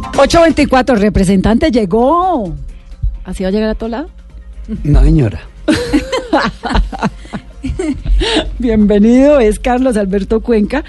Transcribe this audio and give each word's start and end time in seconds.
824, 0.00 0.96
representante 0.96 1.70
llegó. 1.70 2.54
¿Así 3.24 3.42
va 3.42 3.48
a 3.50 3.52
llegar 3.52 3.70
a 3.70 3.74
todo 3.74 3.88
lado? 3.90 4.08
No, 4.84 5.02
señora. 5.02 5.40
Bienvenido, 8.58 9.40
es 9.40 9.58
Carlos 9.58 9.96
Alberto 9.96 10.40
Cuenca, 10.40 10.84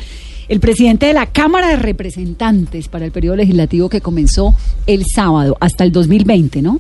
el 0.48 0.60
presidente 0.60 1.08
de 1.08 1.14
la 1.14 1.28
Cámara 1.28 1.70
de 1.70 1.76
Representantes 1.78 2.88
para 2.88 3.06
el 3.06 3.12
periodo 3.12 3.36
legislativo 3.38 3.90
que 3.90 4.02
comenzó 4.02 4.56
el 4.88 5.04
sábado 5.14 5.58
hasta 5.60 5.84
el 5.84 5.92
2020, 5.92 6.62
¿no? 6.62 6.80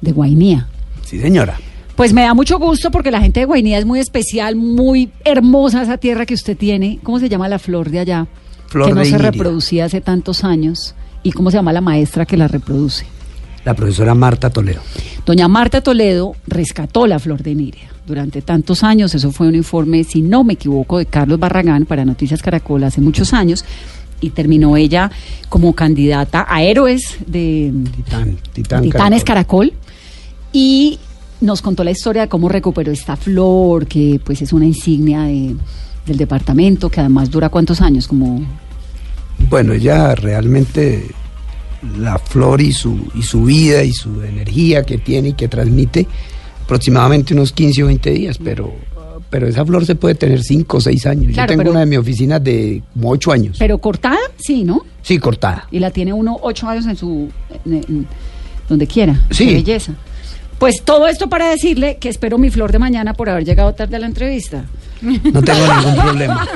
De 0.00 0.12
Guainía. 0.12 0.68
Sí, 1.04 1.20
señora. 1.20 1.58
Pues 1.96 2.12
me 2.12 2.22
da 2.22 2.34
mucho 2.34 2.58
gusto 2.58 2.90
porque 2.90 3.10
la 3.10 3.20
gente 3.20 3.40
de 3.40 3.46
Guainía 3.46 3.78
es 3.78 3.86
muy 3.86 4.00
especial, 4.00 4.56
muy 4.56 5.10
hermosa 5.24 5.82
esa 5.82 5.96
tierra 5.98 6.26
que 6.26 6.34
usted 6.34 6.56
tiene. 6.56 6.98
¿Cómo 7.02 7.18
se 7.18 7.28
llama 7.28 7.48
la 7.48 7.58
flor 7.58 7.90
de 7.90 8.00
allá? 8.00 8.26
Flor 8.68 8.88
que 8.88 8.92
no 8.94 9.00
de 9.00 9.06
se 9.06 9.10
Iniria. 9.12 9.30
reproducía 9.30 9.84
hace 9.86 10.00
tantos 10.00 10.44
años. 10.44 10.94
¿Y 11.26 11.32
cómo 11.32 11.50
se 11.50 11.56
llama 11.56 11.72
la 11.72 11.80
maestra 11.80 12.24
que 12.24 12.36
la 12.36 12.46
reproduce? 12.46 13.04
La 13.64 13.74
profesora 13.74 14.14
Marta 14.14 14.48
Toledo. 14.50 14.80
Doña 15.24 15.48
Marta 15.48 15.80
Toledo 15.80 16.36
rescató 16.46 17.08
la 17.08 17.18
flor 17.18 17.42
de 17.42 17.52
Niria 17.56 17.88
durante 18.06 18.42
tantos 18.42 18.84
años. 18.84 19.12
Eso 19.12 19.32
fue 19.32 19.48
un 19.48 19.56
informe, 19.56 20.04
si 20.04 20.22
no 20.22 20.44
me 20.44 20.52
equivoco, 20.52 20.98
de 20.98 21.06
Carlos 21.06 21.40
Barragán 21.40 21.84
para 21.84 22.04
Noticias 22.04 22.42
Caracol 22.42 22.84
hace 22.84 23.00
muchos 23.00 23.32
años. 23.32 23.64
Y 24.20 24.30
terminó 24.30 24.76
ella 24.76 25.10
como 25.48 25.74
candidata 25.74 26.46
a 26.48 26.62
héroes 26.62 27.16
de 27.26 27.72
Titán, 27.96 28.36
Titán. 28.52 28.82
Titanes 28.84 29.24
Caracol. 29.24 29.72
Y 30.52 31.00
nos 31.40 31.60
contó 31.60 31.82
la 31.82 31.90
historia 31.90 32.22
de 32.22 32.28
cómo 32.28 32.48
recuperó 32.48 32.92
esta 32.92 33.16
flor, 33.16 33.88
que 33.88 34.20
pues 34.24 34.42
es 34.42 34.52
una 34.52 34.64
insignia 34.66 35.22
de- 35.22 35.56
del 36.06 36.16
departamento, 36.18 36.88
que 36.88 37.00
además 37.00 37.30
dura 37.32 37.48
cuántos 37.48 37.80
años, 37.80 38.06
como 38.06 38.40
Bueno, 39.48 39.72
ella 39.74 40.14
realmente, 40.14 41.06
la 41.98 42.18
flor 42.18 42.60
y 42.60 42.72
su, 42.72 43.08
y 43.14 43.22
su 43.22 43.44
vida 43.44 43.82
y 43.84 43.92
su 43.92 44.22
energía 44.22 44.82
que 44.82 44.98
tiene 44.98 45.28
y 45.30 45.32
que 45.34 45.48
transmite, 45.48 46.06
aproximadamente 46.64 47.34
unos 47.34 47.52
15 47.52 47.84
o 47.84 47.86
20 47.86 48.10
días, 48.10 48.38
pero, 48.42 48.72
pero 49.30 49.46
esa 49.46 49.64
flor 49.64 49.84
se 49.86 49.94
puede 49.94 50.14
tener 50.16 50.42
5 50.42 50.76
o 50.76 50.80
6 50.80 51.06
años. 51.06 51.32
Claro, 51.32 51.46
Yo 51.46 51.52
tengo 51.52 51.60
pero- 51.60 51.70
una 51.72 51.80
de 51.80 51.86
mis 51.86 51.98
oficinas 51.98 52.42
de 52.42 52.82
como 52.94 53.10
8 53.10 53.32
años. 53.32 53.56
pero 53.58 53.78
cortada, 53.78 54.18
sí, 54.38 54.64
¿no? 54.64 54.84
Sí, 55.02 55.18
cortada. 55.18 55.68
y 55.70 55.78
la 55.78 55.90
tiene 55.92 56.12
uno 56.12 56.36
ocho 56.42 56.66
años 56.68 56.84
en 56.86 56.96
su 56.96 57.28
en- 57.64 57.74
en- 57.74 58.06
donde 58.68 58.88
quiera 58.88 59.24
Sí. 59.30 59.46
qué 59.46 59.54
belleza 59.54 59.92
pues 60.58 60.82
todo 60.82 61.06
esto 61.06 61.28
para 61.28 61.48
decirle 61.50 61.98
que 62.00 62.08
espero 62.08 62.38
mi 62.38 62.50
flor 62.50 62.72
de 62.72 62.80
mañana 62.80 63.14
por 63.14 63.28
haber 63.30 63.44
llegado 63.44 63.72
tarde 63.74 63.94
a 63.94 63.98
la 64.00 64.06
entrevista 64.06 64.64
No 65.02 65.42
tengo 65.42 65.60
ningún 65.76 65.94
problema. 66.02 66.48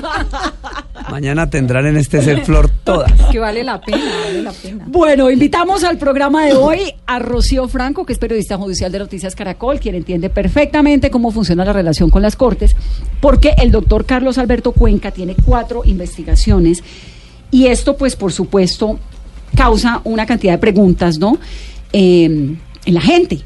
Mañana 1.11 1.51
tendrán 1.51 1.87
en 1.87 1.97
este 1.97 2.23
ser 2.23 2.45
flor 2.45 2.71
todas. 2.85 3.13
Que 3.31 3.39
vale 3.39 3.65
la 3.65 3.81
pena, 3.81 4.05
vale 4.25 4.43
la 4.43 4.53
pena. 4.53 4.85
bueno 4.89 5.31
invitamos 5.31 5.85
al 5.85 5.99
programa 5.99 6.47
de 6.47 6.55
hoy 6.55 6.95
a 7.07 7.19
Rocío 7.19 7.69
Franco 7.69 8.07
que 8.07 8.13
es 8.13 8.19
periodista 8.19 8.57
judicial 8.57 8.91
de 8.93 8.99
Noticias 8.99 9.35
Caracol 9.35 9.81
quien 9.81 9.95
entiende 9.95 10.31
perfectamente 10.31 11.11
cómo 11.11 11.31
funciona 11.31 11.65
la 11.65 11.73
relación 11.73 12.11
con 12.11 12.23
las 12.23 12.37
cortes 12.37 12.77
porque 13.21 13.55
el 13.59 13.71
doctor 13.71 14.07
Carlos 14.07 14.39
Alberto 14.39 14.73
Cuenca 14.73 15.11
tiene 15.11 15.35
cuatro 15.45 15.83
investigaciones 15.85 16.83
y 17.51 17.67
esto 17.67 17.97
pues 17.97 18.17
por 18.17 18.33
supuesto 18.33 18.99
causa 19.57 20.01
una 20.05 20.27
cantidad 20.27 20.53
de 20.55 20.59
preguntas 20.59 21.19
no 21.19 21.39
Eh, 21.93 22.25
en 22.87 22.95
la 22.95 23.01
gente 23.01 23.41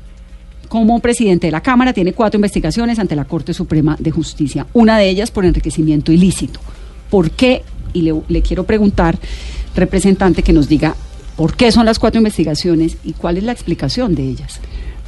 como 0.68 0.98
presidente 0.98 1.46
de 1.46 1.52
la 1.52 1.60
Cámara, 1.60 1.92
tiene 1.92 2.12
cuatro 2.12 2.36
investigaciones 2.36 2.98
ante 2.98 3.14
la 3.14 3.26
Corte 3.26 3.54
Suprema 3.54 3.96
de 3.98 4.10
Justicia. 4.10 4.66
Una 4.72 4.98
de 4.98 5.08
ellas 5.08 5.30
por 5.30 5.44
enriquecimiento 5.44 6.10
ilícito. 6.10 6.58
¿Por 7.14 7.30
qué? 7.30 7.62
Y 7.92 8.02
le, 8.02 8.12
le 8.26 8.42
quiero 8.42 8.64
preguntar, 8.64 9.16
representante, 9.76 10.42
que 10.42 10.52
nos 10.52 10.66
diga 10.66 10.96
por 11.36 11.54
qué 11.54 11.70
son 11.70 11.86
las 11.86 12.00
cuatro 12.00 12.18
investigaciones 12.18 12.96
y 13.04 13.12
cuál 13.12 13.36
es 13.36 13.44
la 13.44 13.52
explicación 13.52 14.16
de 14.16 14.24
ellas. 14.24 14.58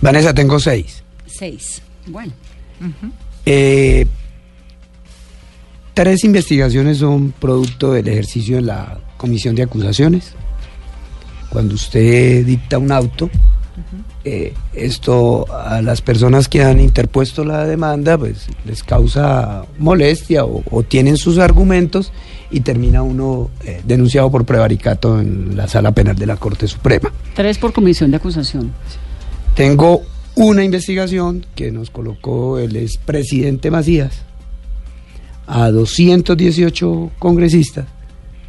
Vanessa, 0.00 0.32
tengo 0.32 0.60
seis. 0.60 1.02
Seis. 1.26 1.82
Bueno. 2.06 2.32
Eh, 3.44 4.06
tres 5.94 6.22
investigaciones 6.22 6.98
son 6.98 7.32
producto 7.32 7.94
del 7.94 8.06
ejercicio 8.06 8.54
de 8.54 8.62
la 8.62 9.00
comisión 9.16 9.56
de 9.56 9.64
acusaciones. 9.64 10.32
Cuando 11.48 11.74
usted 11.74 12.46
dicta 12.46 12.78
un 12.78 12.92
auto, 12.92 13.28
eh, 14.28 14.54
esto 14.74 15.46
a 15.54 15.80
las 15.82 16.02
personas 16.02 16.48
que 16.48 16.64
han 16.64 16.80
interpuesto 16.80 17.44
la 17.44 17.64
demanda, 17.64 18.18
pues 18.18 18.48
les 18.64 18.82
causa 18.82 19.64
molestia 19.78 20.44
o, 20.44 20.64
o 20.68 20.82
tienen 20.82 21.16
sus 21.16 21.38
argumentos 21.38 22.10
y 22.50 22.58
termina 22.62 23.02
uno 23.02 23.50
eh, 23.64 23.82
denunciado 23.84 24.28
por 24.28 24.44
prevaricato 24.44 25.20
en 25.20 25.56
la 25.56 25.68
sala 25.68 25.92
penal 25.92 26.16
de 26.16 26.26
la 26.26 26.38
Corte 26.38 26.66
Suprema. 26.66 27.12
Tres 27.36 27.58
por 27.58 27.72
comisión 27.72 28.10
de 28.10 28.16
acusación. 28.16 28.72
Tengo 29.54 30.02
una 30.34 30.64
investigación 30.64 31.46
que 31.54 31.70
nos 31.70 31.90
colocó 31.90 32.58
el 32.58 32.74
expresidente 32.74 33.70
Macías 33.70 34.22
a 35.46 35.70
218 35.70 37.12
congresistas 37.20 37.86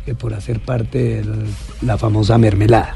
que 0.08 0.16
por 0.16 0.34
hacer 0.34 0.60
parte 0.60 0.98
de 0.98 1.24
la, 1.24 1.36
la 1.84 1.98
famosa 2.00 2.40
mermelada. 2.40 2.96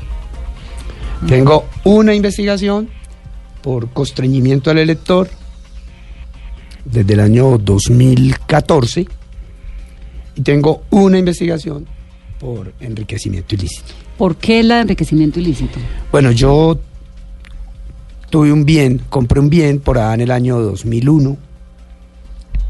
Tengo 1.28 1.66
una 1.84 2.14
investigación 2.14 2.90
por 3.62 3.90
constreñimiento 3.90 4.72
al 4.72 4.80
elector 4.80 5.30
desde 6.86 7.14
el 7.14 7.20
año 7.20 7.58
2014 7.58 9.08
y 10.36 10.42
tengo 10.42 10.84
una 10.90 11.20
investigación 11.20 11.86
por 12.40 12.74
enriquecimiento 12.80 13.56
ilícito. 13.56 13.94
¿Por 14.18 14.36
qué 14.38 14.64
de 14.64 14.80
enriquecimiento 14.80 15.40
ilícito? 15.40 15.80
Bueno, 16.12 16.32
yo 16.32 16.80
tuve 18.30 18.52
un 18.52 18.66
bien, 18.66 19.02
compré 19.10 19.40
un 19.40 19.50
bien 19.50 19.80
por 19.80 20.00
allá 20.00 20.16
en 20.16 20.22
el 20.22 20.32
año 20.32 20.60
2001 20.60 21.38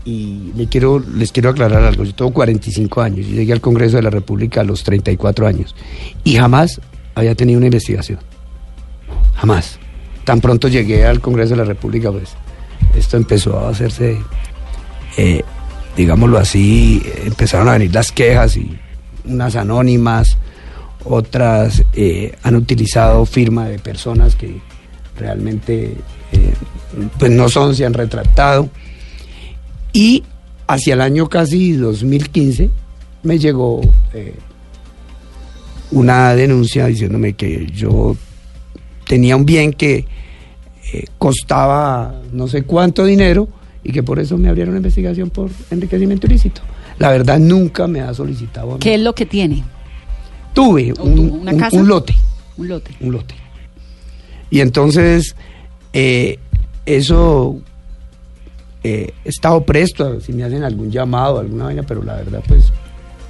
y 0.03 0.51
le 0.55 0.67
quiero, 0.67 0.99
les 0.99 1.31
quiero 1.31 1.49
aclarar 1.49 1.83
algo. 1.83 2.03
Yo 2.03 2.13
tengo 2.13 2.33
45 2.33 3.01
años, 3.01 3.25
yo 3.27 3.35
llegué 3.35 3.53
al 3.53 3.61
Congreso 3.61 3.97
de 3.97 4.03
la 4.03 4.09
República 4.09 4.61
a 4.61 4.63
los 4.63 4.83
34 4.83 5.47
años 5.47 5.75
y 6.23 6.35
jamás 6.35 6.81
había 7.15 7.35
tenido 7.35 7.57
una 7.57 7.67
investigación. 7.67 8.19
Jamás. 9.41 9.79
Tan 10.23 10.39
pronto 10.39 10.67
llegué 10.67 11.03
al 11.03 11.19
Congreso 11.19 11.51
de 11.51 11.57
la 11.57 11.63
República, 11.63 12.11
pues 12.11 12.29
esto 12.95 13.17
empezó 13.17 13.57
a 13.57 13.69
hacerse, 13.69 14.19
eh, 15.17 15.41
digámoslo 15.97 16.37
así, 16.37 17.01
empezaron 17.25 17.67
a 17.69 17.73
venir 17.73 17.91
las 17.91 18.11
quejas 18.11 18.55
y 18.55 18.77
unas 19.25 19.55
anónimas, 19.55 20.37
otras 21.05 21.83
eh, 21.93 22.35
han 22.43 22.55
utilizado 22.55 23.25
firma 23.25 23.67
de 23.67 23.79
personas 23.79 24.35
que 24.35 24.61
realmente 25.17 25.97
eh, 26.33 26.53
pues 27.17 27.31
no 27.31 27.49
son, 27.49 27.75
se 27.75 27.83
han 27.83 27.95
retractado. 27.95 28.69
Y 29.91 30.23
hacia 30.67 30.93
el 30.93 31.01
año 31.01 31.27
casi 31.27 31.71
2015 31.71 32.69
me 33.23 33.39
llegó 33.39 33.81
una 35.89 36.35
denuncia 36.35 36.85
diciéndome 36.85 37.33
que 37.33 37.65
yo 37.73 38.15
tenía 39.11 39.35
un 39.35 39.45
bien 39.45 39.73
que 39.73 40.05
eh, 40.93 41.03
costaba 41.17 42.15
no 42.31 42.47
sé 42.47 42.63
cuánto 42.63 43.03
dinero 43.03 43.49
y 43.83 43.91
que 43.91 44.03
por 44.03 44.19
eso 44.19 44.37
me 44.37 44.47
abrieron 44.47 44.69
una 44.69 44.77
investigación 44.77 45.29
por 45.29 45.49
enriquecimiento 45.69 46.27
ilícito. 46.27 46.61
La 46.97 47.09
verdad 47.11 47.37
nunca 47.37 47.87
me 47.87 47.99
ha 47.99 48.13
solicitado. 48.13 48.69
a 48.71 48.73
mí. 48.75 48.79
¿Qué 48.79 48.95
es 48.95 49.01
lo 49.01 49.13
que 49.13 49.25
tiene? 49.25 49.65
Tuve 50.53 50.93
¿O 50.97 51.03
un, 51.03 51.19
una 51.41 51.51
un- 51.51 51.59
casa? 51.59 51.75
un 51.77 51.89
lote, 51.89 52.15
Un 52.57 52.69
lote. 52.69 52.91
un 53.01 53.11
lote. 53.11 53.35
Y 54.49 54.61
entonces 54.61 55.35
eh, 55.91 56.39
eso 56.85 57.59
eh, 58.85 59.11
he 59.25 59.29
estado 59.29 59.65
presto 59.65 60.07
a 60.07 60.21
si 60.21 60.31
me 60.31 60.45
hacen 60.45 60.63
algún 60.63 60.89
llamado, 60.89 61.39
alguna 61.39 61.65
vaina, 61.65 61.83
pero 61.83 62.01
la 62.01 62.15
verdad 62.15 62.41
pues 62.47 62.71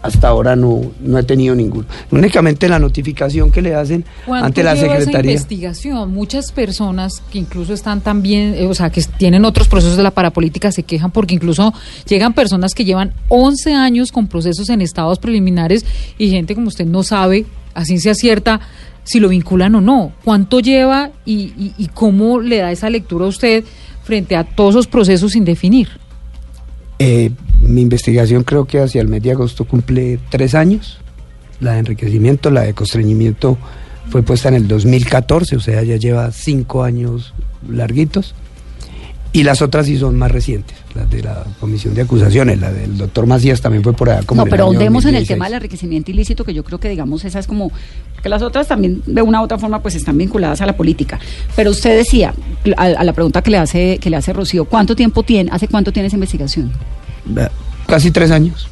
hasta 0.01 0.27
ahora 0.29 0.55
no, 0.55 0.81
no 0.99 1.17
he 1.19 1.23
tenido 1.23 1.53
ninguno. 1.55 1.85
Únicamente 2.11 2.67
la 2.67 2.79
notificación 2.79 3.51
que 3.51 3.61
le 3.61 3.75
hacen 3.75 4.03
¿Cuánto 4.25 4.45
ante 4.47 4.63
la 4.63 4.73
esa 4.73 4.87
Secretaría. 4.87 5.31
investigación? 5.31 6.11
Muchas 6.11 6.51
personas 6.51 7.21
que 7.31 7.37
incluso 7.39 7.73
están 7.73 8.01
también, 8.01 8.55
eh, 8.55 8.65
o 8.67 8.73
sea, 8.73 8.89
que 8.89 9.01
tienen 9.17 9.45
otros 9.45 9.67
procesos 9.67 9.97
de 9.97 10.03
la 10.03 10.11
parapolítica 10.11 10.71
se 10.71 10.83
quejan 10.83 11.11
porque 11.11 11.35
incluso 11.35 11.73
llegan 12.07 12.33
personas 12.33 12.73
que 12.73 12.83
llevan 12.85 13.13
11 13.29 13.73
años 13.73 14.11
con 14.11 14.27
procesos 14.27 14.69
en 14.69 14.81
estados 14.81 15.19
preliminares 15.19 15.85
y 16.17 16.29
gente 16.31 16.55
como 16.55 16.67
usted 16.69 16.85
no 16.85 17.03
sabe, 17.03 17.45
a 17.73 17.85
ciencia 17.85 18.15
cierta, 18.15 18.59
si 19.03 19.19
lo 19.19 19.29
vinculan 19.29 19.75
o 19.75 19.81
no. 19.81 20.11
¿Cuánto 20.23 20.59
lleva 20.59 21.11
y, 21.25 21.33
y- 21.57 21.73
y 21.77 21.87
cómo 21.87 22.39
le 22.39 22.57
da 22.57 22.71
esa 22.71 22.89
lectura 22.89 23.25
a 23.25 23.29
usted 23.29 23.63
frente 24.03 24.35
a 24.35 24.43
todos 24.43 24.75
esos 24.75 24.87
procesos 24.87 25.31
sin 25.33 25.45
definir? 25.45 25.87
Eh, 27.03 27.31
mi 27.61 27.81
investigación 27.81 28.43
creo 28.43 28.65
que 28.65 28.79
hacia 28.79 29.01
el 29.01 29.07
mes 29.07 29.23
de 29.23 29.31
agosto 29.31 29.65
cumple 29.65 30.19
tres 30.29 30.53
años. 30.53 30.99
La 31.59 31.73
de 31.73 31.79
enriquecimiento, 31.79 32.51
la 32.51 32.61
de 32.61 32.75
constreñimiento 32.75 33.57
fue 34.11 34.21
puesta 34.21 34.49
en 34.49 34.53
el 34.53 34.67
2014, 34.67 35.55
o 35.55 35.59
sea, 35.59 35.81
ya 35.81 35.95
lleva 35.95 36.31
cinco 36.31 36.83
años 36.83 37.33
larguitos. 37.67 38.35
Y 39.33 39.43
las 39.43 39.61
otras 39.61 39.85
sí 39.85 39.97
son 39.97 40.17
más 40.17 40.29
recientes, 40.29 40.75
las 40.93 41.09
de 41.09 41.23
la 41.23 41.45
comisión 41.59 41.93
de 41.93 42.01
acusaciones, 42.01 42.59
la 42.59 42.71
del 42.71 42.97
doctor 42.97 43.27
Macías 43.27 43.61
también 43.61 43.81
fue 43.81 43.93
por 43.93 44.09
allá 44.09 44.23
como 44.23 44.43
no, 44.43 44.49
pero 44.49 44.65
ahondemos 44.65 45.05
en 45.05 45.15
el 45.15 45.21
2016. 45.21 45.27
tema 45.27 45.45
del 45.45 45.53
enriquecimiento 45.55 46.11
ilícito, 46.11 46.43
que 46.43 46.53
yo 46.53 46.65
creo 46.65 46.79
que, 46.79 46.89
digamos, 46.89 47.23
esa 47.23 47.39
es 47.39 47.47
como. 47.47 47.71
que 48.21 48.27
las 48.27 48.41
otras 48.41 48.67
también, 48.67 49.01
de 49.05 49.21
una 49.21 49.39
u 49.39 49.45
otra 49.45 49.57
forma, 49.57 49.81
pues 49.81 49.95
están 49.95 50.17
vinculadas 50.17 50.59
a 50.59 50.65
la 50.65 50.75
política. 50.75 51.17
Pero 51.55 51.71
usted 51.71 51.95
decía, 51.95 52.33
a, 52.75 52.83
a 52.83 53.03
la 53.05 53.13
pregunta 53.13 53.41
que 53.41 53.51
le 53.51 53.57
hace 53.57 53.99
que 53.99 54.09
le 54.09 54.17
hace 54.17 54.33
Rocío, 54.33 54.65
¿cuánto 54.65 54.97
tiempo 54.97 55.23
tiene, 55.23 55.49
hace 55.53 55.69
cuánto 55.69 55.93
tiene 55.93 56.07
esa 56.07 56.17
investigación? 56.17 56.71
Casi 57.87 58.11
tres 58.11 58.31
años. 58.31 58.67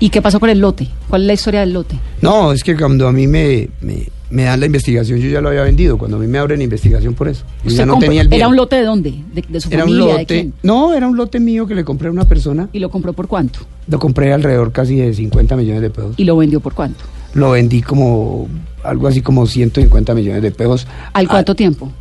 ¿Y 0.00 0.10
qué 0.10 0.20
pasó 0.20 0.40
con 0.40 0.50
el 0.50 0.58
lote? 0.58 0.88
¿Cuál 1.08 1.22
es 1.22 1.26
la 1.28 1.32
historia 1.34 1.60
del 1.60 1.72
lote? 1.72 1.96
No, 2.20 2.52
es 2.52 2.64
que 2.64 2.76
cuando 2.76 3.06
a 3.06 3.12
mí 3.12 3.26
me, 3.26 3.68
me, 3.80 4.08
me 4.34 4.42
dan 4.42 4.58
la 4.58 4.66
investigación, 4.66 5.20
yo 5.20 5.28
ya 5.28 5.40
lo 5.40 5.48
había 5.50 5.62
vendido. 5.62 5.96
Cuando 5.96 6.16
a 6.16 6.20
mí 6.20 6.26
me 6.26 6.38
abren 6.38 6.60
investigación 6.60 7.14
por 7.14 7.28
eso. 7.28 7.44
Yo 7.64 7.70
ya 7.70 7.86
no 7.86 7.98
tenía 7.98 8.22
el 8.22 8.28
bien. 8.28 8.40
¿Era 8.40 8.48
un 8.48 8.56
lote 8.56 8.74
de 8.76 8.82
dónde? 8.82 9.14
¿De, 9.32 9.44
de 9.48 9.60
su 9.60 9.68
Era 9.70 9.84
un 9.84 9.90
familia? 9.90 10.04
¿De 10.14 10.20
lote. 10.20 10.26
quién? 10.26 10.54
No, 10.64 10.92
era 10.92 11.06
un 11.06 11.16
lote 11.16 11.38
mío 11.38 11.66
que 11.68 11.74
le 11.76 11.84
compré 11.84 12.08
a 12.08 12.10
una 12.10 12.26
persona. 12.26 12.68
¿Y 12.72 12.80
lo 12.80 12.90
compró 12.90 13.12
por 13.12 13.28
cuánto? 13.28 13.60
Lo 13.86 13.98
compré 14.00 14.32
alrededor 14.32 14.72
casi 14.72 14.96
de 14.96 15.14
50 15.14 15.56
millones 15.56 15.82
de 15.82 15.90
pesos. 15.90 16.14
¿Y 16.16 16.24
lo 16.24 16.36
vendió 16.36 16.58
por 16.60 16.74
cuánto? 16.74 17.04
Lo 17.34 17.52
vendí 17.52 17.80
como 17.82 18.48
algo 18.82 19.06
así 19.08 19.20
como 19.22 19.46
150 19.46 20.14
millones 20.14 20.42
de 20.42 20.50
pesos. 20.50 20.86
¿Al 21.12 21.26
a- 21.26 21.28
cuánto 21.28 21.54
tiempo? 21.54 21.92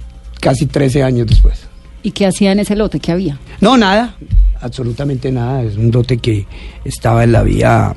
Casi 0.41 0.65
13 0.65 1.03
años 1.03 1.27
después. 1.27 1.67
¿Y 2.01 2.11
qué 2.11 2.25
hacía 2.25 2.51
en 2.51 2.59
ese 2.59 2.75
lote? 2.75 2.99
¿Qué 2.99 3.11
había? 3.11 3.37
No, 3.61 3.77
nada, 3.77 4.15
absolutamente 4.59 5.31
nada. 5.31 5.61
Es 5.63 5.77
un 5.77 5.91
lote 5.91 6.17
que 6.17 6.45
estaba 6.83 7.23
en 7.23 7.31
la 7.31 7.43
vía, 7.43 7.93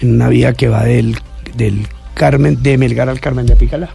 en 0.00 0.12
una 0.14 0.28
vía 0.28 0.52
que 0.54 0.68
va 0.68 0.84
del, 0.84 1.16
del 1.56 1.86
Carmen, 2.16 2.62
de 2.62 2.78
Melgar 2.78 3.08
al 3.10 3.20
Carmen 3.20 3.44
de 3.46 3.52
Apicalá. 3.52 3.90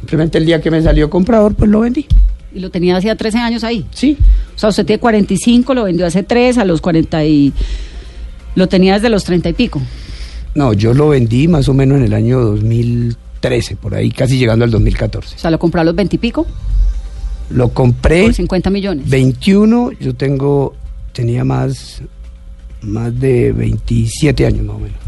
Simplemente 0.00 0.38
el 0.38 0.46
día 0.46 0.60
que 0.60 0.70
me 0.70 0.82
salió 0.82 1.10
comprador, 1.10 1.54
pues 1.54 1.70
lo 1.70 1.80
vendí. 1.80 2.06
¿Y 2.54 2.60
lo 2.60 2.70
tenía 2.70 2.96
hacía 2.96 3.14
13 3.14 3.38
años 3.38 3.62
ahí? 3.62 3.86
Sí, 3.92 4.16
O 4.56 4.58
sea, 4.58 4.70
usted 4.70 4.86
tiene 4.86 5.00
45, 5.00 5.74
lo 5.74 5.84
vendió 5.84 6.06
hace 6.06 6.22
3, 6.22 6.58
a 6.58 6.64
los 6.64 6.80
40 6.80 7.24
y... 7.24 7.52
Lo 8.54 8.66
tenía 8.68 8.94
desde 8.94 9.08
los 9.10 9.24
30 9.24 9.50
y 9.50 9.52
pico. 9.52 9.80
no, 10.54 10.72
yo 10.72 10.92
lo 10.94 11.10
vendí 11.10 11.46
más 11.46 11.68
o 11.68 11.74
menos 11.74 11.98
en 11.98 12.04
el 12.04 12.14
año 12.14 12.40
2013, 12.40 13.76
por 13.76 13.94
ahí 13.94 14.10
casi 14.10 14.38
llegando 14.38 14.64
al 14.64 14.70
2014. 14.70 15.36
O 15.36 15.38
sea, 15.38 15.50
lo 15.50 15.58
compró 15.58 15.80
a 15.80 15.84
los 15.84 15.94
20 15.94 16.16
y 16.16 16.18
pico 16.18 16.46
Lo 17.50 17.68
compré 17.70 18.24
por 18.24 18.34
50 18.34 18.70
millones. 18.70 19.08
21, 19.08 19.92
yo 20.00 20.14
tengo, 20.14 20.74
tenía 21.12 21.44
más, 21.44 22.02
más 22.82 23.18
de 23.18 23.52
27 23.52 24.46
años 24.46 24.64
más 24.64 24.76
o 24.76 24.80
menos. 24.80 25.01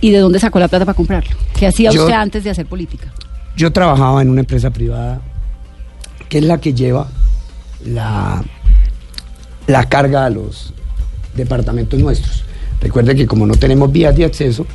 ¿Y 0.00 0.10
de 0.10 0.18
dónde 0.18 0.38
sacó 0.38 0.58
la 0.58 0.68
plata 0.68 0.84
para 0.84 0.96
comprarlo? 0.96 1.30
¿Qué 1.58 1.66
hacía 1.66 1.90
Yo- 1.90 2.02
usted 2.02 2.14
antes 2.14 2.44
de 2.44 2.50
hacer 2.50 2.66
política? 2.66 3.12
Yo 3.56 3.72
trabajaba 3.72 4.22
en 4.22 4.30
una 4.30 4.40
empresa 4.40 4.70
privada 4.70 5.20
que 6.28 6.38
es 6.38 6.44
la 6.44 6.58
que 6.58 6.72
lleva 6.72 7.08
la, 7.84 8.42
la 9.66 9.88
carga 9.88 10.24
a 10.26 10.30
los 10.30 10.72
departamentos 11.34 11.98
nuestros. 11.98 12.44
Recuerde 12.80 13.14
que 13.14 13.26
como 13.26 13.46
no 13.46 13.54
tenemos 13.56 13.90
vías 13.92 14.16
de 14.16 14.24
acceso, 14.24 14.66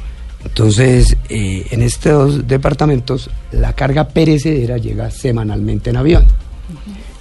entonces 0.43 1.15
eh, 1.29 1.65
en 1.71 1.81
estos 1.81 2.47
departamentos 2.47 3.29
la 3.51 3.73
carga 3.73 4.07
perecedera 4.09 4.77
llega 4.77 5.09
semanalmente 5.09 5.89
en 5.89 5.97
avión. 5.97 6.27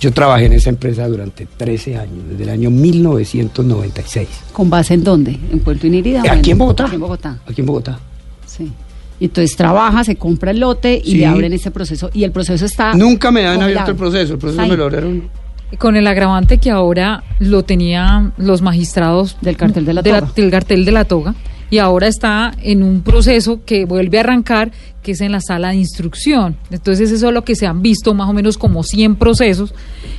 Yo 0.04 0.12
trabajé 0.12 0.44
en 0.44 0.52
esa 0.52 0.68
empresa 0.68 1.08
durante 1.08 1.46
13 1.46 1.96
años, 1.96 2.18
desde 2.28 2.42
el 2.42 2.50
año 2.50 2.70
1996. 2.70 4.28
¿Con 4.52 4.68
base 4.68 4.92
en 4.92 5.02
dónde? 5.02 5.38
¿En 5.50 5.60
Puerto 5.60 5.86
Inírida? 5.86 6.22
o 6.22 6.30
Aquí 6.30 6.50
en 6.50 6.58
Bogotá. 6.58 6.84
Aquí 6.84 6.94
en 6.96 7.00
Bogotá, 7.00 7.38
Aquí 7.48 7.60
en 7.62 7.66
Bogotá. 7.66 7.98
sí. 8.44 8.70
Y 9.18 9.26
entonces 9.26 9.56
trabaja, 9.56 10.04
se 10.04 10.16
compra 10.16 10.50
el 10.50 10.60
lote 10.60 11.00
y 11.02 11.12
Sí. 11.12 11.16
le 11.18 11.26
abren 11.26 11.52
ese 11.54 11.70
proceso. 11.70 12.10
Y 12.12 12.24
el 12.24 12.32
proceso 12.32 12.66
está... 12.66 12.92
Nunca 12.94 13.30
me 13.30 13.46
han 13.46 13.62
abierto 13.62 13.92
el 13.92 13.96
proceso, 13.96 14.34
el 14.34 14.38
proceso 14.38 14.66
me 14.66 14.76
lo 14.76 14.84
abrieron. 14.84 15.30
Con 15.78 15.96
el 15.96 16.06
agravante 16.06 16.58
que 16.58 16.70
ahora 16.70 17.24
lo 17.38 17.62
tenían 17.62 18.34
los 18.36 18.60
magistrados 18.60 19.38
Del 19.40 19.56
cartel 19.56 19.86
de 19.86 19.94
la 19.94 20.02
toga. 20.02 20.30
del 20.36 20.50
cartel 20.50 20.84
de 20.84 20.92
la 20.92 21.04
toga 21.06 21.34
y 21.70 21.78
ahora 21.78 22.06
está 22.08 22.52
en 22.62 22.82
un 22.82 23.02
proceso 23.02 23.60
que 23.64 23.84
vuelve 23.84 24.18
a 24.18 24.20
arrancar 24.22 24.70
que 25.02 25.12
es 25.12 25.20
en 25.20 25.32
la 25.32 25.42
sala 25.42 25.68
de 25.68 25.76
instrucción. 25.76 26.56
Entonces 26.70 27.10
eso 27.12 27.28
es 27.28 27.34
lo 27.34 27.44
que 27.44 27.54
se 27.56 27.66
han 27.66 27.82
visto 27.82 28.14
más 28.14 28.26
o 28.26 28.32
menos 28.32 28.56
como 28.56 28.82
100 28.82 29.16
procesos 29.16 29.74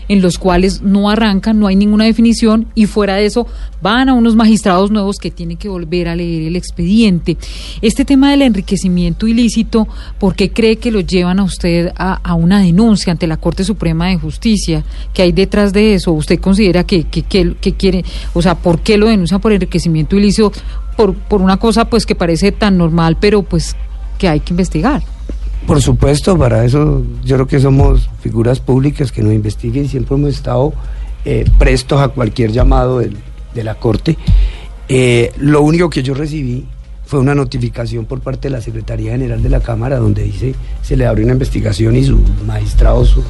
en 0.10 0.22
los 0.22 0.38
cuales 0.38 0.84
no 0.84 1.10
arrancan, 1.10 1.60
no 1.60 1.66
hay 1.66 1.76
ninguna 1.76 2.06
definición 2.06 2.68
y 2.76 2.86
fuera 2.86 3.16
de 3.16 3.26
eso 3.26 3.48
van 3.82 4.10
a 4.10 4.14
unos 4.14 4.36
magistrados 4.36 4.92
nuevos 4.92 5.18
que 5.18 5.32
tienen 5.32 5.58
que 5.58 5.70
volver 5.70 6.08
a 6.08 6.16
leer 6.16 6.44
el 6.44 6.56
expediente. 6.56 7.36
Este 7.82 8.06
tema 8.06 8.30
del 8.30 8.44
enriquecimiento 8.44 9.26
ilícito, 9.28 9.88
¿por 10.20 10.36
qué 10.36 10.52
cree 10.52 10.76
que 10.76 10.92
lo 10.92 11.00
llevan 11.00 11.40
a 11.40 11.44
usted 11.46 11.92
a, 11.98 12.36
una 12.36 12.62
denuncia 12.62 13.12
ante 13.12 13.26
la 13.26 13.38
Corte 13.38 13.64
Suprema 13.64 14.10
de 14.10 14.18
Justicia? 14.18 14.84
¿Qué 15.16 15.24
hay 15.24 15.32
detrás 15.32 15.74
de 15.74 15.96
eso? 15.96 16.12
¿Usted 16.12 16.40
considera 16.40 16.84
que- 16.84 17.06
que 17.06 17.24
quiere, 17.74 18.06
o 18.36 18.42
sea, 18.44 18.54
por 18.54 18.82
qué 18.82 18.98
lo 19.00 19.08
denuncian 19.08 19.42
por 19.42 19.52
enriquecimiento 19.52 20.16
ilícito? 20.16 20.52
Por, 20.98 21.14
por 21.14 21.42
una 21.42 21.58
cosa 21.58 21.86
pues 21.86 22.06
que 22.06 22.16
parece 22.16 22.52
tan 22.52 22.78
normal, 22.78 23.18
pero 23.20 23.44
pues 23.44 23.76
que 24.18 24.28
hay 24.30 24.40
que 24.40 24.54
investigar. 24.54 25.02
Por 25.68 25.82
supuesto, 25.82 26.38
para 26.38 26.64
eso 26.64 27.04
yo 27.24 27.36
creo 27.38 27.48
que 27.48 27.60
somos 27.60 28.10
figuras 28.22 28.60
públicas 28.60 29.12
que 29.12 29.22
nos 29.24 29.34
investiguen 29.34 29.90
siempre 29.90 30.16
hemos 30.16 30.30
estado 30.30 30.74
eh, 31.26 31.44
prestos 31.58 32.00
a 32.02 32.10
cualquier 32.10 32.52
llamado 32.52 33.00
del- 33.00 33.18
de 33.54 33.64
la 33.64 33.76
Corte. 33.76 34.18
Eh, 34.88 35.32
lo 35.40 35.62
único 35.64 35.90
que 35.90 36.04
yo 36.04 36.14
recibí 36.14 36.66
fue 37.06 37.20
una 37.20 37.34
notificación 37.36 38.06
por 38.06 38.20
parte 38.20 38.48
de 38.48 38.52
la 38.52 38.62
Secretaría 38.62 39.12
General 39.14 39.42
de 39.42 39.50
la 39.50 39.60
Cámara 39.60 39.98
donde 39.98 40.24
dice 40.24 40.54
se 40.82 40.96
le 40.96 41.06
abre 41.08 41.24
una 41.24 41.34
investigación 41.34 41.96
y 41.96 42.04
su 42.04 42.20
magistrado 42.46 43.04
su 43.06 43.24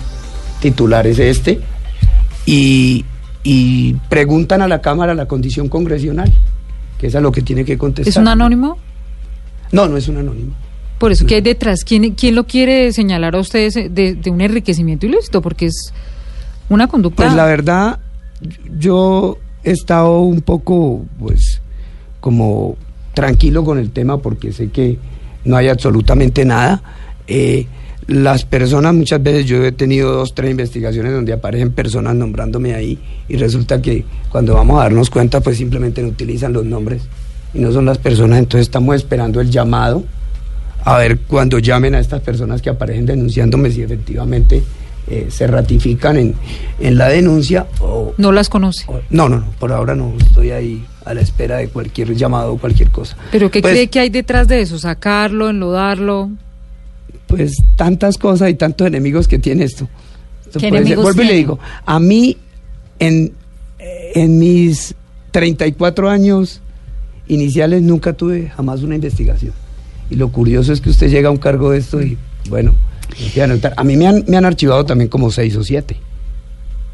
titular 0.61 1.07
es 1.07 1.19
este 1.19 1.59
y, 2.45 3.05
y 3.43 3.93
preguntan 4.09 4.61
a 4.61 4.67
la 4.67 4.81
Cámara 4.81 5.13
la 5.15 5.27
condición 5.27 5.67
congresional, 5.69 6.31
que 7.05 7.09
es 7.09 7.15
a 7.15 7.21
lo 7.21 7.31
que 7.31 7.43
tiene 7.43 7.63
que 7.63 7.77
contestar. 7.77 8.09
¿Es 8.09 8.17
un 8.17 8.27
anónimo? 8.27 8.79
No, 9.71 9.87
no 9.87 9.95
es 9.95 10.07
un 10.07 10.17
anónimo. 10.17 10.53
Por 10.97 11.11
eso, 11.11 11.27
¿qué 11.27 11.35
hay 11.35 11.41
detrás? 11.41 11.83
¿Quién, 11.83 12.15
quién 12.15 12.33
lo 12.33 12.45
quiere 12.45 12.91
señalar 12.93 13.35
a 13.35 13.39
ustedes 13.39 13.75
de, 13.75 14.15
de 14.15 14.29
un 14.31 14.41
enriquecimiento 14.41 15.05
ilícito? 15.05 15.39
Porque 15.41 15.67
es 15.67 15.93
una 16.67 16.87
conducta... 16.87 17.23
Pues 17.23 17.35
la 17.35 17.45
verdad, 17.45 17.99
yo 18.79 19.37
he 19.63 19.71
estado 19.71 20.21
un 20.21 20.41
poco, 20.41 21.05
pues, 21.19 21.61
como 22.21 22.75
tranquilo 23.13 23.63
con 23.63 23.77
el 23.77 23.91
tema 23.91 24.17
porque 24.17 24.51
sé 24.51 24.69
que 24.69 24.97
no 25.43 25.57
hay 25.57 25.67
absolutamente 25.67 26.43
nada. 26.43 26.81
Eh, 27.27 27.67
las 28.07 28.45
personas, 28.45 28.93
muchas 28.93 29.21
veces 29.23 29.45
yo 29.45 29.63
he 29.65 29.71
tenido 29.71 30.11
dos, 30.13 30.33
tres 30.35 30.51
investigaciones 30.51 31.11
donde 31.11 31.33
aparecen 31.33 31.71
personas 31.71 32.15
nombrándome 32.15 32.73
ahí 32.75 32.99
y 33.27 33.37
resulta 33.37 33.81
que 33.81 34.05
cuando 34.29 34.53
vamos 34.53 34.79
a 34.79 34.83
darnos 34.83 35.09
cuenta, 35.09 35.41
pues 35.41 35.57
simplemente 35.57 36.01
no 36.03 36.09
utilizan 36.09 36.53
los 36.53 36.65
nombres 36.65 37.01
y 37.53 37.59
no 37.59 37.71
son 37.71 37.85
las 37.85 37.97
personas. 37.97 38.39
Entonces 38.39 38.67
estamos 38.67 38.95
esperando 38.95 39.41
el 39.41 39.49
llamado 39.49 40.03
a 40.83 40.97
ver 40.99 41.17
cuando 41.19 41.57
llamen 41.57 41.95
a 41.95 41.99
estas 41.99 42.21
personas 42.21 42.61
que 42.61 42.69
aparecen 42.69 43.07
denunciándome 43.07 43.71
si 43.71 43.81
efectivamente 43.81 44.61
eh, 45.07 45.27
se 45.29 45.47
ratifican 45.47 46.17
en, 46.17 46.35
en 46.79 46.97
la 46.97 47.07
denuncia 47.09 47.65
o, 47.79 48.13
No 48.17 48.31
las 48.31 48.49
conoce. 48.49 48.85
o- 48.87 49.01
no, 49.09 49.29
no, 49.29 49.37
no, 49.39 49.45
por 49.59 49.71
ahora 49.71 49.95
no 49.95 50.13
estoy 50.19 50.51
ahí 50.51 50.85
a 51.05 51.13
la 51.15 51.21
espera 51.21 51.57
de 51.57 51.69
cualquier 51.69 52.15
llamado 52.15 52.53
o 52.53 52.57
cualquier 52.59 52.89
cosa. 52.91 53.17
¿Pero 53.31 53.49
qué 53.49 53.61
Pues- 53.61 53.73
cree 53.73 53.87
que 53.87 53.99
hay 53.99 54.09
detrás 54.09 54.47
de 54.47 54.61
eso? 54.61 54.77
¿Sacarlo, 54.77 55.49
enlodarlo? 55.49 56.29
Pues 57.35 57.57
tantas 57.75 58.17
cosas 58.17 58.49
y 58.49 58.55
tantos 58.55 58.87
enemigos 58.87 59.27
que 59.27 59.39
tiene 59.39 59.63
esto. 59.63 59.87
Esto 60.45 60.59
¿Qué 60.59 60.67
enemigos 60.67 61.03
Vuelvo 61.03 61.21
y 61.21 61.25
le 61.25 61.29
tiene? 61.31 61.39
digo, 61.39 61.59
a 61.85 61.99
mí 61.99 62.37
en, 62.99 63.33
en 63.79 64.39
mis 64.39 64.95
34 65.31 66.09
años 66.09 66.61
iniciales 67.27 67.81
nunca 67.81 68.13
tuve 68.13 68.49
jamás 68.49 68.83
una 68.83 68.95
investigación. 68.95 69.53
Y 70.09 70.15
lo 70.15 70.31
curioso 70.31 70.71
es 70.71 70.81
que 70.81 70.89
usted 70.89 71.09
llega 71.09 71.29
a 71.29 71.31
un 71.31 71.37
cargo 71.37 71.71
de 71.71 71.79
esto 71.79 72.01
y, 72.01 72.17
bueno, 72.49 72.75
a 73.75 73.83
mí 73.83 73.97
me 73.97 74.07
han, 74.07 74.23
me 74.27 74.37
han 74.37 74.45
archivado 74.45 74.85
también 74.85 75.09
como 75.09 75.31
seis 75.31 75.55
o 75.55 75.63
siete. 75.63 75.97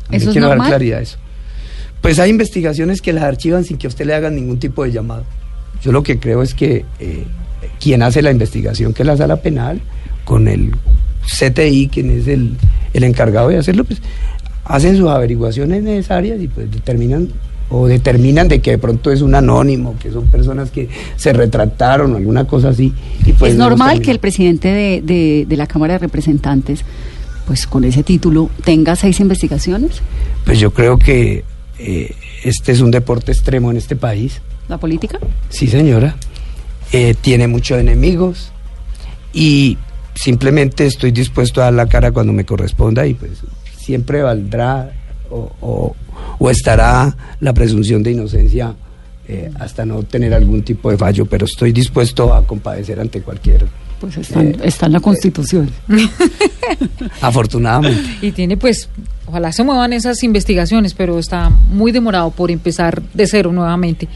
A 0.07 0.11
mí 0.11 0.17
¿Eso 0.17 0.29
es 0.29 0.31
quiero 0.33 0.47
dar 0.47 0.57
claridad 0.57 0.99
a 0.99 1.01
eso. 1.01 1.17
Pues 2.01 2.19
hay 2.19 2.29
investigaciones 2.29 3.01
que 3.01 3.13
las 3.13 3.23
archivan 3.23 3.63
sin 3.63 3.77
que 3.77 3.87
a 3.87 3.89
usted 3.89 4.05
le 4.05 4.15
hagan 4.15 4.35
ningún 4.35 4.59
tipo 4.59 4.83
de 4.83 4.91
llamado. 4.91 5.23
Yo 5.83 5.91
lo 5.91 6.03
que 6.03 6.19
creo 6.19 6.41
es 6.41 6.53
que 6.53 6.85
eh, 6.99 7.25
quien 7.79 8.01
hace 8.01 8.21
la 8.21 8.31
investigación, 8.31 8.93
que 8.93 9.03
es 9.03 9.07
la 9.07 9.17
sala 9.17 9.37
penal, 9.37 9.81
con 10.25 10.47
el 10.47 10.71
CTI, 11.25 11.87
quien 11.91 12.09
es 12.11 12.27
el, 12.27 12.57
el 12.93 13.03
encargado 13.03 13.49
de 13.49 13.57
hacerlo, 13.57 13.83
pues 13.83 14.01
hacen 14.65 14.97
sus 14.97 15.09
averiguaciones 15.09 15.83
necesarias 15.83 16.39
y 16.41 16.47
pues 16.47 16.71
determinan 16.71 17.29
o 17.69 17.87
determinan 17.87 18.47
de 18.49 18.59
que 18.59 18.71
de 18.71 18.77
pronto 18.77 19.11
es 19.11 19.21
un 19.21 19.33
anónimo, 19.33 19.95
que 19.97 20.11
son 20.11 20.27
personas 20.27 20.71
que 20.71 20.89
se 21.15 21.31
retractaron 21.31 22.13
o 22.13 22.17
alguna 22.17 22.45
cosa 22.45 22.69
así. 22.69 22.93
Y 23.25 23.31
pues 23.33 23.53
es 23.53 23.57
normal 23.57 24.01
que 24.01 24.11
el 24.11 24.19
presidente 24.19 24.67
de, 24.67 25.01
de- 25.01 25.45
de 25.47 25.57
la 25.57 25.67
Cámara 25.67 25.93
de 25.93 25.99
Representantes, 25.99 26.83
pues 27.47 27.65
con 27.67 27.85
ese 27.85 28.03
título, 28.03 28.49
tenga 28.65 28.95
seis 28.97 29.19
investigaciones. 29.21 30.01
Pues 30.45 30.59
yo 30.59 30.73
creo 30.73 30.97
que 30.97 31.45
eh, 31.79 32.13
este 32.43 32.73
es 32.73 32.81
un 32.81 32.91
deporte 32.91 33.31
extremo 33.31 33.71
en 33.71 33.77
este 33.77 33.95
país. 33.95 34.41
¿La 34.67 34.77
política? 34.77 35.17
Sí, 35.49 35.67
señora. 35.67 36.17
Eh, 36.91 37.15
tiene 37.21 37.47
muchos 37.47 37.79
enemigos 37.79 38.51
y 39.33 39.77
simplemente 40.15 40.85
estoy 40.85 41.11
dispuesto 41.11 41.61
a 41.61 41.65
dar 41.65 41.73
la 41.73 41.87
cara 41.87 42.11
cuando 42.11 42.33
me 42.33 42.45
corresponda 42.45 43.05
y 43.07 43.13
pues 43.13 43.31
siempre 43.77 44.21
valdrá 44.21 44.91
o, 45.29 45.51
o- 45.61 45.95
o 46.39 46.49
estará 46.49 47.15
la 47.39 47.53
presunción 47.53 48.03
de 48.03 48.11
inocencia 48.11 48.73
eh, 49.27 49.49
hasta 49.59 49.85
no 49.85 50.03
tener 50.03 50.33
algún 50.33 50.61
tipo 50.63 50.89
de 50.91 50.97
fallo, 50.97 51.25
pero 51.25 51.45
estoy 51.45 51.71
dispuesto 51.71 52.33
a 52.33 52.45
compadecer 52.45 52.99
ante 52.99 53.21
cualquier 53.21 53.65
pues 53.99 54.17
está, 54.17 54.41
eh, 54.43 54.55
está 54.63 54.87
en 54.87 54.93
la 54.93 54.99
Constitución. 54.99 55.69
Afortunadamente. 57.21 58.17
Y 58.21 58.31
tiene 58.31 58.57
pues, 58.57 58.89
ojalá 59.25 59.51
se 59.51 59.63
muevan 59.63 59.93
esas 59.93 60.23
investigaciones, 60.23 60.93
pero 60.93 61.19
está 61.19 61.49
muy 61.49 61.91
demorado 61.91 62.31
por 62.31 62.51
empezar 62.51 63.01
de 63.13 63.27
cero 63.27 63.51
nuevamente. 63.51 64.07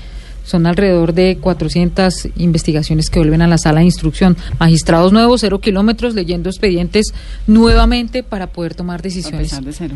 Son 0.46 0.68
alrededor 0.68 1.14
de 1.14 1.38
400 1.42 2.30
investigaciones 2.38 3.10
que 3.10 3.20
vuelven 3.20 3.42
a 3.42 3.48
la 3.48 3.58
sala 3.58 3.80
de 3.80 3.86
instrucción. 3.86 4.38
Magistrados 4.60 5.12
nuevos, 5.12 5.42
cero 5.42 5.60
kilómetros, 5.60 6.14
leyendo 6.14 6.50
expedientes 6.50 7.08
nuevamente 7.48 8.22
para 8.22 8.48
poder 8.48 8.76
tomar 8.76 9.02
decisiones. 9.02 9.60
De 9.64 9.74
cero. 9.74 9.96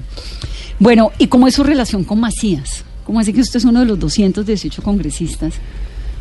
Bueno, 0.80 1.12
¿y 1.20 1.28
cómo 1.28 1.48
es 1.48 1.54
su 1.54 1.64
relación 1.64 2.04
con 2.04 2.20
Macías? 2.20 2.84
¿Cómo 3.06 3.20
así 3.20 3.32
que 3.32 3.42
usted 3.42 3.58
es 3.58 3.66
uno 3.66 3.80
de 3.80 3.86
los 3.86 4.00
218 4.00 4.82
congresistas? 4.82 5.54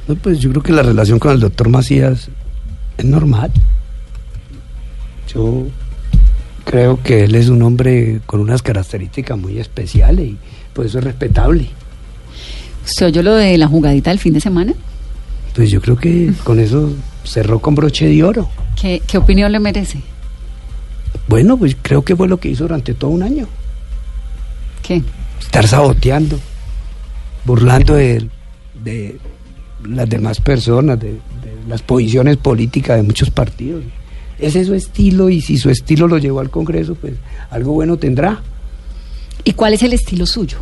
No, 0.07 0.15
pues 0.15 0.39
yo 0.41 0.51
creo 0.51 0.63
que 0.63 0.73
la 0.73 0.83
relación 0.83 1.19
con 1.19 1.33
el 1.33 1.41
doctor 1.41 1.69
Macías 1.69 2.29
es 2.97 3.05
normal. 3.05 3.51
Yo 5.33 5.67
creo 6.65 7.03
que 7.03 7.25
él 7.25 7.35
es 7.35 7.49
un 7.49 7.63
hombre 7.63 8.21
con 8.27 8.41
unas 8.41 8.63
características 8.63 9.39
muy 9.39 9.59
especiales 9.59 10.27
y 10.27 10.39
pues 10.75 10.89
eso 10.89 10.99
es 10.99 11.05
respetable. 11.05 11.69
¿Usted 12.89 13.07
oyó 13.07 13.23
lo 13.23 13.35
de 13.35 13.59
la 13.59 13.69
jugadita 13.69 14.11
del 14.11 14.19
fin 14.19 14.33
de 14.33 14.41
semana? 14.41 14.73
Pues 15.55 15.71
yo 15.71 15.81
creo 15.81 15.97
que 15.97 16.33
con 16.43 16.59
eso 16.59 16.91
cerró 17.23 17.59
con 17.61 17.75
broche 17.75 18.07
de 18.07 18.25
oro. 18.25 18.49
¿Qué, 18.81 19.03
qué 19.07 19.19
opinión 19.19 19.53
le 19.53 19.61
merece? 19.61 20.01
Bueno, 21.29 21.59
pues 21.59 21.77
creo 21.81 22.03
que 22.03 22.17
fue 22.17 22.29
lo 22.29 22.39
que 22.39 22.49
hizo 22.49 22.65
durante 22.65 22.95
todo 22.95 23.11
un 23.11 23.23
año. 23.23 23.47
¿Qué? 24.83 25.03
Estar 25.39 25.69
saboteando, 25.69 26.41
burlando 27.45 27.95
de, 27.95 28.27
de 28.83 29.19
las 29.87 30.09
demás 30.09 30.41
personas, 30.41 30.99
de, 30.99 31.19
las 31.69 31.83
posiciones 31.83 32.39
políticas 32.39 32.97
de 32.97 33.03
muchos 33.03 33.31
partidos. 33.31 33.85
Ese 34.39 34.61
es 34.61 34.67
su 34.69 34.75
estilo 34.75 35.29
y 35.29 35.43
si 35.43 35.59
su 35.59 35.69
estilo 35.69 36.09
lo 36.09 36.17
llevó 36.17 36.41
al 36.41 36.51
Congreso, 36.51 36.95
pues 36.95 37.15
algo 37.51 37.73
bueno 37.73 37.99
tendrá. 37.99 38.41
¿Y 39.45 39.53
cuál 39.53 39.75
es 39.75 39.83
el 39.83 39.93
estilo 39.93 40.25
suyo? 40.25 40.59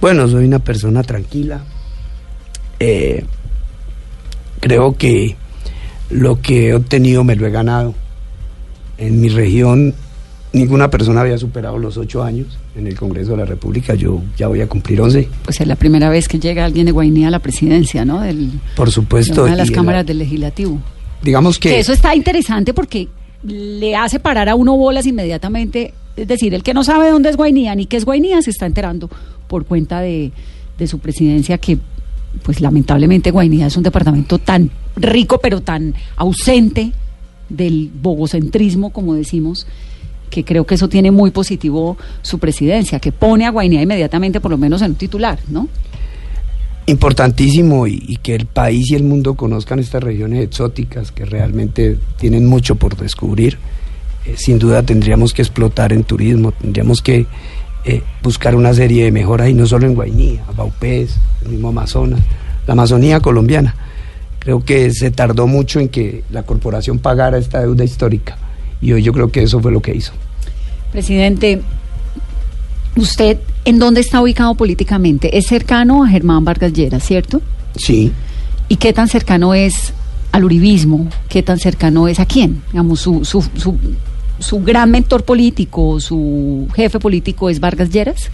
Bueno, 0.00 0.26
soy 0.28 0.46
una 0.46 0.58
persona 0.58 1.02
tranquila. 1.02 1.62
Eh, 2.78 3.24
creo 4.60 4.96
que 4.96 5.36
lo 6.08 6.40
que 6.40 6.68
he 6.68 6.74
obtenido 6.74 7.22
me 7.24 7.36
lo 7.36 7.46
he 7.46 7.50
ganado. 7.50 7.94
En 8.98 9.20
mi 9.20 9.28
región 9.28 9.94
ninguna 10.52 10.90
persona 10.90 11.20
había 11.20 11.38
superado 11.38 11.78
los 11.78 11.96
ocho 11.96 12.22
años 12.22 12.58
en 12.74 12.86
el 12.86 12.98
Congreso 12.98 13.32
de 13.32 13.38
la 13.38 13.44
República. 13.44 13.94
Yo 13.94 14.22
ya 14.36 14.48
voy 14.48 14.60
a 14.60 14.66
cumplir 14.66 15.00
once. 15.00 15.28
Pues 15.44 15.60
es 15.60 15.66
la 15.66 15.76
primera 15.76 16.08
vez 16.08 16.28
que 16.28 16.38
llega 16.38 16.64
alguien 16.64 16.86
de 16.86 16.92
Guainía 16.92 17.28
a 17.28 17.30
la 17.30 17.38
presidencia, 17.38 18.04
¿no? 18.04 18.20
Del, 18.20 18.50
Por 18.76 18.90
supuesto. 18.90 19.34
De 19.34 19.40
una 19.42 19.50
de 19.52 19.56
las 19.58 19.70
cámaras 19.70 20.06
del 20.06 20.18
legislativo. 20.18 20.80
Digamos 21.22 21.58
que... 21.58 21.70
que... 21.70 21.78
Eso 21.78 21.92
está 21.92 22.14
interesante 22.14 22.74
porque 22.74 23.08
le 23.42 23.94
hace 23.94 24.18
parar 24.18 24.48
a 24.48 24.54
uno 24.54 24.76
bolas 24.76 25.06
inmediatamente. 25.06 25.94
Es 26.16 26.26
decir, 26.26 26.54
el 26.54 26.62
que 26.62 26.74
no 26.74 26.84
sabe 26.84 27.10
dónde 27.10 27.30
es 27.30 27.36
Guainía 27.36 27.74
ni 27.74 27.86
qué 27.86 27.96
es 27.96 28.04
Guainía 28.04 28.42
se 28.42 28.50
está 28.50 28.66
enterando 28.66 29.08
por 29.50 29.66
cuenta 29.66 30.00
de, 30.00 30.30
su 30.86 30.98
presidencia 31.00 31.58
que 31.58 31.76
pues 32.42 32.62
lamentablemente 32.62 33.32
Guainía 33.32 33.66
es 33.66 33.76
un 33.76 33.82
departamento 33.82 34.38
tan 34.38 34.70
rico 34.96 35.40
pero 35.42 35.60
tan 35.60 35.94
ausente 36.16 36.92
del 37.50 37.90
bogocentrismo, 38.00 38.90
como 38.90 39.14
decimos, 39.14 39.66
que 40.30 40.44
creo 40.44 40.64
que 40.64 40.76
eso 40.76 40.88
tiene 40.88 41.10
muy 41.10 41.32
positivo 41.32 41.98
su 42.22 42.38
presidencia, 42.38 43.00
que 43.00 43.10
pone 43.10 43.44
a 43.44 43.50
Guainía 43.50 43.82
inmediatamente 43.82 44.40
por 44.40 44.52
lo 44.52 44.56
menos 44.56 44.80
en 44.80 44.92
un 44.92 44.96
titular, 44.96 45.40
¿no? 45.48 45.68
Importantísimo 46.86 47.88
y, 47.88 48.16
que 48.22 48.36
el 48.36 48.46
país 48.46 48.92
y 48.92 48.94
el 48.94 49.02
mundo 49.02 49.34
conozcan 49.34 49.80
estas 49.80 50.02
regiones 50.02 50.44
exóticas 50.44 51.10
que 51.10 51.24
realmente 51.24 51.98
tienen 52.18 52.46
mucho 52.46 52.76
por 52.76 52.96
descubrir. 52.96 53.58
Eh, 54.24 54.34
sin 54.36 54.58
duda 54.58 54.82
tendríamos 54.84 55.32
que 55.32 55.42
explotar 55.42 55.92
en 55.92 56.04
turismo, 56.04 56.52
tendríamos 56.52 57.02
que 57.02 57.26
eh, 57.84 58.02
buscar 58.22 58.54
una 58.54 58.74
serie 58.74 59.04
de 59.04 59.12
mejoras 59.12 59.48
y 59.48 59.54
no 59.54 59.66
solo 59.66 59.86
en 59.86 59.94
Guainía, 59.94 60.44
Baupés, 60.56 61.16
el 61.42 61.52
mismo 61.52 61.68
Amazonas, 61.68 62.20
la 62.66 62.72
Amazonía 62.72 63.20
colombiana. 63.20 63.74
Creo 64.38 64.64
que 64.64 64.90
se 64.92 65.10
tardó 65.10 65.46
mucho 65.46 65.80
en 65.80 65.88
que 65.88 66.24
la 66.30 66.42
corporación 66.42 66.98
pagara 66.98 67.38
esta 67.38 67.60
deuda 67.60 67.84
histórica 67.84 68.36
y 68.80 68.92
hoy 68.92 69.02
yo 69.02 69.12
creo 69.12 69.30
que 69.30 69.42
eso 69.42 69.60
fue 69.60 69.72
lo 69.72 69.80
que 69.80 69.94
hizo. 69.94 70.12
Presidente, 70.92 71.60
¿usted 72.96 73.38
en 73.64 73.78
dónde 73.78 74.00
está 74.00 74.20
ubicado 74.20 74.54
políticamente? 74.54 75.36
Es 75.36 75.46
cercano 75.46 76.04
a 76.04 76.08
Germán 76.08 76.44
Vargas 76.44 76.72
Lleras, 76.72 77.04
¿cierto? 77.04 77.40
Sí. 77.76 78.12
¿Y 78.68 78.76
qué 78.76 78.92
tan 78.92 79.08
cercano 79.08 79.54
es 79.54 79.92
al 80.32 80.44
uribismo? 80.44 81.08
¿Qué 81.28 81.42
tan 81.42 81.58
cercano 81.58 82.08
es 82.08 82.20
a 82.20 82.26
quién? 82.26 82.62
Digamos, 82.72 83.00
su, 83.00 83.24
su, 83.24 83.42
su, 83.56 83.76
su 84.40 84.60
gran 84.60 84.90
mentor 84.90 85.24
político, 85.24 86.00
su 86.00 86.68
jefe 86.74 86.98
político 86.98 87.48
es 87.48 87.60
Vargas 87.60 87.90
Lleras. 87.90 88.30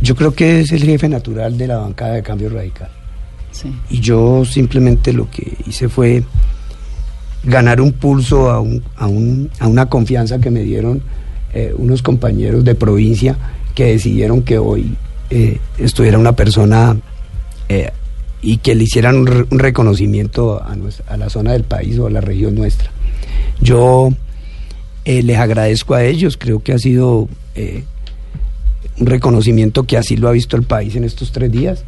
Yo 0.00 0.16
creo 0.16 0.34
que 0.34 0.60
es 0.60 0.72
el 0.72 0.82
jefe 0.82 1.08
natural 1.08 1.58
de 1.58 1.66
la 1.66 1.76
bancada 1.76 2.14
de 2.14 2.22
cambio 2.22 2.48
radical. 2.48 2.88
Sí. 3.50 3.72
Y 3.90 4.00
yo 4.00 4.44
simplemente 4.44 5.12
lo 5.12 5.30
que 5.30 5.58
hice 5.66 5.88
fue 5.88 6.24
ganar 7.44 7.80
un 7.80 7.92
pulso 7.92 8.50
a, 8.50 8.60
un, 8.60 8.82
a, 8.96 9.06
un, 9.06 9.50
a 9.58 9.66
una 9.66 9.86
confianza 9.86 10.40
que 10.40 10.50
me 10.50 10.62
dieron 10.62 11.02
eh, 11.52 11.74
unos 11.76 12.02
compañeros 12.02 12.64
de 12.64 12.74
provincia 12.74 13.36
que 13.74 13.86
decidieron 13.86 14.42
que 14.42 14.58
hoy 14.58 14.96
eh, 15.30 15.58
estuviera 15.78 16.18
una 16.18 16.32
persona 16.32 16.96
eh, 17.68 17.90
y 18.40 18.58
que 18.58 18.74
le 18.74 18.84
hicieran 18.84 19.16
un, 19.16 19.58
reconocimiento 19.58 20.62
a, 20.62 20.74
nuestra, 20.76 21.12
a, 21.12 21.16
la 21.16 21.28
zona 21.28 21.52
del 21.52 21.64
país 21.64 21.98
o 21.98 22.06
a 22.06 22.10
la 22.10 22.20
región 22.20 22.54
nuestra. 22.54 22.90
Yo 23.60 24.10
les 25.04 25.38
agradezco 25.38 25.94
a 25.94 26.04
ellos, 26.04 26.36
creo 26.36 26.62
que 26.62 26.72
ha 26.72 26.78
sido 26.78 27.28
un 28.98 29.06
reconocimiento 29.06 29.84
que 29.84 29.96
así 29.96 30.16
lo 30.16 30.28
ha 30.28 30.32
visto 30.32 30.56
el 30.56 30.62
país 30.62 30.94
en 30.96 31.04
estos 31.04 31.32
tres 31.32 31.50
días 31.50 31.84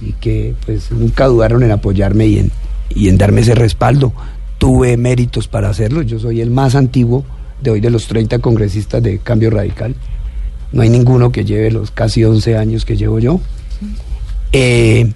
y 0.00 0.12
que 0.14 0.54
pues 0.66 0.90
nunca 0.90 1.26
dudaron 1.26 1.62
en 1.62 1.70
apoyarme 1.70 2.26
y 2.26 2.38
en, 2.38 2.50
y 2.94 3.08
en 3.08 3.18
darme 3.18 3.40
ese 3.40 3.54
respaldo 3.54 4.12
tuve 4.58 4.96
méritos 4.96 5.48
para 5.48 5.70
hacerlo. 5.70 6.02
Yo 6.02 6.18
soy 6.18 6.40
el 6.40 6.50
más 6.50 6.74
antiguo 6.74 7.24
de 7.60 7.70
hoy 7.70 7.80
de 7.80 7.90
los 7.90 8.06
30 8.06 8.38
congresistas 8.38 9.02
de 9.02 9.18
Cambio 9.18 9.50
Radical. 9.50 9.94
No 10.72 10.82
hay 10.82 10.88
ninguno 10.88 11.32
que 11.32 11.44
lleve 11.44 11.70
los 11.70 11.90
casi 11.90 12.24
11 12.24 12.56
años 12.56 12.84
que 12.84 12.96
llevo 12.96 13.18
yo. 13.18 13.40
Eh, 14.52 15.12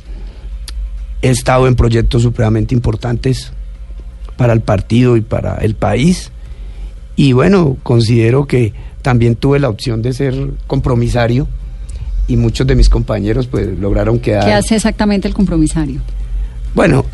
he 1.22 1.28
estado 1.28 1.66
en 1.66 1.76
proyectos 1.76 2.22
supremamente 2.22 2.74
importantes 2.74 3.52
para 4.36 4.52
el 4.52 4.60
partido 4.60 5.16
y 5.16 5.20
para 5.20 5.56
el 5.56 5.74
país. 5.74 6.30
Y 7.16 7.32
bueno, 7.32 7.76
considero 7.82 8.46
que 8.46 8.72
también 9.02 9.36
tuve 9.36 9.58
la 9.58 9.68
opción 9.68 10.02
de 10.02 10.12
ser 10.12 10.34
compromisario 10.66 11.48
y 12.28 12.36
muchos 12.36 12.66
de 12.66 12.74
mis 12.74 12.88
compañeros 12.88 13.46
pues 13.46 13.78
lograron 13.78 14.18
quedar... 14.18 14.44
¿Qué 14.44 14.52
hace 14.52 14.76
exactamente 14.76 15.26
el 15.26 15.34
compromisario? 15.34 16.00
Bueno, 16.74 17.04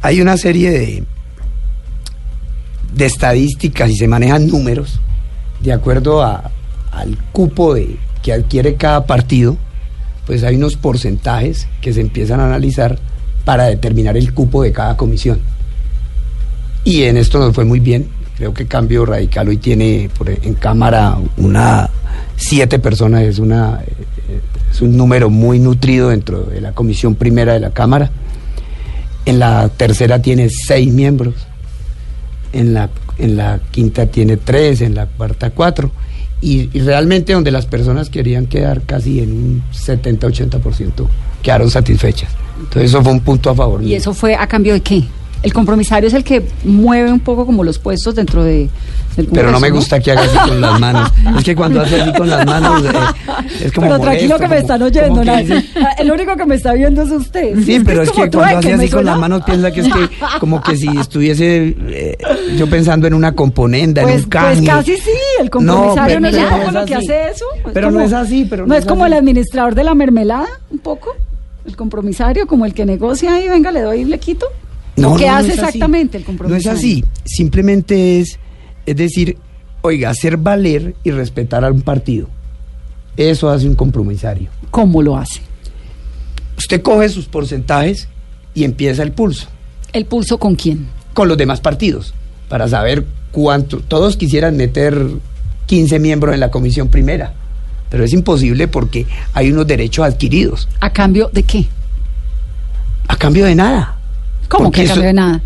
hay 0.00 0.20
una 0.20 0.36
serie 0.36 0.70
de, 0.70 1.04
de 2.94 3.06
estadísticas 3.06 3.90
y 3.90 3.96
se 3.96 4.06
manejan 4.06 4.46
números 4.46 5.00
de 5.60 5.72
acuerdo 5.72 6.22
a, 6.22 6.50
al 6.92 7.16
cupo 7.32 7.74
de, 7.74 7.96
que 8.22 8.32
adquiere 8.32 8.76
cada 8.76 9.06
partido, 9.06 9.56
pues 10.26 10.44
hay 10.44 10.56
unos 10.56 10.76
porcentajes 10.76 11.66
que 11.80 11.92
se 11.92 12.00
empiezan 12.00 12.40
a 12.40 12.46
analizar 12.46 12.98
para 13.44 13.64
determinar 13.64 14.16
el 14.16 14.34
cupo 14.34 14.62
de 14.62 14.72
cada 14.72 14.96
comisión. 14.96 15.40
Y 16.84 17.04
en 17.04 17.16
esto 17.16 17.38
nos 17.38 17.54
fue 17.54 17.64
muy 17.64 17.80
bien. 17.80 18.08
Creo 18.38 18.54
que 18.54 18.66
Cambio 18.66 19.04
Radical 19.04 19.48
hoy 19.48 19.58
tiene 19.58 20.08
por, 20.16 20.30
en 20.30 20.54
Cámara 20.54 21.18
una 21.36 21.90
siete 22.36 22.78
personas, 22.78 23.22
es, 23.22 23.38
una, 23.38 23.82
es 24.70 24.80
un 24.80 24.96
número 24.96 25.28
muy 25.28 25.58
nutrido 25.58 26.08
dentro 26.08 26.44
de 26.44 26.60
la 26.60 26.72
comisión 26.72 27.16
primera 27.16 27.52
de 27.52 27.60
la 27.60 27.70
Cámara. 27.70 28.10
En 29.26 29.40
la 29.40 29.68
tercera 29.68 30.22
tiene 30.22 30.48
seis 30.48 30.90
miembros 30.92 31.34
en 32.52 32.74
la, 32.74 32.88
en 33.18 33.36
la 33.36 33.60
quinta 33.70 34.06
tiene 34.06 34.36
tres, 34.36 34.80
en 34.80 34.94
la 34.94 35.06
cuarta 35.06 35.50
cuatro, 35.50 35.90
y, 36.40 36.70
y 36.72 36.80
realmente 36.80 37.32
donde 37.32 37.50
las 37.50 37.66
personas 37.66 38.10
querían 38.10 38.46
quedar 38.46 38.82
casi 38.82 39.20
en 39.20 39.32
un 39.32 39.62
70-80% 39.74 41.08
quedaron 41.42 41.70
satisfechas. 41.70 42.30
Entonces 42.58 42.90
eso 42.90 43.02
fue 43.02 43.12
un 43.12 43.20
punto 43.20 43.50
a 43.50 43.54
favor. 43.54 43.82
¿Y 43.82 43.94
eso 43.94 44.12
fue 44.12 44.34
a 44.34 44.46
cambio 44.46 44.72
de 44.72 44.80
qué? 44.80 45.04
El 45.42 45.52
compromisario 45.52 46.08
es 46.08 46.14
el 46.14 46.24
que 46.24 46.42
mueve 46.64 47.12
un 47.12 47.20
poco 47.20 47.46
como 47.46 47.62
los 47.62 47.78
puestos 47.78 48.14
dentro 48.16 48.42
de, 48.42 48.68
del 49.16 49.26
Pero 49.26 49.52
no 49.52 49.60
me 49.60 49.70
gusta 49.70 50.00
que 50.00 50.10
haga 50.10 50.22
así 50.22 50.36
con 50.48 50.60
las 50.60 50.80
manos. 50.80 51.10
Es 51.38 51.44
que 51.44 51.54
cuando 51.54 51.80
hace 51.80 52.00
así 52.02 52.12
con 52.12 52.28
las 52.28 52.44
manos 52.44 52.84
eh, 52.84 52.88
es 53.66 53.72
como 53.72 53.86
Pero 53.86 54.00
tranquilo 54.00 54.34
molesto, 54.34 54.36
que 54.38 54.42
me 54.42 54.48
como- 54.48 54.60
están 54.60 54.82
oyendo. 54.82 55.08
como 55.10 55.24
nadie- 55.24 55.44
dice- 55.44 55.64
El 55.98 56.10
único 56.10 56.36
que 56.36 56.44
me 56.44 56.54
está 56.56 56.72
viendo 56.72 57.02
es 57.02 57.10
usted. 57.12 57.54
Sí, 57.64 57.80
pero 57.84 58.02
es 58.02 58.10
como 58.10 58.24
que 58.24 58.30
cuando 58.32 58.58
hace 58.58 58.72
así 58.72 58.88
con 58.88 59.04
las 59.04 59.18
manos 59.18 59.42
piensa 59.44 59.70
que 59.70 59.80
es 59.82 59.86
que 59.92 60.08
como 60.40 60.60
que 60.60 60.76
si 60.76 60.88
estuviese 60.98 61.76
eh, 61.88 62.16
yo 62.56 62.68
pensando 62.68 63.06
en 63.06 63.14
una 63.14 63.32
componenda, 63.36 64.02
en 64.02 64.08
Pues, 64.08 64.24
un 64.24 64.30
canje. 64.30 64.56
pues 64.62 64.68
casi 64.70 64.96
sí, 64.96 65.10
el 65.40 65.50
compromisario 65.50 66.18
no, 66.20 66.28
pero 66.30 66.42
es 66.42 66.50
poco 66.52 66.66
es 66.68 66.72
lo 66.74 66.84
que 66.84 66.94
hace 66.96 67.28
eso. 67.30 67.44
Pero 67.72 67.90
no 67.92 68.00
es 68.00 68.12
así, 68.12 68.44
pero 68.50 68.62
no, 68.66 68.74
no 68.74 68.74
es 68.74 68.84
como 68.84 69.04
así. 69.04 69.12
el 69.12 69.18
administrador 69.20 69.76
de 69.76 69.84
la 69.84 69.94
mermelada, 69.94 70.48
un 70.70 70.78
poco. 70.80 71.14
El 71.64 71.76
compromisario, 71.76 72.46
como 72.48 72.64
el 72.66 72.74
que 72.74 72.84
negocia 72.86 73.34
ahí, 73.34 73.46
venga, 73.48 73.70
le 73.70 73.82
doy 73.82 74.00
y 74.00 74.04
le 74.04 74.18
quito. 74.18 74.46
No, 74.98 75.16
¿Qué 75.16 75.26
no, 75.26 75.32
no 75.32 75.38
hace 75.38 75.52
así. 75.52 75.60
exactamente 75.60 76.16
el 76.18 76.22
No 76.22 76.26
compromisario? 76.26 76.70
es 76.72 76.78
así, 76.78 77.04
simplemente 77.24 78.20
es, 78.20 78.38
es 78.86 78.96
decir, 78.96 79.36
oiga, 79.82 80.10
hacer 80.10 80.36
valer 80.36 80.94
y 81.04 81.10
respetar 81.10 81.64
a 81.64 81.70
un 81.72 81.82
partido. 81.82 82.28
Eso 83.16 83.50
hace 83.50 83.66
un 83.66 83.74
compromisario. 83.74 84.48
¿Cómo 84.70 85.02
lo 85.02 85.16
hace? 85.16 85.40
Usted 86.56 86.82
coge 86.82 87.08
sus 87.08 87.26
porcentajes 87.26 88.08
y 88.54 88.64
empieza 88.64 89.02
el 89.04 89.12
pulso 89.12 89.46
¿El 89.92 90.06
pulso 90.06 90.38
con 90.38 90.54
quién? 90.56 90.86
con 91.14 91.28
los 91.28 91.36
demás 91.38 91.60
partidos 91.60 92.14
para 92.48 92.66
saber 92.68 93.04
cuánto. 93.32 93.78
Todos 93.80 94.16
quisieran 94.16 94.56
meter 94.56 94.96
15 95.66 95.98
miembros 95.98 96.32
en 96.34 96.40
la 96.40 96.50
comisión 96.50 96.88
primera, 96.88 97.34
pero 97.90 98.04
es 98.04 98.12
imposible 98.12 98.68
porque 98.68 99.06
hay 99.34 99.50
unos 99.52 99.66
derechos 99.66 100.04
adquiridos 100.06 100.68
¿A 100.80 100.92
cambio 100.92 101.30
de 101.32 101.42
qué? 101.42 101.66
a 103.08 103.16
cambio 103.16 103.44
de 103.46 103.54
nada. 103.54 103.97
¿Cómo 104.48 104.64
Porque 104.64 104.82
que 104.82 104.88
cambio 104.88 105.06
de 105.06 105.12
nada? 105.12 105.42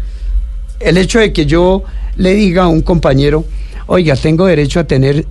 el 0.80 0.96
hecho 0.98 1.18
de 1.18 1.32
que 1.32 1.46
yo 1.46 1.82
le 2.16 2.34
diga 2.34 2.64
a 2.64 2.68
un 2.68 2.82
compañero, 2.82 3.44
oiga, 3.86 4.16
tengo 4.16 4.46
derecho 4.46 4.80
a 4.80 4.84
tener 4.84 5.26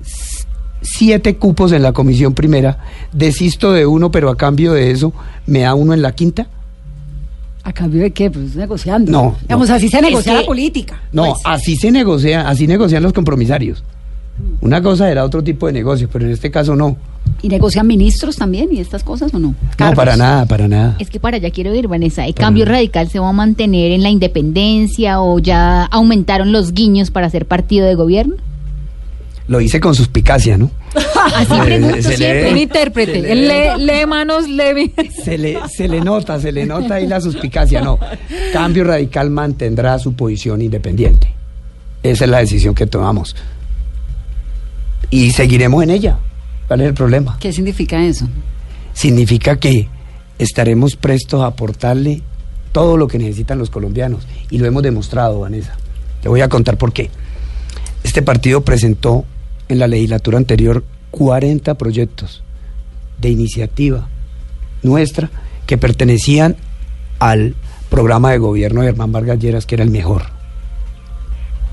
siete 0.82 1.36
cupos 1.38 1.72
en 1.72 1.84
la 1.84 1.94
comisión 1.94 2.34
primera, 2.34 2.78
desisto 3.14 3.72
de 3.72 3.86
uno, 3.86 4.12
pero 4.12 4.30
a 4.30 4.38
cambio 4.38 4.74
de 4.74 4.92
eso 4.92 5.14
me 5.46 5.60
da 5.60 5.74
uno 5.76 5.94
en 5.94 6.02
la 6.02 6.14
quinta. 6.14 6.48
¿A 7.64 7.72
cambio 7.74 8.02
de 8.02 8.12
qué? 8.12 8.32
Pues 8.32 8.56
negociando. 8.56 9.12
No, 9.12 9.36
Digamos, 9.42 9.70
no. 9.70 9.76
así 9.76 9.88
se 9.88 9.98
Es 9.98 10.04
negocia 10.04 10.34
que- 10.34 10.40
la 10.40 10.46
política. 10.46 11.00
No, 11.12 11.26
pues. 11.26 11.42
así 11.46 11.76
se 11.76 11.92
negocia, 11.92 12.50
así 12.50 12.66
negocian 12.66 13.04
los 13.04 13.14
compromisarios. 13.14 13.84
Una 14.62 14.82
cosa 14.82 15.12
era 15.12 15.24
otro 15.24 15.44
tipo 15.44 15.68
de 15.68 15.74
negocio, 15.74 16.10
pero 16.12 16.26
en 16.26 16.32
este 16.32 16.50
caso 16.50 16.76
no. 16.76 16.98
¿Y 17.44 17.50
negocian 17.50 17.88
ministros 17.88 18.36
también 18.36 18.70
y 18.72 18.80
estas 18.80 19.04
cosas 19.04 19.34
o 19.34 19.40
no? 19.40 19.56
No, 19.80 19.94
para 19.94 20.16
nada, 20.16 20.46
para 20.46 20.68
nada. 20.68 20.96
Es 21.00 21.10
que 21.10 21.20
para 21.20 21.38
allá 21.38 21.50
quiero 21.50 21.74
ir, 21.74 21.88
Vanessa. 21.88 22.28
¿El 22.28 22.34
Para 22.36 22.48
cambio 22.48 22.66
nada. 22.66 22.78
radical 22.78 23.10
se 23.10 23.18
va 23.20 23.30
a 23.30 23.34
mantener 23.34 23.92
en 23.92 24.04
la 24.04 24.10
independencia 24.10 25.22
o 25.22 25.40
ya 25.40 25.86
aumentaron 25.86 26.52
los 26.52 26.74
guiños 26.74 27.10
para 27.10 27.30
ser 27.32 27.48
partido 27.48 27.88
de 27.88 27.96
gobierno? 27.96 28.36
Lo 29.48 29.60
hice 29.60 29.80
con 29.80 29.96
suspicacia, 29.96 30.56
¿no? 30.58 30.70
Así 31.36 31.54
pregunto 31.66 31.96
se 31.98 32.16
siempre. 32.16 32.50
El 32.52 32.58
intérprete, 32.58 33.14
se 33.14 33.22
le 33.22 33.32
él 33.32 33.48
ve- 33.48 33.74
lee, 33.78 33.86
lee 33.86 34.06
manos, 34.06 34.48
lee... 34.48 34.94
Se 35.24 35.38
le, 35.38 35.58
se 35.68 35.88
le 35.88 36.00
nota, 36.00 36.40
se 36.40 36.52
le 36.52 36.66
nota 36.66 36.96
ahí 36.96 37.08
la 37.08 37.20
suspicacia. 37.20 37.82
No, 37.82 37.98
Cambio 38.54 38.84
Radical 38.84 39.30
mantendrá 39.32 39.98
su 40.00 40.14
posición 40.14 40.62
independiente. 40.62 41.34
Esa 42.04 42.26
es 42.26 42.30
la 42.30 42.38
decisión 42.38 42.76
que 42.76 42.86
tomamos. 42.86 43.36
Y 45.10 45.32
seguiremos 45.32 45.84
en 45.84 45.90
ella. 45.90 46.18
¿Cuál 46.72 46.80
es 46.80 46.88
el 46.88 46.94
problema? 46.94 47.38
¿Qué 47.38 47.52
significa 47.52 48.02
eso? 48.02 48.30
Significa 48.94 49.60
que 49.60 49.90
estaremos 50.40 50.96
prestos 50.96 51.42
a 51.42 51.48
aportarle 51.48 52.22
todo 52.72 52.96
lo 52.96 53.10
que 53.10 53.18
necesitan 53.18 53.58
los 53.58 53.70
colombianos. 53.70 54.26
Y 54.50 54.58
lo 54.58 54.68
hemos 54.68 54.82
demostrado, 54.82 55.42
Vanessa. 55.42 55.76
Te 56.22 56.30
voy 56.30 56.40
a 56.40 56.48
contar 56.48 56.78
por 56.78 56.94
qué. 56.94 57.10
Este 58.06 58.22
partido 58.22 58.62
presentó 58.62 59.26
en 59.68 59.80
la 59.80 59.88
legislatura 59.90 60.38
anterior 60.38 60.86
40 61.12 61.74
proyectos 61.74 62.42
de 63.20 63.28
iniciativa 63.28 64.08
nuestra 64.82 65.30
que 65.66 65.78
pertenecían 65.78 66.56
al 67.20 67.54
programa 67.90 68.32
de 68.32 68.38
gobierno 68.38 68.80
de 68.80 68.88
Germán 68.88 69.12
Vargas 69.12 69.40
Lleras, 69.40 69.66
que 69.66 69.76
era 69.76 69.84
el 69.84 69.92
mejor. 69.92 70.22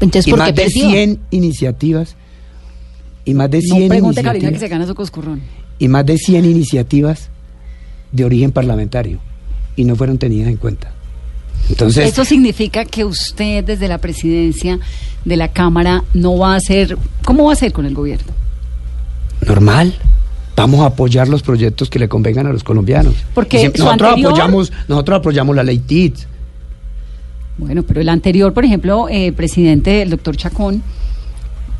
Entonces, 0.00 0.26
y 0.26 0.30
¿por 0.30 0.40
más 0.40 0.48
qué 0.48 0.54
de 0.54 0.62
perdió? 0.64 0.90
100 0.90 1.20
iniciativas 1.30 2.16
y 3.28 3.34
más 3.34 3.50
de 3.50 3.60
100 3.60 3.82
No 3.82 3.88
pregunte 3.88 4.22
Carolina 4.22 4.48
que 4.50 4.58
se 4.58 4.64
iniciativas 4.66 4.70
gana 4.70 4.86
su 4.86 4.94
coscurrón. 4.94 5.40
y 5.78 5.88
más 5.88 6.06
de 6.06 6.16
100 6.16 6.44
iniciativas 6.44 7.28
de 8.12 8.24
origen 8.24 8.52
parlamentario 8.52 9.18
y 9.76 9.84
no 9.84 9.94
fueron 9.96 10.18
tenidas 10.18 10.48
en 10.48 10.56
cuenta. 10.56 10.90
Entonces, 11.68 12.08
Eso 12.10 12.24
significa 12.24 12.84
que 12.86 13.04
usted 13.04 13.62
desde 13.64 13.86
la 13.88 13.98
presidencia 13.98 14.78
de 15.24 15.36
la 15.36 15.48
Cámara 15.48 16.02
no 16.14 16.38
va 16.38 16.54
a 16.54 16.56
hacer... 16.56 16.96
¿Cómo 17.24 17.44
va 17.44 17.50
a 17.50 17.52
hacer 17.52 17.72
con 17.72 17.84
el 17.86 17.94
gobierno? 17.94 18.32
normal. 19.46 19.94
Vamos 20.56 20.80
a 20.80 20.86
apoyar 20.86 21.28
los 21.28 21.42
proyectos 21.42 21.88
que 21.88 21.98
le 22.00 22.08
convengan 22.08 22.46
a 22.48 22.52
los 22.52 22.64
colombianos. 22.64 23.14
Porque 23.34 23.58
nosotros 23.68 23.88
anterior- 23.92 24.28
apoyamos, 24.32 24.72
nosotros 24.88 25.18
apoyamos 25.20 25.54
la 25.54 25.62
ley 25.62 25.78
TITS. 25.78 26.26
Bueno, 27.58 27.82
pero 27.84 28.00
el 28.00 28.08
anterior, 28.08 28.52
por 28.52 28.64
ejemplo, 28.64 29.06
eh, 29.08 29.30
presidente, 29.32 30.02
el 30.02 30.10
doctor 30.10 30.36
Chacón, 30.36 30.82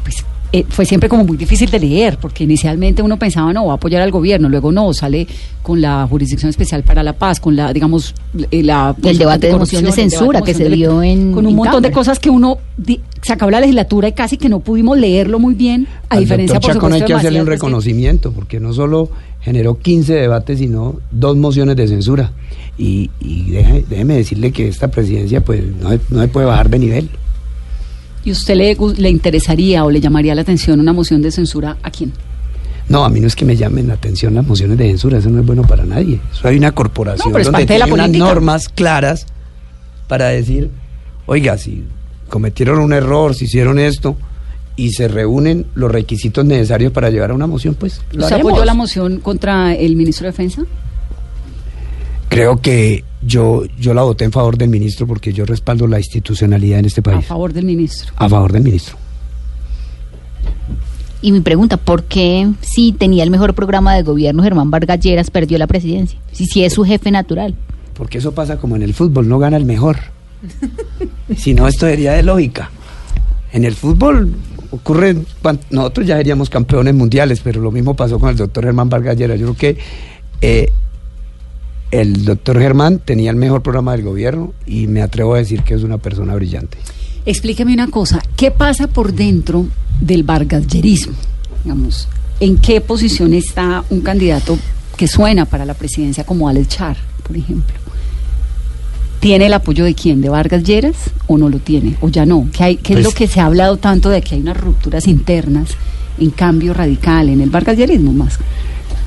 pues 0.05 0.25
eh, 0.53 0.65
fue 0.69 0.85
siempre 0.87 1.09
como 1.09 1.25
muy 1.25 1.37
difícil 1.37 1.71
de 1.71 1.79
leer, 1.79 2.19
porque 2.21 2.45
inicialmente 2.45 3.03
uno 3.03 3.19
pensaba, 3.19 3.53
no, 3.53 3.67
va 3.67 3.73
a 3.73 3.77
apoyar 3.77 4.01
al 4.03 4.11
gobierno, 4.11 4.49
luego 4.49 4.73
no, 4.73 4.93
sale 4.95 5.27
con 5.63 5.81
la 5.81 6.07
Jurisdicción 6.09 6.49
Especial 6.49 6.83
para 6.85 7.03
la 7.03 7.13
Paz, 7.13 7.39
con 7.41 7.55
la, 7.55 7.73
digamos, 7.73 8.15
eh, 8.51 8.63
la... 8.63 8.95
El 9.03 9.19
debate 9.19 9.49
de 9.49 9.57
moción 9.57 9.85
de 9.85 9.93
censura 9.93 10.41
que 10.43 10.55
se 10.55 10.65
de- 10.65 10.71
dio 10.77 11.03
en- 11.03 11.33
Con 11.33 11.45
un 11.45 11.51
en 11.51 11.57
montón 11.57 11.83
de 11.83 11.91
cosas 11.91 12.19
que 12.19 12.31
uno... 12.31 12.59
di- 12.77 13.01
se 13.21 13.33
acabó 13.33 13.51
la 13.51 13.61
legislatura 13.61 14.09
y 14.09 14.13
casi 14.13 14.37
que 14.39 14.49
no 14.49 14.61
pudimos 14.61 14.97
leerlo 14.97 15.39
muy 15.39 15.55
bien, 15.55 15.87
a 16.09 16.15
Al 16.15 16.21
diferencia, 16.21 16.61
por 16.61 16.73
Chacón 16.73 16.93
hay 16.93 17.01
supuesto, 17.01 17.07
que 17.07 17.13
de 17.13 17.19
hacerle 17.19 17.41
un 17.43 17.47
reconocimiento, 17.49 18.33
porque 18.33 18.61
no 18.61 18.73
solo 18.73 19.11
generó 19.41 19.79
15 19.79 20.15
debates, 20.15 20.59
sino 20.61 21.01
dos 21.11 21.37
mociones 21.37 21.77
de 21.77 21.89
censura. 21.89 22.33
Y, 22.79 23.11
y 23.21 23.51
déjeme 23.51 24.15
decirle 24.15 24.53
que 24.53 24.69
esta 24.69 24.89
presidencia 24.89 25.43
pues 25.45 25.63
no, 25.83 25.91
no 26.11 26.23
se 26.23 26.29
puede 26.29 26.47
bajar 26.47 26.71
de 26.71 26.79
nivel. 26.79 27.11
¿Y 28.29 28.33
usted 28.33 28.57
le, 28.57 28.77
le 28.99 29.09
interesaría 29.09 29.87
o 29.87 29.91
le 29.91 30.01
llamaría 30.03 30.35
la 30.35 30.43
atención 30.43 30.79
una 30.81 30.93
moción 30.93 31.23
de 31.23 31.31
censura 31.31 31.79
a 31.83 31.91
quién? 31.91 32.13
No, 32.87 33.03
a 33.03 33.09
mí 33.09 33.21
no 33.21 33.27
es 33.27 33.35
que 33.35 33.47
me 33.47 33.57
llamen 33.57 33.89
la 33.89 33.95
atención 33.95 34.35
las 34.35 34.47
mociones 34.47 34.77
de 34.77 34.85
censura, 34.87 35.17
eso 35.17 35.31
no 35.31 35.41
es 35.41 35.47
bueno 35.47 35.63
para 35.63 35.87
nadie. 35.87 36.21
Eso 36.31 36.47
hay 36.47 36.59
una 36.59 36.73
corporación 36.73 37.29
No, 37.29 37.33
pero 37.33 37.41
es 37.41 37.47
donde 37.47 37.61
parte 37.61 37.73
de 37.73 37.79
la 37.79 37.85
tiene 37.87 37.95
unas 37.95 38.07
política. 38.09 38.25
normas 38.27 38.69
claras 38.69 39.25
para 40.09 40.27
decir, 40.29 40.71
oiga, 41.25 41.57
si 41.57 41.85
cometieron 42.29 42.81
un 42.81 42.93
error, 42.93 43.35
si 43.35 43.47
hicieron 43.47 43.79
esto 43.79 44.15
y 44.77 44.91
se 44.93 45.09
reúnen 45.09 45.65
los 45.75 45.91
requisitos 45.91 46.45
necesarios 46.45 46.93
para 46.93 47.09
llevar 47.09 47.31
a 47.31 47.35
una 47.35 47.47
moción, 47.47 47.77
pues 47.77 48.03
lo 48.13 48.25
¿Usted 48.25 48.35
haremos. 48.35 48.53
apoyó 48.53 48.65
la 48.67 48.75
moción 48.75 49.21
contra 49.21 49.75
el 49.75 49.97
ministro 49.97 50.27
de 50.27 50.33
Defensa? 50.33 50.65
Creo 52.29 52.61
que 52.61 53.05
yo, 53.29 53.65
yo 53.79 53.95
la 53.95 54.03
voté 54.03 54.25
en 54.25 54.33
favor 54.33 54.57
del 54.57 54.69
ministro 54.71 55.07
porque 55.07 55.33
yo 55.33 55.45
respaldo 55.45 55.87
la 55.87 55.99
institucionalidad 55.99 56.79
en 56.81 56.87
este 56.87 57.01
A 57.01 57.05
país. 57.05 57.27
favor 57.27 57.53
del 57.53 57.67
ministro. 57.67 58.13
A 58.17 58.29
favor 58.29 58.53
del 58.53 58.63
ministro. 58.63 58.97
Y 61.21 61.33
mi 61.33 61.41
pregunta, 61.41 61.77
¿por 61.77 62.05
qué 62.05 62.49
si 62.61 62.93
tenía 62.93 63.25
el 63.25 63.31
mejor 63.31 63.55
programa 63.55 63.95
de 63.95 64.03
gobierno 64.03 64.43
Germán 64.43 64.71
Vargas 64.71 65.01
Lleras 65.01 65.31
perdió 65.31 65.59
la 65.59 65.67
presidencia? 65.67 66.19
Si 66.33 66.47
sí 66.47 66.65
es 66.65 66.73
su 66.75 66.85
jefe 66.85 67.11
natural. 67.11 67.55
Porque 67.95 68.19
eso 68.19 68.33
pasa 68.33 68.57
como 68.59 68.77
en 68.77 68.83
el 68.83 68.95
fútbol, 68.95 69.29
no 69.29 69.39
gana 69.39 69.57
el 69.57 69.65
mejor. 69.65 69.97
si 71.37 71.55
no, 71.55 71.67
esto 71.67 71.87
sería 71.87 72.13
de 72.13 72.23
lógica. 72.23 72.71
En 73.53 73.65
el 73.65 73.75
fútbol 73.75 74.33
ocurre, 74.71 75.17
nosotros 75.71 76.07
ya 76.07 76.17
seríamos 76.17 76.49
campeones 76.51 76.95
mundiales, 76.95 77.41
pero 77.43 77.61
lo 77.61 77.73
mismo 77.73 77.95
pasó 77.95 78.21
con 78.21 78.31
el 78.31 78.37
doctor 78.37 78.65
Germán 78.65 78.89
Vargas 78.89 79.17
Lleras. 79.17 79.41
Yo 79.41 79.55
creo 79.55 79.57
que 79.75 79.81
eh, 80.41 80.71
el 81.91 82.25
doctor 82.25 82.59
Germán 82.61 82.99
tenía 82.99 83.31
el 83.31 83.37
mejor 83.37 83.63
programa 83.63 83.93
del 83.93 84.03
gobierno 84.03 84.53
y 84.67 84.87
me 84.87 85.03
atrevo 85.03 85.35
a 85.35 85.39
decir 85.39 85.63
que 85.63 85.75
es 85.75 85.83
una 85.83 85.99
persona 85.99 86.35
brillante. 86.35 86.79
Explíqueme 87.27 87.73
una 87.75 87.89
cosa, 87.89 88.23
¿qué 88.37 88.51
pasa 88.51 88.87
por 88.89 89.13
dentro 89.13 89.67
del 90.01 90.23
vargasyerismo? 90.23 91.15
Digamos, 91.65 92.09
¿en 92.41 92.59
qué 92.59 92.81
posición 92.81 93.35
está 93.35 93.85
un 93.91 94.01
candidato 94.01 94.59
que 94.97 95.09
suena 95.09 95.45
para 95.45 95.65
la 95.65 95.75
presidencia 95.75 96.25
como 96.25 96.49
Alex 96.49 96.69
Char, 96.69 96.97
por 97.27 97.37
ejemplo? 97.37 97.75
¿Tiene 99.21 99.47
el 99.47 99.55
apoyo 99.55 99.85
de 99.85 99.95
quién? 99.95 100.21
¿De 100.21 100.29
Vargas 100.29 100.63
Lleras 100.63 100.95
o 101.27 101.37
no 101.39 101.49
lo 101.49 101.59
tiene? 101.59 101.97
¿O 102.01 102.09
ya 102.09 102.25
no? 102.25 102.49
¿Qué, 102.53 102.63
hay, 102.65 102.77
qué 102.77 102.93
es 102.93 102.99
Pues- 102.99 103.05
lo 103.07 103.13
que 103.13 103.27
se 103.27 103.41
ha 103.41 103.47
hablado 103.47 103.77
tanto 103.77 104.11
de 104.11 104.23
que 104.23 104.37
hay 104.37 104.41
unas 104.41 104.57
rupturas 104.57 105.07
internas 105.09 105.71
en 106.19 106.31
cambio 106.31 106.73
radical 106.73 107.29
en 107.29 107.41
el 107.41 107.51
vargasyerismo 107.51 108.13
más? 108.13 108.39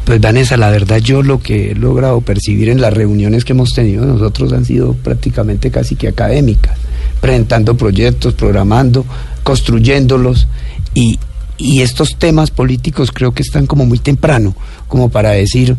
Pues 0.06 0.20
Vanessa, 0.20 0.58
la 0.58 0.70
verdad 0.70 0.98
yo 0.98 1.22
lo 1.22 1.40
que 1.40 1.72
he 1.72 1.76
logrado 1.76 2.22
percibir 2.22 2.70
en 2.70 2.82
las 2.82 2.94
reuniones 2.94 3.46
que 3.46 3.54
hemos 3.54 3.74
tenido 3.74 4.06
nosotros 4.06 4.52
han 4.52 4.66
sido 4.66 4.94
prácticamente 4.94 5.70
casi 5.70 5.96
que 5.96 6.08
académicas, 6.08 6.78
presentando 7.20 7.78
proyectos, 7.78 8.34
programando, 8.34 9.06
construyéndolos 9.44 10.48
y, 10.96 11.20
y 11.58 11.82
estos 11.82 12.18
temas 12.18 12.50
políticos 12.50 13.12
creo 13.12 13.32
que 13.34 13.44
están 13.44 13.68
como 13.68 13.86
muy 13.86 14.00
temprano, 14.00 14.56
como 14.88 15.10
para 15.10 15.32
decir, 15.32 15.78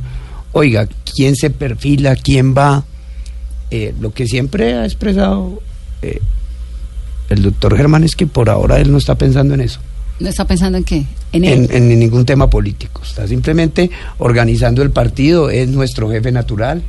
oiga, 0.53 0.89
¿quién 1.15 1.35
se 1.35 1.51
perfila? 1.51 2.15
¿Quién 2.15 2.55
va? 2.57 2.85
Eh, 3.71 3.95
lo 4.01 4.13
que 4.13 4.27
siempre 4.27 4.75
ha 4.75 4.85
expresado 4.85 5.61
eh, 6.03 6.21
el 7.29 7.43
doctor 7.43 7.77
Germán 7.77 8.05
es 8.05 8.15
que 8.15 8.27
por 8.27 8.51
ahora 8.51 8.79
él 8.79 8.93
no 8.93 8.99
está 8.99 9.15
pensando 9.15 9.55
en 9.55 9.63
eso. 9.63 9.81
¿No 10.21 10.29
está 10.29 10.45
pensando 10.47 10.79
en 10.79 10.85
qué? 10.85 11.05
En 11.33 11.45
él. 11.45 11.69
En, 11.73 11.91
en 11.93 11.99
ningún 11.99 12.25
tema 12.25 12.49
político. 12.49 13.03
Está 13.05 13.27
simplemente 13.27 13.91
organizando 14.19 14.83
el 14.83 14.91
partido, 14.91 15.51
es 15.51 15.69
nuestro 15.69 16.11
jefe 16.11 16.31
natural. 16.33 16.83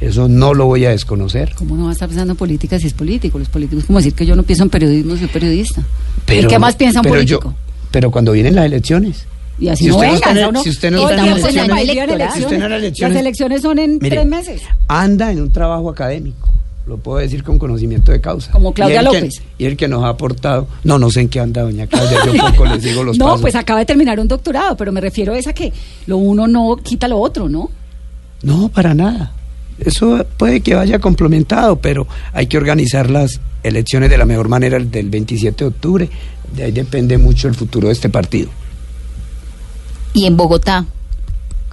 Eso 0.00 0.28
no 0.28 0.52
lo 0.54 0.66
voy 0.66 0.84
a 0.84 0.90
desconocer. 0.90 1.54
¿Cómo 1.54 1.76
no 1.76 1.84
va 1.84 1.90
a 1.90 1.92
estar 1.92 2.08
pensando 2.08 2.32
en 2.32 2.36
política 2.36 2.78
si 2.78 2.88
es 2.88 2.92
político? 2.92 3.38
Los 3.38 3.48
políticos, 3.48 3.84
como 3.84 4.00
decir 4.00 4.12
que 4.12 4.26
yo 4.26 4.36
no 4.36 4.42
pienso 4.42 4.64
en 4.64 4.70
periodismo, 4.70 5.16
soy 5.16 5.28
periodista. 5.28 5.82
¿En 6.26 6.48
qué 6.48 6.58
más 6.58 6.74
piensa 6.76 6.98
un 6.98 7.04
pero 7.04 7.14
político? 7.14 7.50
yo- 7.50 7.54
pero 7.90 8.10
cuando 8.10 8.32
vienen 8.32 8.56
las 8.56 8.66
elecciones. 8.66 9.24
y 9.58 9.68
así 9.68 9.84
si 9.84 9.90
no 9.90 9.98
venga, 10.00 10.34
¿no? 10.34 10.50
no. 10.52 10.62
si 10.64 10.70
usted 10.70 10.90
no 10.90 11.08
está 11.08 11.14
en 11.14 11.32
elecciones- 11.32 11.56
el 11.62 11.70
país 11.70 11.90
en 11.90 12.32
si 12.32 12.40
usted 12.42 12.58
no 12.58 12.66
en 12.66 12.72
elecciones. 12.72 12.72
elecciones- 12.72 13.12
Las 13.14 13.20
elecciones 13.20 13.62
son 13.62 13.78
en 13.78 13.98
Mire, 14.02 14.16
tres 14.16 14.26
meses. 14.26 14.62
anda 14.88 15.30
en 15.30 15.40
un 15.40 15.50
trabajo 15.52 15.88
académico. 15.90 16.48
Lo 16.86 16.98
puedo 16.98 17.18
decir 17.18 17.42
con 17.42 17.58
conocimiento 17.58 18.12
de 18.12 18.20
causa. 18.20 18.52
Como 18.52 18.74
Claudia 18.74 18.96
Y 19.02 19.04
el 19.06 19.10
que- 19.10 19.20
López. 19.20 19.42
y 19.58 19.64
el 19.64 19.76
que 19.76 19.88
nos 19.88 20.04
ha 20.04 20.08
aportado. 20.08 20.68
No, 20.84 20.98
no 20.98 21.10
sé 21.10 21.22
en 21.22 21.28
qué 21.30 21.40
anda 21.40 21.62
doña 21.62 21.86
Claudia. 21.86 22.18
Yo 22.26 22.32
poco 22.50 22.66
le 22.66 22.80
sigo 22.80 23.02
los 23.02 23.16
no, 23.16 23.24
pasos. 23.26 23.40
pues 23.40 23.54
acaba 23.54 23.78
de 23.80 23.86
terminar 23.86 24.20
un 24.20 24.28
doctorado, 24.28 24.76
pero 24.76 24.92
me 24.92 25.00
refiero 25.00 25.34
es 25.34 25.46
a 25.46 25.54
que 25.54 25.72
lo 26.06 26.18
uno 26.18 26.46
no 26.46 26.76
quita 26.76 27.08
lo 27.08 27.18
otro, 27.18 27.48
¿no? 27.48 27.70
No, 28.42 28.68
para 28.68 28.92
nada. 28.92 29.32
Eso 29.78 30.24
puede 30.36 30.60
que 30.60 30.74
vaya 30.74 30.98
complementado, 30.98 31.76
pero 31.76 32.06
hay 32.34 32.46
que 32.48 32.58
organizar 32.58 33.08
las 33.10 33.40
elecciones 33.62 34.10
de 34.10 34.18
la 34.18 34.26
mejor 34.26 34.48
manera 34.48 34.76
el 34.76 34.90
del 34.90 35.08
27 35.08 35.64
de 35.64 35.68
octubre. 35.68 36.10
De 36.54 36.64
ahí 36.64 36.70
depende 36.72 37.16
mucho 37.16 37.48
el 37.48 37.54
futuro 37.54 37.88
de 37.88 37.94
este 37.94 38.10
partido. 38.10 38.50
Y 40.12 40.26
en 40.26 40.36
Bogotá, 40.36 40.84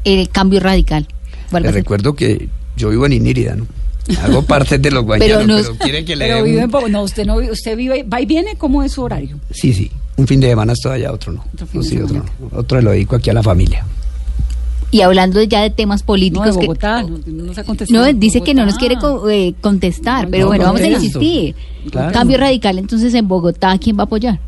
el 0.03 0.29
cambio 0.29 0.59
radical. 0.61 1.07
¿Cuál 1.51 1.63
va 1.63 1.65
Le 1.65 1.69
a 1.69 1.73
ser? 1.73 1.81
recuerdo 1.83 2.15
que 2.15 2.47
yo 2.77 2.89
vivo 2.89 3.05
en 3.05 3.13
Inírida, 3.13 3.55
¿no? 3.55 3.67
Hago 4.23 4.41
parte 4.41 4.77
de 4.77 4.91
los 4.91 5.03
guayanos, 5.05 5.27
Pero 5.45 5.47
pero, 5.47 5.69
nos- 5.69 5.77
quiere 5.79 6.03
que 6.05 6.15
le 6.15 6.25
Pero 6.25 6.37
dé 6.37 6.43
vive 6.43 6.65
un- 6.65 6.85
en 6.85 6.91
no, 6.91 7.03
usted 7.03 7.25
no, 7.25 7.37
vive- 7.37 7.51
usted 7.51 7.77
vive, 7.77 8.03
va 8.03 8.19
y 8.21 8.25
viene, 8.25 8.55
¿cómo 8.57 8.83
es 8.83 8.93
su 8.93 9.03
horario? 9.03 9.37
Sí, 9.51 9.73
sí. 9.73 9.91
Un 10.17 10.27
fin 10.27 10.39
de 10.39 10.49
semana 10.49 10.73
estoy 10.73 10.93
allá, 10.93 11.11
otro 11.13 11.31
no. 11.33 11.45
Otro 11.53 11.67
fin 11.67 11.79
No, 11.81 11.83
de 11.83 11.89
sí, 11.89 11.97
otro 12.01 12.15
no. 12.17 12.57
Otro 12.59 12.81
lo 12.81 12.91
dedico 12.91 13.15
aquí 13.15 13.29
a 13.29 13.33
la 13.33 13.43
familia. 13.43 13.85
Y 14.93 15.01
hablando 15.01 15.41
ya 15.43 15.61
de 15.61 15.69
temas 15.69 16.01
No, 16.01 16.05
políticos. 16.07 16.53
de 16.55 16.59
que- 16.59 16.65
Bogotá, 16.67 17.03
no, 17.03 17.19
no 17.25 17.43
nos 17.45 17.57
ha 17.57 17.63
contestado. 17.63 18.05
No, 18.05 18.11
dice 18.19 18.41
que 18.41 18.53
no 18.53 18.65
nos 18.65 18.75
quiere 18.77 18.97
co- 18.97 19.29
eh, 19.29 19.53
contestar, 19.61 20.25
No, 20.25 20.31
pero 20.31 20.43
no, 20.43 20.47
bueno, 20.49 20.63
vamos 20.65 20.81
a 20.81 20.87
insistir. 20.87 21.55
Claro. 21.89 22.11
Cambio 22.11 22.37
radical, 22.37 22.77
entonces 22.79 23.13
en 23.13 23.27
Bogotá, 23.27 23.77
¿quién 23.77 23.97
va 23.97 24.01
a 24.01 24.05
apoyar? 24.05 24.39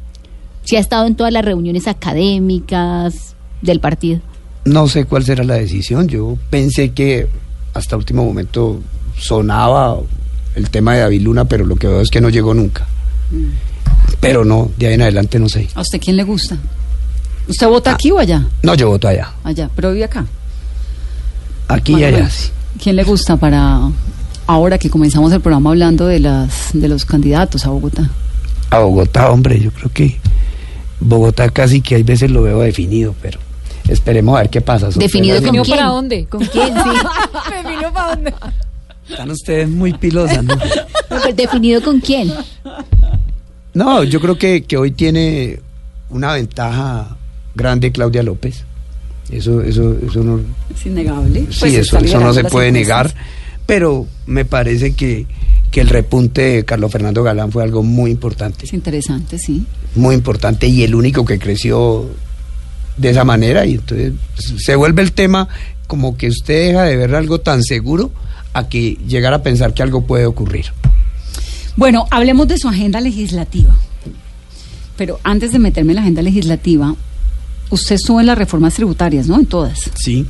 Si 0.66 0.76
ha 0.76 0.80
estado 0.80 1.08
en 1.08 1.16
todas 1.16 1.32
las 1.32 1.46
reuniones 1.46 1.88
académicas 1.88 3.36
del 3.62 3.80
partido. 3.80 4.20
No 4.66 4.88
sé 4.88 5.06
cuál 5.06 5.24
será 5.24 5.44
la 5.44 5.56
decisión. 5.56 6.08
Yo 6.08 6.38
pensé 6.50 6.92
que 6.92 7.28
hasta 7.74 7.96
último 7.98 8.24
momento 8.26 8.82
sonaba 9.18 9.98
el 10.56 10.70
tema 10.70 10.94
de 10.94 11.00
David 11.02 11.22
Luna, 11.22 11.46
pero 11.46 11.66
lo 11.66 11.76
que 11.76 11.88
veo 11.88 12.02
es 12.02 12.10
que 12.10 12.22
no 12.22 12.30
llegó 12.30 12.54
nunca. 12.54 12.86
Pero 14.20 14.46
no, 14.46 14.72
de 14.78 14.88
ahí 14.88 14.94
en 14.94 15.02
adelante 15.02 15.40
no 15.40 15.50
sé. 15.50 15.68
¿A 15.76 15.82
usted 15.82 16.00
quién 16.00 16.16
le 16.16 16.24
gusta? 16.24 16.58
¿Usted 17.48 17.68
vota 17.68 17.94
aquí 17.94 18.12
o 18.12 18.20
allá? 18.20 18.46
No, 18.62 18.74
yo 18.76 18.88
voto 18.90 19.08
allá. 19.08 19.32
Allá, 19.44 19.70
pero 19.76 19.92
vive 19.92 20.06
acá. 20.06 20.26
Aquí 21.68 21.96
y 21.96 22.04
allá. 22.04 22.30
sí. 22.30 22.50
¿Quién 22.82 22.96
le 22.96 23.04
gusta 23.04 23.38
para 23.38 23.80
ahora 24.48 24.78
que 24.78 24.90
comenzamos 24.90 25.32
el 25.32 25.42
programa 25.42 25.70
hablando 25.70 26.08
de 26.08 26.20
las 26.20 26.72
de 26.74 26.88
los 26.88 27.06
candidatos 27.06 27.66
a 27.66 27.70
Bogotá? 27.70 28.10
A 28.70 28.80
Bogotá, 28.80 29.30
hombre, 29.30 29.60
yo 29.60 29.72
creo 29.72 29.92
que 29.94 30.20
Bogotá 31.00 31.50
casi 31.50 31.82
que 31.82 31.96
hay 31.96 32.04
veces 32.04 32.32
lo 32.32 32.44
veo 32.44 32.62
definido, 32.62 33.14
pero 33.22 33.40
esperemos 33.88 34.36
a 34.36 34.42
ver 34.42 34.50
qué 34.50 34.62
pasa. 34.62 34.88
¿Definido 34.88 35.36
con 35.36 35.44
¿Definió 35.44 35.64
quién? 35.64 35.78
para 35.78 35.90
dónde? 35.90 36.26
¿Con 36.26 36.46
quién? 36.46 36.74
Sí. 36.74 36.90
¿Definió 37.64 37.94
para 37.94 38.16
dónde? 38.16 38.34
Están 39.10 39.32
ustedes 39.32 39.70
muy 39.70 39.94
pilosas, 39.94 40.44
¿no? 40.44 40.56
Pero 41.10 41.36
¿Definido 41.36 41.82
con 41.82 42.00
quién? 42.00 42.32
No, 43.74 44.04
yo 44.04 44.20
creo 44.20 44.38
que, 44.38 44.64
que 44.64 44.78
hoy 44.78 44.92
tiene 44.92 45.60
una 46.10 46.34
ventaja 46.34 47.18
grande 47.56 47.92
Claudia 47.92 48.24
López. 48.24 48.64
Eso, 49.30 49.62
eso, 49.62 49.96
eso 50.06 50.24
no, 50.24 50.40
Es 50.76 50.86
innegable. 50.86 51.48
sí, 51.50 51.60
Pues 51.62 51.74
eso, 51.76 51.98
eso 51.98 52.20
no 52.20 52.34
se 52.34 52.44
puede 52.44 52.72
negar. 52.72 53.14
Pero 53.66 54.06
me 54.26 54.46
parece 54.46 54.94
que, 54.94 55.26
que 55.72 55.82
el 55.82 55.88
repunte 55.90 56.42
de 56.42 56.66
Carlos 56.66 56.92
Fernando 56.92 57.24
Galán 57.24 57.52
fue 57.52 57.64
algo 57.64 57.82
muy 57.82 58.12
importante, 58.12 58.66
Es 58.66 58.74
interesante, 58.74 59.38
sí. 59.40 59.66
muy 59.96 60.16
importante 60.16 60.68
y 60.68 60.84
el 60.84 60.94
único 60.96 61.24
que 61.26 61.40
creció 61.40 62.10
de 62.98 63.10
esa 63.10 63.24
manera. 63.24 63.66
Y 63.66 63.76
entonces 63.76 64.14
se 64.58 64.76
vuelve 64.76 65.02
el 65.02 65.14
tema 65.14 65.48
como 65.88 66.18
que 66.18 66.28
usted 66.28 66.68
deja 66.70 66.84
de 66.84 66.98
ver 66.98 67.16
algo 67.16 67.40
tan 67.40 67.64
seguro 67.64 68.12
a 68.54 68.68
que 68.70 68.98
llegar 69.08 69.34
a 69.34 69.42
pensar 69.44 69.74
que 69.74 69.84
algo 69.84 70.02
puede 70.06 70.26
ocurrir. 70.26 70.66
Bueno, 71.76 72.06
hablemos 72.12 72.48
de 72.48 72.58
su 72.58 72.68
agenda 72.70 73.02
legislativa. 73.02 73.76
Pero 74.96 75.20
antes 75.24 75.52
de 75.52 75.60
meterme 75.60 75.92
en 75.94 75.96
la 75.96 76.02
agenda 76.02 76.22
legislativa, 76.22 76.96
usted 77.72 77.96
estuvo 77.96 78.20
en 78.20 78.28
las 78.28 78.38
reformas 78.38 78.76
tributarias, 78.76 79.28
¿no? 79.28 79.40
En 79.40 79.48
todas. 79.48 79.90
Sí, 79.96 80.26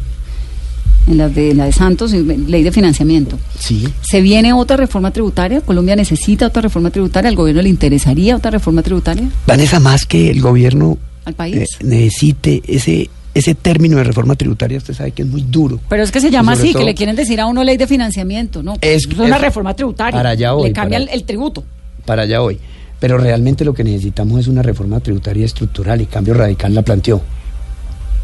En 1.08 1.18
la 1.18 1.28
de, 1.28 1.54
la 1.54 1.66
de 1.66 1.74
Santos, 1.74 2.14
ley 2.14 2.64
de 2.64 2.72
financiamiento. 2.72 3.38
sí. 3.60 3.86
¿Se 4.02 4.22
viene 4.22 4.54
otra 4.54 4.78
reforma 4.78 5.12
tributaria? 5.12 5.60
¿Colombia 5.60 5.98
necesita 5.98 6.48
otra 6.48 6.62
reforma 6.62 6.92
tributaria? 6.92 7.28
¿Al 7.30 7.36
gobierno 7.36 7.62
le 7.62 7.68
interesaría 7.70 8.38
otra 8.38 8.52
reforma 8.52 8.82
tributaria 8.84 9.30
Vanessa, 9.46 9.82
más 9.82 10.06
que 10.06 10.30
el 10.30 10.40
gobierno 10.42 10.98
al 11.26 11.34
país? 11.34 11.56
eh, 11.58 11.66
necesite 11.84 12.62
ese, 12.66 13.10
ese 13.34 13.56
término 13.56 13.98
de 13.98 14.04
reforma 14.04 14.36
tributaria, 14.36 14.78
usted 14.78 14.94
sabe 14.94 15.12
que 15.12 15.24
es 15.24 15.28
muy 15.28 15.42
duro. 15.42 15.80
Pero 15.90 16.04
es 16.04 16.12
que 16.12 16.22
se 16.22 16.30
llama 16.30 16.52
así, 16.54 16.72
todo- 16.72 16.82
que 16.82 16.86
le 16.86 16.94
quieren 16.96 17.16
decir 17.16 17.40
a 17.42 17.46
uno 17.48 17.64
ley 17.64 17.78
de 17.78 17.88
financiamiento, 17.88 18.62
¿no? 18.62 18.76
Es- 18.82 19.08
es 19.08 19.18
una 19.20 19.36
es- 19.38 19.42
reforma 19.42 19.74
tributaria. 19.76 20.18
para 20.18 20.30
allá 20.32 20.52
voy, 20.54 20.68
Le 20.70 20.74
cambian 20.74 21.08
el 21.12 21.24
tributo. 21.24 21.64
para 22.06 22.24
allá 22.24 22.42
hoy. 22.42 22.60
Pero 23.00 23.18
realmente 23.18 23.66
lo 23.66 23.74
que 23.74 23.84
necesitamos 23.84 24.40
es 24.40 24.48
una 24.48 24.62
reforma 24.62 25.00
tributaria 25.00 25.46
estructural 25.46 26.00
y 26.02 26.06
Cambio 26.06 26.34
Radical 26.36 26.74
la 26.74 26.84
planteó. 26.84 27.22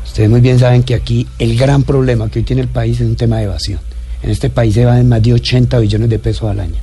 Ustedes 0.06 0.30
muy 0.30 0.42
bien 0.42 0.58
saben 0.58 0.84
que 0.84 0.96
aquí 0.96 1.28
el 1.38 1.58
gran 1.58 1.84
problema 1.84 2.30
que 2.30 2.40
hoy 2.40 2.46
tiene 2.46 2.62
el 2.62 2.68
país 2.70 3.00
es 3.02 3.08
un 3.08 3.16
tema 3.16 3.38
de 3.38 3.44
evasión. 3.44 3.80
En 4.24 4.30
este 4.30 4.50
país 4.50 4.74
se 4.74 4.86
van 4.86 5.08
más 5.10 5.22
de 5.22 5.34
80 5.34 5.80
billones 5.80 6.10
de 6.10 6.20
pesos 6.20 6.50
al 6.50 6.60
año. 6.60 6.76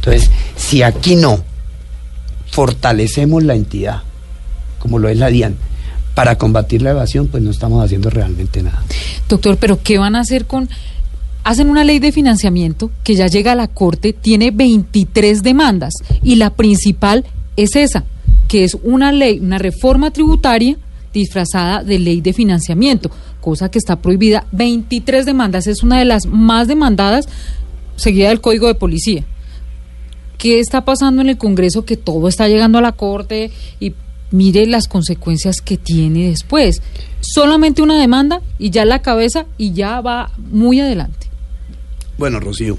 Entonces, 0.00 0.30
si 0.56 0.82
aquí 0.82 1.14
no 1.16 1.38
fortalecemos 2.50 3.42
la 3.44 3.54
entidad, 3.54 4.02
como 4.78 4.98
lo 4.98 5.08
es 5.08 5.18
la 5.18 5.28
DIAN, 5.28 5.56
para 6.18 6.36
combatir 6.36 6.82
la 6.82 6.90
evasión, 6.90 7.28
pues 7.28 7.44
no 7.44 7.52
estamos 7.52 7.84
haciendo 7.84 8.10
realmente 8.10 8.60
nada. 8.60 8.82
Doctor, 9.28 9.56
pero 9.56 9.80
¿qué 9.80 9.98
van 9.98 10.16
a 10.16 10.20
hacer 10.22 10.46
con... 10.46 10.68
Hacen 11.44 11.70
una 11.70 11.84
ley 11.84 12.00
de 12.00 12.10
financiamiento 12.10 12.90
que 13.04 13.14
ya 13.14 13.28
llega 13.28 13.52
a 13.52 13.54
la 13.54 13.68
Corte, 13.68 14.12
tiene 14.12 14.50
23 14.50 15.44
demandas 15.44 15.94
y 16.20 16.34
la 16.34 16.50
principal 16.50 17.24
es 17.54 17.76
esa, 17.76 18.02
que 18.48 18.64
es 18.64 18.76
una 18.82 19.12
ley, 19.12 19.38
una 19.38 19.58
reforma 19.58 20.10
tributaria 20.10 20.76
disfrazada 21.14 21.84
de 21.84 22.00
ley 22.00 22.20
de 22.20 22.32
financiamiento, 22.32 23.12
cosa 23.40 23.68
que 23.70 23.78
está 23.78 23.94
prohibida. 24.00 24.44
23 24.50 25.24
demandas, 25.24 25.68
es 25.68 25.84
una 25.84 26.00
de 26.00 26.04
las 26.04 26.26
más 26.26 26.66
demandadas, 26.66 27.28
seguida 27.94 28.30
del 28.30 28.40
Código 28.40 28.66
de 28.66 28.74
Policía. 28.74 29.24
¿Qué 30.36 30.58
está 30.58 30.84
pasando 30.84 31.22
en 31.22 31.28
el 31.28 31.38
Congreso? 31.38 31.84
Que 31.84 31.96
todo 31.96 32.26
está 32.26 32.48
llegando 32.48 32.78
a 32.78 32.82
la 32.82 32.90
Corte 32.90 33.52
y 33.78 33.94
mire 34.30 34.66
las 34.66 34.88
consecuencias 34.88 35.60
que 35.60 35.76
tiene 35.76 36.28
después. 36.28 36.82
Solamente 37.20 37.82
una 37.82 38.00
demanda 38.00 38.40
y 38.58 38.70
ya 38.70 38.84
la 38.84 39.02
cabeza 39.02 39.46
y 39.56 39.72
ya 39.72 40.00
va 40.00 40.30
muy 40.36 40.80
adelante. 40.80 41.28
Bueno, 42.16 42.40
Rocío, 42.40 42.76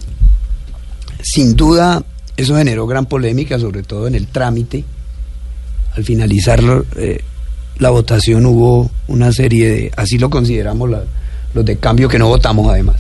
sin 1.22 1.56
duda 1.56 2.04
eso 2.38 2.56
generó 2.56 2.88
gran 2.88 3.06
polémica, 3.06 3.60
sobre 3.60 3.84
todo 3.84 4.08
en 4.08 4.16
el 4.16 4.28
trámite. 4.28 4.86
Al 5.96 6.04
finalizar 6.06 6.62
eh, 6.96 7.22
la 7.80 7.90
votación 7.90 8.46
hubo 8.46 8.90
una 9.08 9.32
serie 9.34 9.68
de, 9.68 9.92
así 9.98 10.18
lo 10.18 10.30
consideramos 10.30 10.90
los 11.54 11.66
de 11.66 11.78
cambio 11.78 12.08
que 12.08 12.20
no 12.20 12.28
votamos 12.28 12.72
además, 12.72 12.98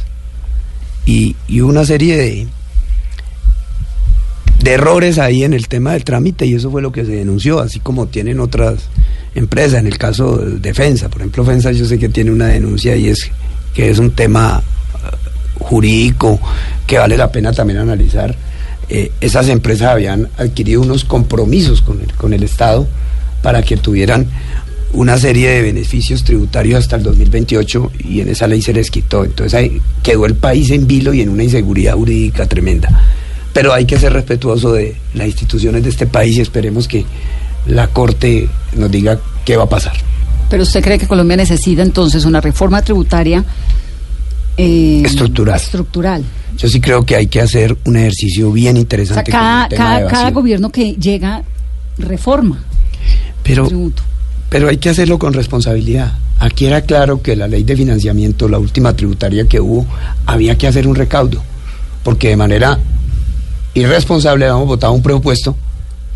y, 1.05 1.35
y 1.47 1.61
una 1.61 1.85
serie 1.85 2.17
de, 2.17 2.47
de 4.61 4.71
errores 4.71 5.17
ahí 5.17 5.43
en 5.43 5.53
el 5.53 5.67
tema 5.67 5.93
del 5.93 6.03
trámite 6.03 6.45
y 6.45 6.53
eso 6.53 6.69
fue 6.69 6.81
lo 6.81 6.91
que 6.91 7.05
se 7.05 7.11
denunció, 7.11 7.59
así 7.59 7.79
como 7.79 8.07
tienen 8.07 8.39
otras 8.39 8.89
empresas, 9.35 9.79
en 9.79 9.87
el 9.87 9.97
caso 9.97 10.37
de 10.37 10.59
Defensa, 10.59 11.09
por 11.09 11.21
ejemplo, 11.21 11.43
Defensa 11.43 11.71
yo 11.71 11.85
sé 11.85 11.97
que 11.97 12.09
tiene 12.09 12.31
una 12.31 12.47
denuncia 12.47 12.95
y 12.95 13.07
es 13.07 13.31
que 13.73 13.89
es 13.89 13.99
un 13.99 14.11
tema 14.11 14.61
jurídico 15.59 16.39
que 16.87 16.97
vale 16.97 17.17
la 17.17 17.31
pena 17.31 17.53
también 17.53 17.79
analizar. 17.79 18.35
Eh, 18.89 19.11
esas 19.21 19.47
empresas 19.49 19.89
habían 19.89 20.29
adquirido 20.37 20.81
unos 20.81 21.05
compromisos 21.05 21.81
con 21.81 22.01
el, 22.01 22.11
con 22.13 22.33
el 22.33 22.43
Estado 22.43 22.87
para 23.43 23.61
que 23.61 23.77
tuvieran 23.77 24.27
una 24.93 25.17
serie 25.17 25.49
de 25.49 25.61
beneficios 25.61 26.23
tributarios 26.23 26.79
hasta 26.79 26.95
el 26.95 27.03
2028 27.03 27.91
y 27.99 28.21
en 28.21 28.29
esa 28.29 28.47
ley 28.47 28.61
se 28.61 28.73
les 28.73 28.89
quitó. 28.89 29.23
Entonces 29.23 29.53
ahí 29.53 29.79
quedó 30.01 30.25
el 30.25 30.35
país 30.35 30.71
en 30.71 30.87
vilo 30.87 31.13
y 31.13 31.21
en 31.21 31.29
una 31.29 31.43
inseguridad 31.43 31.93
jurídica 31.93 32.47
tremenda. 32.47 32.89
Pero 33.59 33.73
hay 33.73 33.83
que 33.83 33.99
ser 33.99 34.13
respetuoso 34.13 34.71
de 34.71 34.95
las 35.15 35.27
instituciones 35.27 35.83
de 35.83 35.89
este 35.89 36.07
país 36.07 36.37
y 36.37 36.39
esperemos 36.39 36.87
que 36.87 37.03
la 37.67 37.87
Corte 37.87 38.47
nos 38.77 38.89
diga 38.89 39.19
qué 39.43 39.57
va 39.57 39.65
a 39.65 39.69
pasar. 39.69 39.97
Pero 40.49 40.63
usted 40.63 40.81
cree 40.81 40.97
que 40.97 41.07
Colombia 41.07 41.35
necesita 41.35 41.81
entonces 41.81 42.23
una 42.23 42.39
reforma 42.39 42.81
tributaria 42.81 43.43
eh, 44.55 45.01
Estructural. 45.05 45.57
estructural. 45.57 46.23
Yo 46.57 46.69
sí 46.69 46.79
creo 46.79 47.05
que 47.05 47.17
hay 47.17 47.27
que 47.27 47.41
hacer 47.41 47.77
un 47.83 47.97
ejercicio 47.97 48.49
bien 48.53 48.75
O 48.75 48.77
sea, 48.77 48.81
interesante 48.81 49.29
con 49.31 49.39
cada, 49.41 49.63
el 49.63 49.69
tema 49.71 49.89
de 49.95 49.99
cada, 50.05 50.09
cada 50.09 50.31
gobierno 50.31 50.69
que 50.69 50.93
llega 50.93 51.43
reforma 51.97 52.63
Pero, 53.43 53.67
tributo. 53.67 54.03
pero 54.47 54.69
hay 54.69 54.77
que 54.77 54.87
hacerlo 54.87 55.19
con 55.19 55.33
responsabilidad. 55.33 56.13
Aquí 56.39 56.65
era 56.65 56.79
claro 56.83 57.21
que 57.21 57.35
la 57.35 57.49
ley 57.49 57.63
de 57.63 57.75
financiamiento, 57.75 58.47
la 58.47 58.57
última 58.57 58.93
tributaria 58.95 59.49
que 59.49 59.59
hubo, 59.59 59.85
había 60.25 60.57
que 60.57 60.65
hacer 60.65 60.87
un 60.87 60.95
recaudo, 60.95 61.43
porque 62.05 62.29
de 62.29 62.37
manera 62.37 62.79
irresponsable 63.73 64.45
habíamos 64.45 64.67
votado 64.67 64.93
un 64.93 65.01
presupuesto 65.01 65.55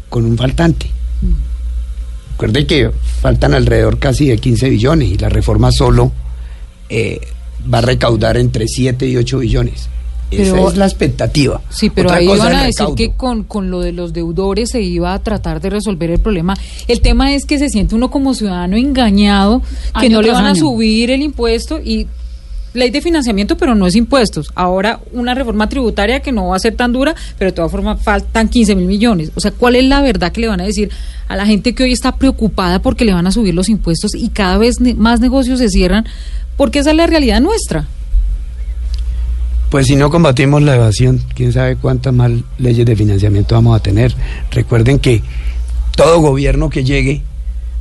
con 0.09 0.25
un 0.25 0.37
faltante. 0.37 0.87
Recuerde 2.33 2.65
que 2.65 2.91
faltan 3.21 3.53
alrededor 3.53 3.99
casi 3.99 4.27
de 4.27 4.37
15 4.37 4.69
billones 4.69 5.09
y 5.09 5.17
la 5.17 5.29
reforma 5.29 5.71
solo 5.71 6.11
eh, 6.89 7.19
va 7.71 7.77
a 7.77 7.81
recaudar 7.81 8.37
entre 8.37 8.67
7 8.67 9.07
y 9.07 9.17
8 9.17 9.39
billones. 9.39 9.89
Esa 10.31 10.53
Pero- 10.53 10.69
es 10.69 10.77
la 10.77 10.85
expectativa. 10.85 11.61
Sí, 11.69 11.91
pero 11.91 12.07
Otra 12.09 12.17
ahí 12.17 12.25
cosa 12.25 12.47
iban 12.49 12.53
es 12.53 12.61
a 12.61 12.65
decir 12.85 12.95
que 12.95 13.15
con, 13.15 13.43
con 13.43 13.69
lo 13.69 13.81
de 13.81 13.91
los 13.91 14.13
deudores 14.13 14.71
se 14.71 14.81
iba 14.81 15.13
a 15.13 15.19
tratar 15.19 15.61
de 15.61 15.69
resolver 15.69 16.09
el 16.09 16.19
problema. 16.19 16.55
El 16.87 17.01
tema 17.01 17.33
es 17.35 17.45
que 17.45 17.59
se 17.59 17.69
siente 17.69 17.93
uno 17.93 18.09
como 18.09 18.33
ciudadano 18.33 18.75
engañado, 18.75 19.61
que 19.99 20.07
Año 20.07 20.17
no 20.17 20.21
le 20.23 20.31
van 20.31 20.47
a 20.47 20.55
subir 20.55 21.11
el 21.11 21.21
impuesto 21.21 21.79
y 21.79 22.07
ley 22.73 22.89
de 22.89 23.01
financiamiento, 23.01 23.55
pero 23.57 23.75
no 23.75 23.85
es 23.87 23.95
impuestos. 23.95 24.47
Ahora 24.55 24.99
una 25.11 25.33
reforma 25.33 25.69
tributaria 25.69 26.21
que 26.21 26.31
no 26.31 26.47
va 26.47 26.55
a 26.55 26.59
ser 26.59 26.75
tan 26.75 26.91
dura, 26.93 27.13
pero 27.37 27.51
de 27.51 27.55
todas 27.55 27.71
formas 27.71 28.01
faltan 28.01 28.49
15 28.49 28.75
mil 28.75 28.85
millones. 28.87 29.31
O 29.35 29.39
sea, 29.39 29.51
¿cuál 29.51 29.75
es 29.75 29.83
la 29.85 30.01
verdad 30.01 30.31
que 30.31 30.41
le 30.41 30.47
van 30.47 30.61
a 30.61 30.65
decir 30.65 30.89
a 31.27 31.35
la 31.35 31.45
gente 31.45 31.73
que 31.75 31.83
hoy 31.83 31.91
está 31.93 32.15
preocupada 32.15 32.79
porque 32.79 33.05
le 33.05 33.13
van 33.13 33.27
a 33.27 33.31
subir 33.31 33.53
los 33.53 33.69
impuestos 33.69 34.15
y 34.15 34.29
cada 34.29 34.57
vez 34.57 34.79
ne- 34.79 34.93
más 34.95 35.19
negocios 35.19 35.59
se 35.59 35.69
cierran? 35.69 36.05
Porque 36.57 36.79
esa 36.79 36.91
es 36.91 36.97
la 36.97 37.07
realidad 37.07 37.41
nuestra. 37.41 37.87
Pues 39.69 39.87
si 39.87 39.95
no 39.95 40.09
combatimos 40.11 40.61
la 40.61 40.75
evasión, 40.75 41.19
quién 41.33 41.51
sabe 41.51 41.75
cuántas 41.77 42.13
más 42.13 42.31
leyes 42.59 42.85
de 42.85 42.95
financiamiento 42.95 43.55
vamos 43.55 43.75
a 43.75 43.81
tener. 43.81 44.13
Recuerden 44.51 44.99
que 44.99 45.23
todo 45.95 46.19
gobierno 46.21 46.69
que 46.69 46.83
llegue, 46.83 47.23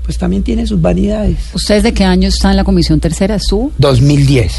pues 0.05 0.16
también 0.16 0.42
tiene 0.42 0.66
sus 0.66 0.81
vanidades. 0.81 1.37
¿Ustedes 1.52 1.83
de 1.83 1.92
qué 1.92 2.05
año 2.05 2.28
están 2.28 2.52
en 2.52 2.57
la 2.59 2.64
comisión 2.64 2.98
tercera? 2.98 3.35
¿Estuvo? 3.35 3.72
2010, 3.76 4.52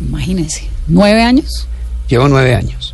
Imagínense. 0.00 0.64
¿Nueve 0.88 1.22
años? 1.22 1.66
llevo 2.08 2.28
nueve 2.28 2.54
años. 2.56 2.92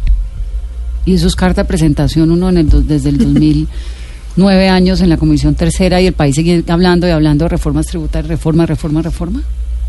Y 1.06 1.14
eso 1.14 1.26
es 1.26 1.34
carta 1.34 1.62
de 1.62 1.68
presentación 1.68 2.30
uno 2.30 2.48
en 2.50 2.58
el, 2.58 2.68
do- 2.68 2.82
desde 2.82 3.08
el 3.10 3.16
2009 3.18 4.68
años 4.68 5.00
en 5.00 5.08
la 5.08 5.16
comisión 5.16 5.54
tercera 5.54 6.00
y 6.02 6.06
el 6.06 6.12
país 6.12 6.34
sigue 6.34 6.62
hablando 6.68 7.06
y 7.06 7.10
hablando 7.10 7.44
de 7.46 7.48
reformas 7.50 7.86
tributarias, 7.86 8.28
reforma, 8.28 8.66
reforma, 8.66 9.00
reforma. 9.02 9.42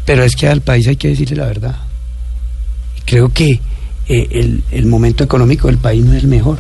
Pero 0.06 0.24
es 0.24 0.36
que 0.36 0.48
al 0.48 0.62
país 0.62 0.88
hay 0.88 0.96
que 0.96 1.10
decirle 1.10 1.36
la 1.38 1.48
verdad. 1.48 1.76
Creo 3.06 3.34
que 3.34 3.60
eh, 4.08 4.28
el, 4.32 4.64
el 4.72 4.86
momento 4.86 5.24
económico 5.24 5.68
del 5.68 5.78
país 5.78 6.06
no 6.06 6.14
es 6.14 6.24
el 6.24 6.30
mejor. 6.30 6.60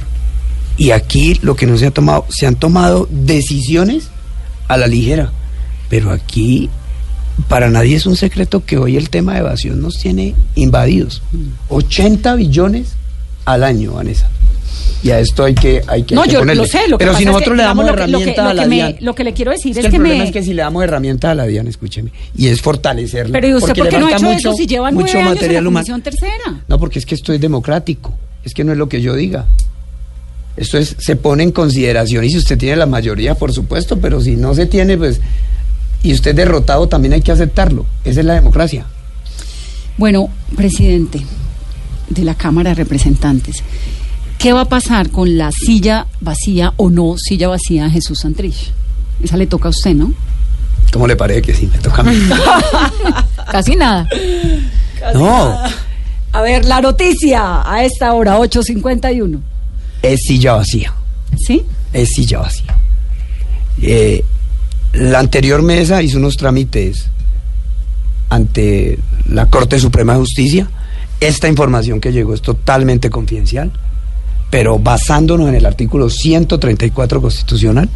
Y 0.78 0.91
aquí 0.91 1.39
lo 1.41 1.56
que 1.56 1.65
no 1.65 1.78
se 1.78 1.88
ha 1.88 1.91
tomado, 1.91 2.26
se 2.30 2.48
han 2.48 2.56
tomado 2.56 3.08
decisiones 3.10 4.10
a 4.67 4.76
la 4.78 4.88
ligera. 4.88 5.32
Pero 5.89 6.12
aquí 6.12 6.70
para 7.47 7.69
nadie 7.69 7.95
es 7.95 8.06
un 8.06 8.15
secreto 8.15 8.65
que 8.65 8.78
hoy 8.78 8.97
el 8.97 9.10
tema 9.10 9.34
de 9.34 9.39
evasión 9.39 9.82
nos 9.82 9.95
tiene 9.97 10.34
invadidos. 10.56 11.21
80 11.69 12.36
billones 12.36 12.93
al 13.45 13.63
año, 13.63 13.93
Vanessa. 13.93 14.30
Y 15.04 15.12
a 15.12 15.19
esto 15.19 15.43
hay 15.43 15.54
que, 15.54 15.82
hay 15.88 16.04
que, 16.04 16.15
No, 16.15 16.21
hay 16.23 16.28
que 16.28 16.34
yo 16.34 16.39
ponerle. 16.39 16.63
lo 16.63 16.67
sé. 16.67 16.88
Lo 16.88 16.97
que 16.97 17.06
Pero 17.06 17.15
si 17.15 17.23
es 17.23 17.28
que, 17.28 17.32
nosotros 17.32 17.56
le 17.56 17.63
digamos, 17.63 17.86
damos 17.86 17.91
lo 17.91 17.95
que- 18.06 18.12
herramientas 18.12 18.43
lo 18.43 18.50
a 18.50 18.54
la 18.56 18.65
me- 18.65 18.76
DIAN. 18.76 18.95
lo 19.02 19.15
que 19.15 19.23
le 19.23 19.34
quiero 19.34 19.52
decir 19.52 19.71
es 19.71 19.78
es 19.78 19.82
que 19.91 19.95
el 19.95 20.02
problema 20.02 20.23
es 20.23 20.32
que 20.32 20.43
si 20.43 20.54
le 20.54 20.62
damos 20.63 20.84
herramientas 20.84 21.32
a 21.32 21.36
la 21.36 21.45
DIAN, 21.45 21.67
escúcheme, 21.67 22.12
y 22.36 22.47
es 22.47 22.62
fortalecerla. 22.62 23.32
Pero 23.32 23.47
¿y 23.47 23.54
usted 23.54 23.67
porque 23.67 23.82
por 23.82 23.89
qué 23.89 24.00
no 24.00 24.08
ha 24.08 24.12
hecho 24.13 24.26
mucho- 24.26 24.38
eso 24.50 24.54
si 24.54 24.65
lleva 24.65 24.89
nueve 24.91 25.04
mucho 25.08 25.17
años 25.19 25.30
en 25.30 25.36
material 25.36 25.63
la 25.63 25.69
humano. 25.69 25.86
comisión 25.86 26.02
tercera? 26.02 26.62
No, 26.67 26.80
porque 26.80 26.97
es 27.00 27.06
que 27.06 27.13
esto 27.15 27.32
es 27.32 27.39
democrático. 27.39 28.13
Es 28.43 28.54
que 28.56 28.63
no 28.63 28.71
es 28.71 28.78
lo 28.80 28.89
que 28.89 29.02
yo 29.02 29.13
diga. 29.15 29.45
Esto 30.58 30.80
es, 30.80 30.95
se 30.97 31.15
pone 31.15 31.43
en 31.43 31.52
consideración 31.52 32.23
y 32.23 32.32
si 32.32 32.38
usted 32.38 32.58
tiene 32.58 32.76
la 32.78 32.88
mayoría, 32.88 33.36
por 33.36 33.54
supuesto, 33.54 34.00
pero 34.00 34.19
si 34.19 34.36
no 34.36 34.56
se 34.56 34.65
tiene, 34.65 34.97
pues, 34.97 35.21
y 36.03 36.13
usted 36.13 36.36
derrotado, 36.36 36.88
también 36.88 37.13
hay 37.13 37.21
que 37.21 37.31
aceptarlo. 37.31 37.86
Esa 38.03 38.19
es 38.21 38.25
la 38.25 38.33
democracia. 38.36 38.86
Bueno, 39.97 40.29
presidente 40.55 41.21
de 42.10 42.23
la 42.23 42.36
Cámara 42.36 42.69
de 42.71 42.75
Representantes, 42.75 43.63
¿qué 44.38 44.53
va 44.53 44.62
a 44.62 44.65
pasar 44.69 45.10
con 45.10 45.38
la 45.38 45.51
silla 45.51 46.07
vacía 46.21 46.73
o 46.77 46.89
no 46.89 47.15
silla 47.17 47.47
vacía 47.47 47.86
de 47.86 47.89
Jesús 47.91 48.19
Santrich? 48.19 48.71
Esa 49.23 49.38
le 49.38 49.47
toca 49.47 49.67
a 49.67 49.71
usted, 49.71 49.95
¿no? 49.95 50.13
¿Cómo 50.93 51.07
le 51.07 51.15
parece 51.15 51.41
que 51.41 51.53
sí? 51.53 51.67
Me 51.71 51.79
toca 51.79 52.01
a 52.01 52.05
mí. 52.05 52.15
Casi 53.51 53.75
nada. 53.75 54.07
no, 55.13 55.57
A 56.31 56.41
ver, 56.41 56.65
la 56.65 56.79
noticia 56.81 57.62
a 57.69 57.83
esta 57.83 58.13
hora, 58.13 58.38
8.51. 58.38 59.39
es 60.03 60.19
silla 60.21 60.53
vacía. 60.53 60.93
¿Sí? 61.45 61.63
es 61.93 62.10
silla 62.10 62.39
vacía. 62.39 62.75
Eh, 63.81 64.23
la 64.93 65.19
anterior 65.19 65.62
mesa 65.62 66.02
hizo 66.02 66.17
unos 66.17 66.38
trámites 66.38 67.10
ante 68.30 69.00
la 69.30 69.47
Corte 69.47 69.80
Suprema 69.80 70.13
de 70.13 70.19
Justicia. 70.19 70.69
Esta 71.19 71.47
información 71.47 72.00
que 72.00 72.12
llegó 72.12 72.34
es 72.34 72.41
totalmente 72.41 73.10
confidencial, 73.10 73.71
pero 74.50 74.78
basándonos 74.80 75.50
en 75.50 75.56
el 75.56 75.65
artículo 75.65 76.10
134 76.10 77.21
constitucional, 77.21 77.89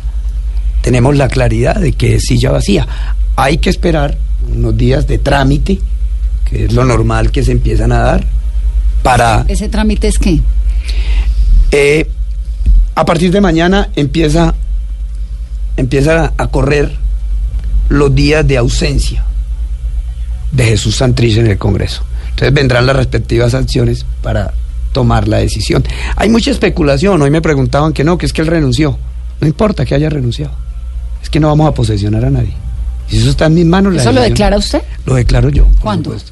tenemos 0.82 1.16
la 1.16 1.28
claridad 1.28 1.76
de 1.76 1.94
que 1.94 2.16
es 2.16 2.24
silla 2.24 2.52
vacía. 2.52 2.88
Hay 3.36 3.58
que 3.58 3.70
esperar 3.70 4.18
unos 4.52 4.76
días 4.76 5.08
de 5.08 5.18
trámite, 5.20 5.80
que 6.50 6.66
es 6.66 6.74
lo 6.74 6.84
normal 6.84 7.32
que 7.32 7.44
se 7.44 7.52
empiezan 7.52 7.92
a 7.92 8.00
dar, 8.00 8.26
para 9.04 9.46
¿Ese 9.48 9.70
trámite 9.70 10.08
es 10.08 10.18
qué? 10.18 10.42
eh, 11.72 12.10
a 12.96 13.06
partir 13.06 13.32
de 13.32 13.42
mañana 13.42 13.90
empieza, 13.96 14.54
empieza 15.78 16.26
a, 16.26 16.34
a 16.38 16.48
correr 16.48 16.96
los 17.90 18.14
días 18.14 18.48
de 18.48 18.58
ausencia 18.58 19.24
de 20.52 20.66
Jesús 20.66 20.96
Santrich 20.98 21.38
en 21.38 21.48
el 21.48 21.58
Congreso. 21.58 22.04
Entonces 22.30 22.54
vendrán 22.54 22.86
las 22.86 22.96
respectivas 22.96 23.54
acciones 23.54 24.06
para 24.22 24.54
tomar 24.92 25.28
la 25.28 25.38
decisión. 25.38 25.84
Hay 26.16 26.30
mucha 26.30 26.52
especulación. 26.52 27.22
Hoy 27.22 27.32
me 27.32 27.42
preguntaban 27.42 27.94
que 27.94 28.04
no, 28.04 28.18
que 28.18 28.26
es 28.26 28.34
que 28.34 28.42
él 28.42 28.48
renunció. 28.48 28.98
No 29.40 29.48
importa 29.48 29.86
que 29.86 29.96
haya 29.96 30.10
renunciado. 30.10 30.54
Es 31.22 31.30
que 31.30 31.40
no 31.40 31.48
vamos 31.48 31.68
a 31.68 31.74
posesionar 31.74 32.26
a 32.26 32.30
nadie. 32.30 32.54
Si 33.08 33.18
eso 33.18 33.30
está 33.30 33.46
en 33.48 33.56
mis 33.56 33.66
manos, 33.66 33.94
la 33.94 34.02
¿Eso 34.02 34.12
lo 34.12 34.22
declara 34.22 34.58
usted? 34.58 34.82
Lo 35.06 35.16
declaro 35.16 35.50
yo. 35.50 35.66
por 35.66 35.80
¿Cuándo? 35.80 36.12
supuesto. 36.12 36.32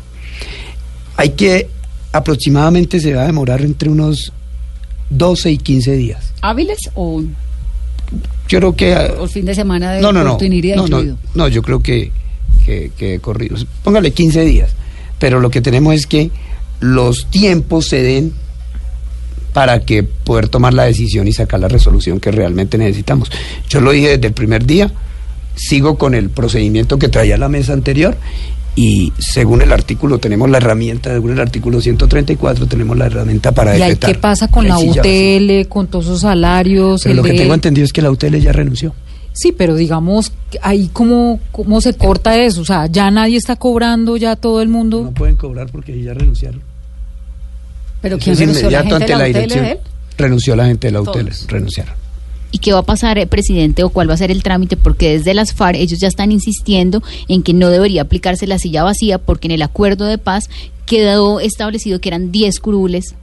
Hay 1.17 1.32
que, 1.32 1.69
aproximadamente 2.13 2.99
se 2.99 3.13
va 3.13 3.23
a 3.23 3.25
demorar 3.25 3.62
entre 3.62 3.89
unos 3.89 4.32
12 5.10 5.52
y 5.52 5.58
15 5.58 5.91
días. 5.93 6.34
¿Hábiles 6.41 6.80
o, 6.95 7.21
Yo 8.48 8.60
creo 8.60 8.76
que... 8.76 8.95
o 8.95 9.24
el 9.26 9.30
fin 9.30 9.45
de 9.45 9.54
semana 9.54 9.93
de 9.93 10.02
no, 10.02 10.12
no, 10.12 10.24
no, 10.24 10.38
no, 10.38 10.39
no, 10.39 10.86
incluido? 10.86 11.17
no, 11.36 11.48
yo 11.48 11.62
creo 11.62 11.82
que, 11.82 12.12
que, 12.65 12.91
que 12.98 13.19
corridos. 13.19 13.67
Póngale 13.84 14.12
15 14.12 14.43
días. 14.45 14.72
Pero 15.19 15.39
lo 15.39 15.52
que 15.52 15.62
tenemos 15.62 15.93
es 15.93 16.08
que 16.08 16.32
los 16.80 17.28
tiempos 17.30 17.88
se 17.88 18.02
den 18.02 18.34
para 19.54 19.82
que 19.82 20.04
poder 20.04 20.48
tomar 20.48 20.74
la 20.74 20.84
decisión 20.84 21.28
y 21.28 21.34
sacar 21.34 21.60
la 21.60 21.67
resolución 21.67 22.19
que 22.19 22.32
realmente 22.32 22.78
necesitamos. 22.78 23.32
Yo 23.67 23.82
lo 23.82 23.91
dije 23.91 24.10
desde 24.10 24.28
el 24.28 24.34
primer 24.34 24.65
día, 24.65 24.91
sigo 25.56 25.98
con 25.98 26.15
el 26.15 26.30
procedimiento 26.30 26.98
que 26.98 27.10
traía 27.10 27.38
la 27.38 27.50
mesa 27.50 27.74
anterior 27.74 28.17
y 28.82 29.12
según 29.20 29.62
el 29.62 29.74
artículo 29.74 30.20
tenemos 30.20 30.50
la 30.50 30.58
herramienta, 30.58 31.12
según 31.12 31.32
el 31.32 31.39
artículo 31.42 31.82
134 31.82 32.65
tenemos 32.65 32.96
la 32.98 33.08
herramienta 33.08 33.52
para 33.52 33.76
¿Y 33.78 33.96
qué 33.98 34.15
pasa 34.15 34.48
con 34.48 34.70
la. 34.70 34.80
UTL, 34.80 35.68
con 35.68 35.88
todos 35.88 36.06
esos 36.06 36.22
salarios? 36.22 37.02
Pero 37.04 37.12
el 37.12 37.18
lo 37.18 37.24
que 37.24 37.34
de- 37.34 37.38
tengo 37.39 37.54
entendido 37.54 37.84
es 37.84 37.92
que 37.92 38.02
la 38.02 38.10
UTL 38.10 38.38
ya 38.39 38.54
renunció. 38.54 38.96
Sí, 39.34 39.52
pero 39.52 39.76
digamos, 39.76 40.32
ahí 40.62 40.89
cómo, 40.94 41.42
cómo 41.52 41.82
se 41.82 41.94
corta 41.94 42.38
eso. 42.38 42.62
O 42.62 42.65
sea, 42.65 42.86
ya 42.88 43.12
nadie 43.12 43.36
está 43.36 43.58
cobrando, 43.58 44.15
ya 44.15 44.38
todo 44.38 44.62
el 44.62 44.70
mundo. 44.70 45.04
No 45.04 45.12
pueden 45.12 45.36
cobrar 45.36 45.68
porque 45.70 46.02
ya 46.02 46.13
renunciaron. 46.13 46.62
¿Pero 48.02 48.15
Eso 48.15 48.24
quién 48.24 48.38
renunció? 48.38 48.70
¿La 48.70 48.84
gente 48.84 48.96
de 49.06 49.10
la 49.10 49.26
ante 49.26 49.34
la 49.34 49.39
UTL 49.42 49.50
dirección. 49.54 49.78
Renunció 50.18 50.56
la 50.56 50.65
gente 50.68 50.88
de 50.88 50.94
la 50.94 51.02
UTL, 51.02 51.12
Todos. 51.12 51.48
renunciaron. 51.48 51.94
¿Y 52.51 52.59
qué 52.59 52.73
va 52.73 52.79
a 52.79 52.83
pasar, 52.83 53.17
eh, 53.17 53.27
presidente, 53.27 53.83
o 53.83 53.89
cuál 53.89 54.09
va 54.09 54.15
a 54.15 54.17
ser 54.17 54.31
el 54.31 54.43
trámite? 54.43 54.75
Porque 54.75 55.17
desde 55.17 55.33
las 55.33 55.53
FARC 55.53 55.77
ellos 55.77 55.99
ya 55.99 56.07
están 56.07 56.31
insistiendo 56.31 57.03
en 57.27 57.43
que 57.43 57.53
no 57.53 57.69
debería 57.69 58.01
aplicarse 58.01 58.47
la 58.47 58.57
silla 58.57 58.83
vacía 58.83 59.19
porque 59.19 59.47
en 59.47 59.51
el 59.51 59.62
acuerdo 59.62 60.05
de 60.05 60.17
paz 60.17 60.49
quedó 60.85 61.39
establecido 61.39 62.01
que 62.01 62.09
eran 62.09 62.31
10 62.31 62.59
curules 62.59 63.15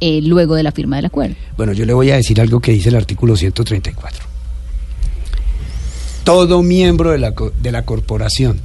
eh, 0.00 0.20
luego 0.22 0.54
de 0.54 0.62
la 0.62 0.72
firma 0.72 0.96
del 0.96 1.06
acuerdo. 1.06 1.36
Bueno, 1.56 1.72
yo 1.72 1.86
le 1.86 1.94
voy 1.94 2.10
a 2.10 2.16
decir 2.16 2.40
algo 2.40 2.60
que 2.60 2.72
dice 2.72 2.90
el 2.90 2.96
artículo 2.96 3.34
134. 3.34 4.26
Todo 6.24 6.62
miembro 6.62 7.12
de 7.12 7.18
la, 7.18 7.32
de 7.62 7.72
la 7.72 7.84
corporación, 7.86 8.60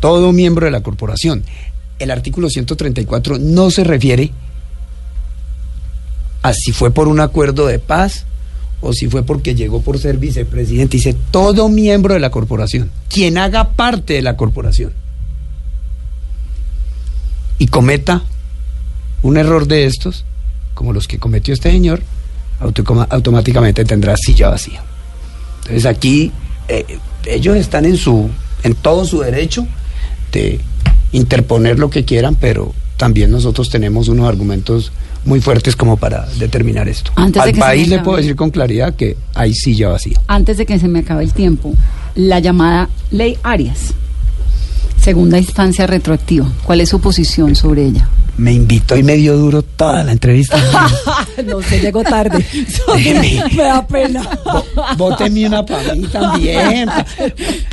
todo 0.00 0.32
miembro 0.32 0.64
de 0.64 0.72
la 0.72 0.82
corporación, 0.82 1.44
el 1.98 2.10
artículo 2.10 2.48
134 2.48 3.38
no 3.38 3.70
se 3.70 3.84
refiere 3.84 4.30
a 6.42 6.52
si 6.54 6.72
fue 6.72 6.90
por 6.90 7.08
un 7.08 7.20
acuerdo 7.20 7.66
de 7.66 7.78
paz 7.78 8.24
o 8.82 8.92
si 8.92 9.08
fue 9.08 9.22
porque 9.22 9.54
llegó 9.54 9.80
por 9.80 9.98
ser 9.98 10.18
vicepresidente. 10.18 10.98
Dice 10.98 11.16
todo 11.30 11.70
miembro 11.70 12.12
de 12.14 12.20
la 12.20 12.30
corporación, 12.30 12.90
quien 13.08 13.38
haga 13.38 13.70
parte 13.70 14.14
de 14.14 14.22
la 14.22 14.36
corporación. 14.36 14.92
y 17.62 17.68
cometa 17.68 18.24
un 19.22 19.36
error 19.36 19.68
de 19.68 19.84
estos, 19.84 20.24
como 20.74 20.92
los 20.92 21.06
que 21.06 21.20
cometió 21.20 21.54
este 21.54 21.70
señor, 21.70 22.02
automáticamente 22.58 23.84
tendrá 23.84 24.16
silla 24.16 24.48
vacía. 24.48 24.82
Entonces 25.60 25.86
aquí 25.86 26.32
eh, 26.66 26.98
ellos 27.24 27.56
están 27.56 27.84
en 27.84 27.96
su, 27.96 28.28
en 28.64 28.74
todo 28.74 29.04
su 29.04 29.20
derecho 29.20 29.64
de 30.32 30.58
interponer 31.12 31.78
lo 31.78 31.88
que 31.88 32.04
quieran, 32.04 32.34
pero 32.34 32.74
también 32.96 33.30
nosotros 33.30 33.70
tenemos 33.70 34.08
unos 34.08 34.28
argumentos 34.28 34.90
muy 35.24 35.40
fuertes 35.40 35.76
como 35.76 35.96
para 35.96 36.26
determinar 36.38 36.88
esto. 36.88 37.12
Antes 37.16 37.42
Al 37.42 37.52
país 37.54 37.88
le 37.88 38.00
puedo 38.00 38.18
decir 38.18 38.36
con 38.36 38.50
claridad 38.50 38.94
que 38.94 39.16
hay 39.34 39.54
silla 39.54 39.88
vacía. 39.88 40.20
Antes 40.26 40.58
de 40.58 40.66
que 40.66 40.78
se 40.78 40.88
me 40.88 41.00
acabe 41.00 41.24
el 41.24 41.32
tiempo, 41.32 41.74
la 42.14 42.40
llamada 42.40 42.88
ley 43.10 43.38
Arias, 43.42 43.94
segunda 45.00 45.38
instancia 45.38 45.86
retroactiva. 45.86 46.50
¿Cuál 46.64 46.80
es 46.80 46.88
su 46.88 47.00
posición 47.00 47.54
sobre 47.54 47.86
ella? 47.86 48.08
Me 48.38 48.52
invitó 48.52 48.96
y 48.96 49.02
me 49.02 49.16
dio 49.16 49.36
duro 49.36 49.62
toda 49.62 50.02
la 50.02 50.12
entrevista. 50.12 50.56
no, 51.46 51.60
se 51.62 51.80
llegó 51.80 52.02
tarde. 52.02 52.44
Déjeme. 52.94 53.44
me 53.56 53.62
da 53.62 53.86
pena. 53.86 54.28
Bóteme 54.96 55.46
una 55.46 55.64
para 55.64 55.94
mí 55.94 56.06
también. 56.06 56.88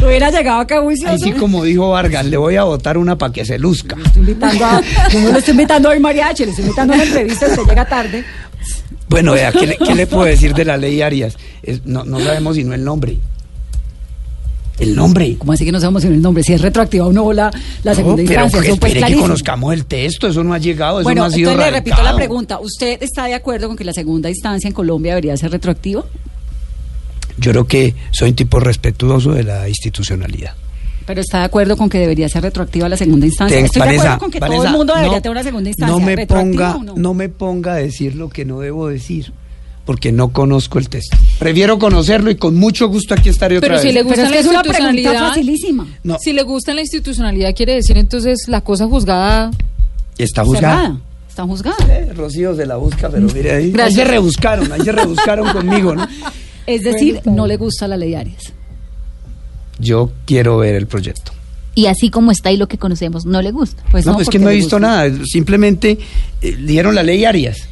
Hubiera 0.05 0.29
llegado 0.29 0.59
acá 0.59 0.81
juicioso. 0.81 1.13
Así 1.13 1.31
como 1.31 1.63
dijo 1.63 1.89
Vargas, 1.89 2.25
le 2.25 2.37
voy 2.37 2.57
a 2.57 2.63
votar 2.63 2.97
una 2.97 3.17
para 3.17 3.31
que 3.31 3.45
se 3.45 3.57
luzca. 3.57 3.95
Estoy 4.05 4.21
invitando 4.21 4.65
a, 4.65 4.81
yo 5.09 5.19
no 5.21 5.31
le 5.31 5.39
estoy 5.39 5.53
invitando 5.53 5.89
hoy 5.89 5.99
mariachi, 5.99 6.43
le 6.43 6.51
estoy 6.51 6.65
invitando 6.65 6.93
a 6.93 6.95
una 6.97 7.05
entrevista, 7.05 7.47
usted 7.47 7.63
llega 7.65 7.85
tarde. 7.85 8.25
Bueno, 9.07 9.33
vea, 9.33 9.51
¿qué 9.51 9.65
le, 9.65 9.77
qué 9.77 9.95
le 9.95 10.05
puedo 10.07 10.25
decir 10.25 10.53
de 10.53 10.65
la 10.65 10.77
ley 10.77 11.01
Arias? 11.01 11.37
Es- 11.63 11.85
no, 11.85 12.03
no 12.03 12.19
sabemos 12.19 12.55
sino 12.57 12.73
el 12.73 12.83
nombre. 12.83 13.17
El 14.79 14.95
nombre. 14.95 15.35
¿Cómo 15.37 15.51
así 15.51 15.65
que 15.65 15.71
no 15.71 15.79
sabemos 15.79 16.03
el 16.05 16.21
nombre? 16.21 16.41
Si 16.43 16.53
es 16.53 16.61
retroactiva 16.61 17.05
o 17.07 17.11
no 17.13 17.33
la, 17.33 17.51
la 17.83 17.91
No, 17.91 17.95
segunda 17.95 18.23
pero 18.25 18.43
instancia. 18.43 18.61
que 18.61 18.67
Eso 18.69 18.77
pues 18.79 18.93
que 18.93 19.15
conozcamos 19.15 19.73
el 19.73 19.85
texto, 19.85 20.27
eso 20.27 20.43
no 20.43 20.53
ha 20.53 20.57
llegado, 20.57 20.99
eso 20.99 21.03
Bueno, 21.03 21.21
no 21.21 21.27
ha 21.27 21.31
sido 21.31 21.51
entonces 21.51 21.71
le 21.73 21.77
repito 21.79 22.01
la 22.03 22.15
pregunta. 22.15 22.59
¿Usted 22.59 23.01
está 23.03 23.25
de 23.25 23.33
acuerdo 23.33 23.67
con 23.67 23.75
que 23.77 23.83
la 23.83 23.93
segunda 23.93 24.29
instancia 24.29 24.67
en 24.67 24.73
Colombia 24.73 25.11
debería 25.13 25.35
ser 25.37 25.51
retroactiva? 25.51 26.05
Yo 27.37 27.51
creo 27.51 27.67
que 27.67 27.95
soy 28.11 28.29
un 28.29 28.35
tipo 28.35 28.59
respetuoso 28.59 29.31
de 29.31 29.43
la 29.43 29.67
institucionalidad. 29.69 30.53
Pero 31.05 31.21
está 31.21 31.39
de 31.39 31.45
acuerdo 31.45 31.75
con 31.75 31.89
que 31.89 31.97
debería 31.97 32.29
ser 32.29 32.43
retroactiva 32.43 32.87
la 32.87 32.97
segunda 32.97 33.25
instancia. 33.25 33.57
Estoy 33.59 33.81
de 33.81 33.95
acuerdo 33.97 34.17
con 34.19 34.29
que 34.31 34.39
todo 34.39 34.63
el 34.63 34.71
mundo 34.71 34.93
debería 34.93 35.17
no- 35.17 35.21
tener 35.21 35.31
una 35.31 35.43
segunda 35.43 35.69
instancia. 35.69 35.97
No 35.97 36.05
me 36.05 36.15
¿Retroactiva 36.15 36.73
ponga, 36.73 36.93
o 36.93 36.95
no? 36.97 37.13
me 37.13 37.29
ponga 37.29 37.73
a 37.73 37.77
decir 37.77 38.15
lo 38.15 38.29
que 38.29 38.45
no 38.45 38.59
debo 38.59 38.87
decir, 38.89 39.33
porque 39.89 40.11
no 40.11 40.29
conozco 40.31 40.77
el 40.77 40.87
texto. 40.87 41.17
Prefiero 41.39 41.79
conocerlo 41.79 42.29
y 42.29 42.35
con 42.35 42.55
mucho 42.55 42.87
gusto 42.89 43.15
aquí 43.15 43.29
estaré 43.29 43.57
otra 43.57 43.69
Pero 43.69 43.79
si 43.81 43.87
vez. 43.87 43.95
le 43.95 43.99
Pero 44.01 44.09
gusta 44.09 44.21
es 44.21 44.29
que 44.29 44.33
la 44.35 44.91
es 44.91 45.07
una 45.07 45.19
facilísima. 45.29 45.87
No. 46.03 46.17
si 46.21 46.31
le 46.31 46.43
gusta 46.43 46.75
la 46.75 46.81
institucionalidad, 46.81 47.55
quiere 47.55 47.73
decir 47.73 47.97
entonces 47.97 48.47
la 48.49 48.61
cosa 48.61 48.85
juzgada. 48.85 49.49
Está 50.15 50.45
juzgada. 50.45 50.75
Cerrada. 50.77 51.01
Está 51.27 51.43
juzgada. 51.43 51.77
Eh, 51.89 52.13
Rocío 52.13 52.55
se 52.55 52.67
la 52.67 52.75
busca, 52.75 53.09
pero 53.09 53.25
mire 53.33 53.51
ahí. 53.51 53.71
Gracias. 53.71 53.97
Ahí 53.97 54.05
se 54.05 54.11
rebuscaron, 54.11 54.71
ahí 54.71 54.81
se 54.81 54.91
rebuscaron 54.91 55.51
conmigo, 55.53 55.95
¿no? 55.95 56.07
Es 56.67 56.83
decir, 56.83 57.21
no 57.25 57.47
le 57.47 57.57
gusta 57.57 57.87
la 57.87 57.97
ley 57.97 58.13
Arias. 58.13 58.53
Yo 59.79 60.11
quiero 60.27 60.59
ver 60.59 60.75
el 60.75 60.85
proyecto. 60.85 61.31
Y 61.73 61.87
así 61.87 62.11
como 62.11 62.29
está 62.29 62.51
y 62.51 62.57
lo 62.57 62.67
que 62.67 62.77
conocemos, 62.77 63.25
no 63.25 63.41
le 63.41 63.49
gusta. 63.49 63.81
Pues 63.89 64.05
no, 64.05 64.13
pues 64.13 64.27
es 64.27 64.31
que 64.31 64.37
no 64.37 64.51
he 64.51 64.53
visto 64.53 64.75
gusta. 64.75 64.87
nada. 64.87 65.25
Simplemente 65.25 65.97
eh, 66.43 66.55
dieron 66.63 66.93
la 66.93 67.01
ley 67.01 67.25
Arias. 67.25 67.67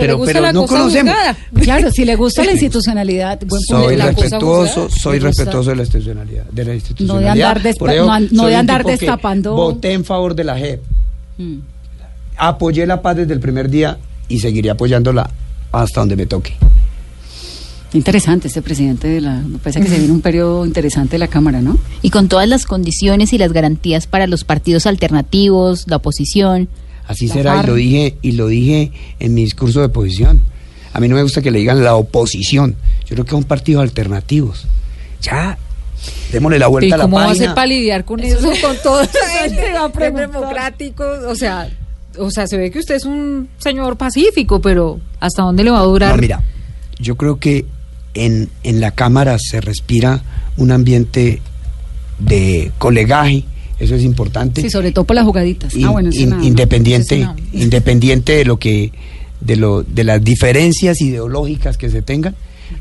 Pero, 0.00 0.06
le 0.12 0.14
gusta 0.14 0.32
pero 0.32 0.40
la 0.42 0.52
no 0.52 0.62
cosa 0.62 0.76
conocemos. 0.78 1.14
juzgada. 1.14 1.36
Claro, 1.62 1.90
si 1.90 2.04
le 2.04 2.16
gusta 2.16 2.44
la 2.44 2.52
institucionalidad, 2.52 3.40
buen. 3.46 3.62
Soy 3.62 3.96
la 3.96 4.12
cosa 4.12 4.22
respetuoso, 4.22 4.82
juzgada. 4.82 5.00
soy 5.02 5.18
respetuoso 5.18 5.70
de 5.70 5.76
la 5.76 5.82
institucionalidad, 5.82 6.44
de 6.44 6.64
la 6.64 6.74
institucionalidad. 6.74 7.32
andar 7.32 7.62
despa- 7.62 7.78
Por 7.78 7.90
ello, 7.90 8.06
no 8.06 8.12
an- 8.12 8.28
no 8.32 8.42
soy 8.42 8.50
de 8.50 8.56
andar 8.56 8.84
destapando- 8.84 9.54
Voté 9.54 9.92
en 9.92 10.04
favor 10.04 10.34
de 10.34 10.44
la 10.44 10.58
JEP. 10.58 10.82
Mm. 11.38 11.56
Apoyé 12.36 12.86
la 12.86 13.00
paz 13.02 13.16
desde 13.16 13.32
el 13.34 13.40
primer 13.40 13.70
día 13.70 13.98
y 14.28 14.40
seguiré 14.40 14.70
apoyándola 14.70 15.30
hasta 15.72 16.00
donde 16.00 16.16
me 16.16 16.26
toque. 16.26 16.54
Interesante 17.92 18.48
este 18.48 18.60
presidente 18.60 19.06
de 19.06 19.20
la... 19.20 19.34
Me 19.36 19.58
parece 19.58 19.80
que 19.80 19.86
se 19.88 19.98
viene 19.98 20.12
un 20.12 20.20
periodo 20.20 20.66
interesante 20.66 21.12
de 21.12 21.18
la 21.20 21.28
Cámara, 21.28 21.60
¿no? 21.60 21.78
Y 22.02 22.10
con 22.10 22.26
todas 22.26 22.48
las 22.48 22.66
condiciones 22.66 23.32
y 23.32 23.38
las 23.38 23.52
garantías 23.52 24.08
para 24.08 24.26
los 24.26 24.42
partidos 24.42 24.86
alternativos, 24.86 25.84
la 25.86 25.96
oposición. 25.96 26.68
Así 27.06 27.28
La 27.28 27.34
será 27.34 27.62
y 27.62 27.66
lo 27.66 27.74
dije 27.74 28.16
y 28.22 28.32
lo 28.32 28.46
dije 28.48 28.92
en 29.20 29.34
mi 29.34 29.42
discurso 29.44 29.80
de 29.80 29.86
oposición. 29.86 30.42
A 30.92 31.00
mí 31.00 31.08
no 31.08 31.16
me 31.16 31.22
gusta 31.22 31.42
que 31.42 31.50
le 31.50 31.58
digan 31.58 31.82
la 31.84 31.96
oposición. 31.96 32.76
Yo 33.06 33.14
creo 33.16 33.24
que 33.24 33.30
son 33.32 33.44
partidos 33.44 33.82
alternativos. 33.82 34.66
Ya, 35.20 35.58
démosle 36.32 36.58
la 36.58 36.66
¿Y 36.66 36.70
vuelta 36.70 36.94
a 36.94 36.98
la 36.98 37.04
cómo 37.04 37.16
va 37.16 37.24
a 37.24 37.28
página. 37.28 37.46
ser 37.46 37.54
para 37.54 37.66
lidiar 37.66 38.04
con 38.04 38.20
eso, 38.20 38.48
con 38.62 38.76
todo 38.82 39.00
eso 39.44 39.54
iba 39.68 39.84
a 39.84 39.92
preguntar. 39.92 40.30
democrático? 40.30 41.04
O 41.28 41.34
sea, 41.34 41.68
o 42.18 42.30
sea, 42.30 42.46
se 42.46 42.56
ve 42.56 42.70
que 42.70 42.78
usted 42.78 42.94
es 42.94 43.04
un 43.04 43.48
señor 43.58 43.96
pacífico, 43.96 44.60
pero 44.60 45.00
¿hasta 45.20 45.42
dónde 45.42 45.64
le 45.64 45.70
va 45.70 45.80
a 45.80 45.84
durar? 45.84 46.14
No, 46.14 46.20
mira, 46.22 46.42
yo 46.98 47.16
creo 47.16 47.38
que 47.40 47.66
en, 48.14 48.48
en 48.62 48.80
la 48.80 48.92
Cámara 48.92 49.36
se 49.40 49.60
respira 49.60 50.22
un 50.56 50.70
ambiente 50.70 51.42
de 52.20 52.70
colegaje, 52.78 53.44
eso 53.84 53.94
es 53.94 54.02
importante. 54.02 54.60
Sí, 54.62 54.70
sobre 54.70 54.92
todo 54.92 55.04
por 55.04 55.16
las 55.16 55.24
jugaditas. 55.24 55.74
In- 55.74 55.84
ah, 55.86 55.90
bueno, 55.90 56.10
in- 56.12 56.30
nada 56.30 56.44
independiente, 56.44 57.18
no. 57.20 57.36
independiente 57.52 58.32
de 58.36 58.44
lo 58.44 58.58
que, 58.58 58.92
de 59.40 59.56
lo, 59.56 59.82
de 59.82 60.04
las 60.04 60.22
diferencias 60.22 61.00
ideológicas 61.00 61.76
que 61.78 61.90
se 61.90 62.02
tengan, 62.02 62.34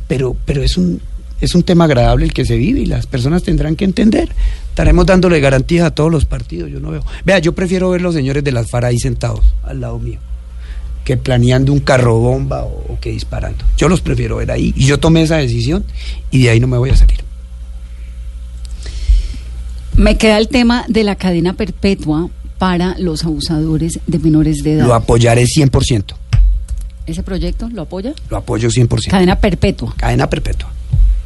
pero, 0.08 0.36
pero 0.46 0.64
es 0.64 0.78
un 0.78 1.02
es 1.42 1.56
un 1.56 1.64
tema 1.64 1.84
agradable 1.84 2.24
el 2.24 2.32
que 2.32 2.46
se 2.46 2.56
vive 2.56 2.80
y 2.80 2.86
las 2.86 3.06
personas 3.06 3.44
tendrán 3.44 3.76
que 3.76 3.84
entender. 3.84 4.30
Estaremos 4.70 5.06
dándole 5.06 5.42
garantías 5.42 5.86
a 5.86 5.92
todos 5.92 6.10
los 6.10 6.24
partidos, 6.24 6.72
yo 6.72 6.80
no 6.80 6.90
veo. 6.92 7.04
Vea, 7.26 7.40
yo 7.40 7.52
prefiero 7.54 7.90
ver 7.90 8.02
los 8.02 8.16
señores 8.16 8.46
de 8.46 8.54
las 8.54 8.70
FARC 8.70 8.86
ahí 8.86 8.98
sentados 9.00 9.42
al 9.64 9.82
lado 9.82 10.00
mío 10.00 10.20
que 11.04 11.18
planeando 11.18 11.74
un 11.74 11.82
carro 11.82 12.18
bomba 12.18 12.64
o, 12.64 12.94
o 12.94 12.98
que 13.02 13.12
disparando. 13.12 13.66
Yo 13.78 13.90
los 13.90 14.00
prefiero 14.00 14.38
ver 14.38 14.52
ahí 14.52 14.74
y 14.78 14.86
yo 14.86 15.00
tomé 15.02 15.24
esa 15.24 15.36
decisión 15.36 15.84
y 16.32 16.44
de 16.44 16.50
ahí 16.52 16.62
no 16.62 16.68
me 16.68 16.78
voy 16.78 16.92
a 16.92 16.96
salir. 16.96 17.18
Me 19.98 20.18
queda 20.18 20.38
el 20.38 20.48
tema 20.48 20.86
de 20.88 21.04
la 21.04 21.16
cadena 21.16 21.54
perpetua 21.54 22.30
para 22.58 22.96
los 22.98 23.24
abusadores 23.26 24.00
de 24.08 24.20
menores 24.20 24.64
de 24.64 24.74
edad. 24.74 24.88
Lo 24.88 24.94
apoyaré 24.96 25.46
100%. 25.46 26.16
¿Ese 27.06 27.22
proyecto 27.24 27.70
lo 27.70 27.84
apoya? 27.84 28.14
Lo 28.30 28.38
apoyo 28.38 28.70
100%. 28.70 29.10
Cadena 29.12 29.36
perpetua, 29.40 29.94
Cadena 29.98 30.30
perpetua. 30.30 30.70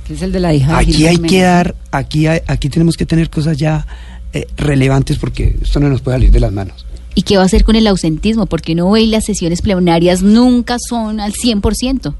que 0.05 0.13
es 0.15 0.21
el 0.21 0.31
de 0.31 0.39
la 0.39 0.53
hija 0.53 0.71
de 0.73 0.77
Aquí 0.79 1.05
hay 1.05 1.17
que 1.17 1.41
dar, 1.41 1.75
aquí, 1.91 2.27
hay- 2.27 2.41
aquí 2.47 2.69
tenemos 2.69 2.95
que 2.97 3.05
tener 3.05 3.29
cosas 3.29 3.57
ya 3.57 3.85
eh, 4.33 4.47
relevantes 4.57 5.17
porque 5.17 5.57
esto 5.61 5.79
no 5.79 5.87
nos 5.89 6.01
puede 6.01 6.15
salir 6.17 6.31
de 6.31 6.39
las 6.39 6.51
manos. 6.51 6.85
¿Y 7.15 7.21
qué 7.23 7.37
va 7.37 7.43
a 7.43 7.45
hacer 7.45 7.63
con 7.63 7.75
el 7.75 7.87
ausentismo? 7.87 8.45
Porque 8.45 8.73
uno 8.73 8.91
ve 8.91 9.01
y 9.01 9.07
las 9.07 9.25
sesiones 9.25 9.61
plenarias 9.61 10.21
nunca 10.21 10.77
son 10.79 11.19
al 11.19 11.33
100%. 11.33 12.13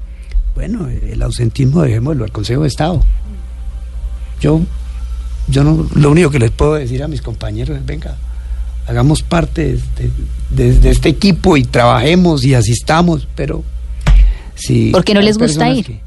Bueno, 0.54 0.88
el 0.88 1.20
ausentismo 1.22 1.82
dejémoslo 1.82 2.24
al 2.24 2.32
Consejo 2.32 2.62
de 2.62 2.68
Estado. 2.68 3.04
Yo, 4.40 4.60
yo 5.48 5.64
no, 5.64 5.86
lo 5.94 6.10
único 6.10 6.30
que 6.30 6.38
les 6.38 6.50
puedo 6.50 6.74
decir 6.74 7.02
a 7.02 7.08
mis 7.08 7.22
compañeros 7.22 7.76
es, 7.78 7.84
venga, 7.86 8.16
hagamos 8.86 9.22
parte 9.22 9.64
de 9.66 9.74
este, 9.74 10.10
de- 10.50 10.78
de 10.78 10.90
este 10.90 11.08
equipo 11.08 11.56
y 11.56 11.64
trabajemos 11.64 12.44
y 12.44 12.54
asistamos, 12.54 13.26
pero 13.34 13.62
si 14.54 14.90
¿Por 14.90 15.04
qué 15.04 15.14
no 15.14 15.20
les 15.20 15.38
gusta 15.38 15.68
ir? 15.70 15.84
que- 15.86 16.00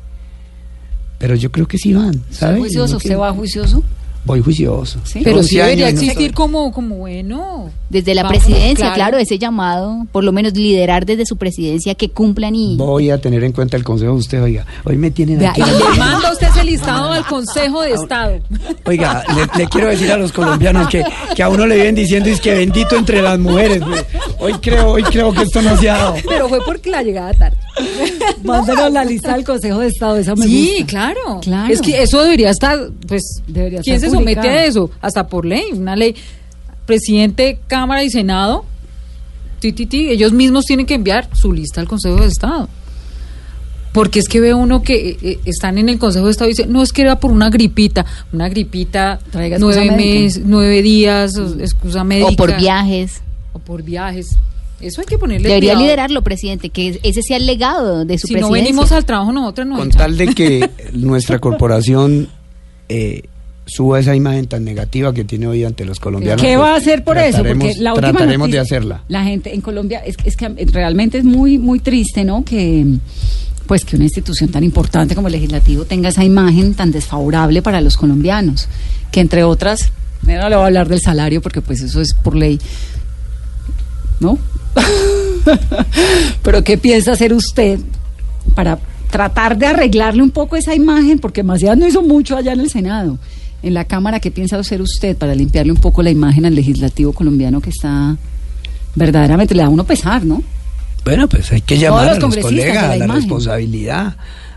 pero 1.17 1.35
yo 1.35 1.51
creo 1.51 1.67
que 1.67 1.77
sí 1.77 1.93
van, 1.93 2.09
¿Usted 2.15 2.33
¿sabes? 2.35 2.59
juicioso? 2.59 2.97
¿Usted 2.97 3.17
va 3.17 3.31
juicioso? 3.31 3.83
Voy 4.23 4.41
juicioso. 4.41 4.99
Sí. 5.03 5.21
Pero 5.23 5.37
11 5.37 5.49
sí 5.49 5.57
debería 5.57 5.87
años 5.87 6.01
y 6.03 6.05
no 6.05 6.11
existir 6.11 6.33
como, 6.33 6.71
como 6.71 6.95
bueno. 6.97 7.69
Desde 7.89 8.13
la 8.15 8.23
Vamos, 8.23 8.37
presidencia, 8.43 8.93
claro. 8.93 9.17
ese 9.17 9.37
llamado, 9.39 10.05
por 10.11 10.23
lo 10.23 10.31
menos 10.31 10.53
liderar 10.53 11.05
desde 11.05 11.25
su 11.25 11.35
presidencia 11.37 11.95
que 11.95 12.09
cumplan 12.09 12.55
y... 12.55 12.77
Voy 12.77 13.09
a 13.09 13.19
tener 13.19 13.43
en 13.43 13.51
cuenta 13.51 13.75
el 13.77 13.83
consejo 13.83 14.13
de 14.13 14.19
usted, 14.19 14.41
oiga. 14.43 14.65
Hoy 14.85 14.95
me 14.97 15.11
tienen 15.11 15.39
Vea, 15.39 15.49
aquí. 15.51 15.61
y 15.61 15.65
Le 15.93 15.97
manda 15.99 16.31
usted 16.31 16.47
ese 16.47 16.63
listado 16.63 17.11
al 17.11 17.25
Consejo 17.25 17.81
de 17.81 17.91
Estado. 17.93 18.39
Oiga, 18.85 19.23
le, 19.35 19.63
le 19.63 19.67
quiero 19.69 19.87
decir 19.89 20.11
a 20.11 20.17
los 20.17 20.31
colombianos 20.31 20.87
que, 20.87 21.03
que 21.35 21.43
a 21.43 21.49
uno 21.49 21.65
le 21.65 21.75
vienen 21.75 21.95
diciendo 21.95 22.29
es 22.29 22.39
que 22.39 22.53
bendito 22.53 22.95
entre 22.95 23.21
las 23.21 23.37
mujeres. 23.39 23.81
Hoy 24.39 24.53
creo, 24.61 24.91
hoy 24.91 25.03
creo 25.03 25.33
que 25.33 25.41
esto 25.43 25.61
no 25.61 25.75
se 25.77 25.89
ha 25.89 25.97
dado. 25.97 26.15
Pero 26.27 26.47
fue 26.47 26.59
porque 26.65 26.89
la 26.91 27.03
llegada 27.03 27.33
tarde. 27.33 27.57
Mándenos 28.43 28.91
la 28.91 29.03
lista 29.05 29.33
del 29.35 29.43
Consejo 29.43 29.79
de 29.79 29.87
Estado, 29.87 30.17
esa 30.17 30.35
me 30.35 30.45
Sí, 30.45 30.69
gusta. 30.79 30.85
claro. 30.87 31.39
Claro. 31.41 31.73
Es 31.73 31.81
que 31.81 32.01
eso 32.01 32.21
debería 32.21 32.49
estar, 32.49 32.77
pues, 33.07 33.41
Debería 33.47 33.81
¿quién 33.81 33.95
estar 33.95 34.09
se 34.09 34.15
somete 34.15 34.49
a 34.49 34.65
eso? 34.65 34.91
Hasta 35.01 35.27
por 35.27 35.45
ley, 35.45 35.65
una 35.73 35.95
ley. 35.95 36.15
Presidente, 36.85 37.59
Cámara 37.67 38.03
y 38.03 38.09
Senado, 38.09 38.65
ti, 39.59 39.71
ti, 39.71 39.85
ti, 39.85 40.09
ellos 40.09 40.33
mismos 40.33 40.65
tienen 40.65 40.85
que 40.85 40.95
enviar 40.95 41.29
su 41.33 41.53
lista 41.53 41.79
al 41.79 41.87
Consejo 41.87 42.15
de 42.17 42.27
Estado. 42.27 42.67
Porque 43.93 44.19
es 44.19 44.27
que 44.29 44.39
ve 44.39 44.53
uno 44.53 44.81
que 44.83 45.09
eh, 45.09 45.17
eh, 45.21 45.39
están 45.45 45.77
en 45.77 45.89
el 45.89 45.99
Consejo 45.99 46.25
de 46.25 46.31
Estado 46.31 46.49
y 46.49 46.53
dicen, 46.53 46.71
no, 46.71 46.81
es 46.81 46.91
que 46.93 47.01
era 47.01 47.19
por 47.19 47.31
una 47.31 47.49
gripita, 47.49 48.05
una 48.33 48.47
gripita, 48.49 49.19
nueve, 49.59 49.91
mes, 49.91 50.41
nueve 50.43 50.81
días, 50.81 51.35
excusa 51.59 52.03
médica. 52.03 52.29
o 52.29 52.35
por 52.35 52.55
viajes. 52.57 53.21
O 53.53 53.59
por 53.59 53.83
viajes. 53.83 54.37
Eso 54.81 55.01
hay 55.01 55.07
que 55.07 55.17
ponerle 55.17 55.47
Debería 55.47 55.71
cuidado. 55.73 55.83
liderarlo, 55.85 56.21
presidente, 56.23 56.69
que 56.69 56.99
ese 57.03 57.21
sea 57.21 57.37
el 57.37 57.45
legado 57.45 58.05
de 58.05 58.17
su 58.17 58.27
Si 58.27 58.33
no 58.33 58.39
presidencia. 58.39 58.63
venimos 58.63 58.91
al 58.91 59.05
trabajo 59.05 59.31
nosotros 59.31 59.67
no 59.67 59.77
Con 59.77 59.87
echan. 59.89 59.97
tal 59.99 60.17
de 60.17 60.27
que 60.33 60.69
nuestra 60.93 61.39
corporación 61.39 62.29
eh, 62.89 63.23
suba 63.65 63.99
esa 63.99 64.15
imagen 64.15 64.47
tan 64.47 64.65
negativa 64.65 65.13
que 65.13 65.23
tiene 65.23 65.47
hoy 65.47 65.63
ante 65.63 65.85
los 65.85 65.99
colombianos. 65.99 66.41
¿Qué 66.41 66.55
pues, 66.55 66.59
va 66.59 66.73
a 66.73 66.77
hacer 66.77 67.03
por 67.03 67.17
eso? 67.17 67.37
Porque 67.37 67.53
trataremos- 67.53 67.77
la 67.77 67.93
última 67.93 68.11
trataremos 68.11 68.51
de 68.51 68.59
hacerla. 68.59 69.03
La 69.07 69.23
gente 69.23 69.53
en 69.53 69.61
Colombia 69.61 69.99
es, 70.05 70.15
es 70.25 70.35
que 70.35 70.49
realmente 70.71 71.19
es 71.19 71.23
muy 71.23 71.57
muy 71.57 71.79
triste, 71.79 72.23
¿no? 72.23 72.43
Que 72.43 72.85
pues 73.67 73.85
que 73.85 73.95
una 73.95 74.03
institución 74.05 74.49
tan 74.51 74.63
importante 74.65 75.15
como 75.15 75.27
el 75.27 75.33
legislativo 75.33 75.85
tenga 75.85 76.09
esa 76.09 76.25
imagen 76.25 76.73
tan 76.73 76.91
desfavorable 76.91 77.61
para 77.61 77.79
los 77.79 77.95
colombianos, 77.95 78.67
que 79.11 79.21
entre 79.21 79.45
otras, 79.45 79.91
no 80.23 80.33
le 80.49 80.55
voy 80.55 80.63
a 80.63 80.65
hablar 80.65 80.89
del 80.89 80.99
salario 80.99 81.41
porque 81.41 81.61
pues 81.61 81.79
eso 81.81 82.01
es 82.01 82.13
por 82.13 82.35
ley, 82.35 82.59
¿no? 84.21 84.37
Pero 86.43 86.63
¿qué 86.63 86.77
piensa 86.77 87.11
hacer 87.11 87.33
usted 87.33 87.79
para 88.55 88.79
tratar 89.09 89.57
de 89.57 89.65
arreglarle 89.65 90.23
un 90.23 90.31
poco 90.31 90.55
esa 90.55 90.73
imagen? 90.73 91.19
Porque 91.19 91.43
Macías 91.43 91.77
no 91.77 91.85
hizo 91.85 92.01
mucho 92.01 92.37
allá 92.37 92.53
en 92.53 92.61
el 92.61 92.69
Senado. 92.69 93.17
En 93.63 93.73
la 93.73 93.85
Cámara, 93.85 94.19
¿qué 94.19 94.31
piensa 94.31 94.57
hacer 94.57 94.81
usted 94.81 95.17
para 95.17 95.35
limpiarle 95.35 95.71
un 95.71 95.79
poco 95.81 96.01
la 96.01 96.09
imagen 96.09 96.45
al 96.45 96.55
legislativo 96.55 97.11
colombiano 97.11 97.59
que 97.59 97.71
está 97.71 98.15
verdaderamente, 98.95 99.53
le 99.55 99.61
da 99.61 99.67
a 99.67 99.69
uno 99.69 99.83
pesar, 99.83 100.23
¿no? 100.25 100.41
Bueno, 101.03 101.27
pues 101.27 101.51
hay 101.51 101.61
que 101.61 101.77
llamar 101.77 102.09
a 102.09 102.19
los 102.19 102.37
colegas 102.37 102.75
la 102.75 102.83
a 102.85 102.87
la 102.87 103.05
imagen. 103.05 103.15
responsabilidad, 103.21 104.15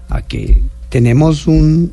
a 0.09 0.23
que 0.23 0.63
tenemos 0.89 1.47
un 1.47 1.93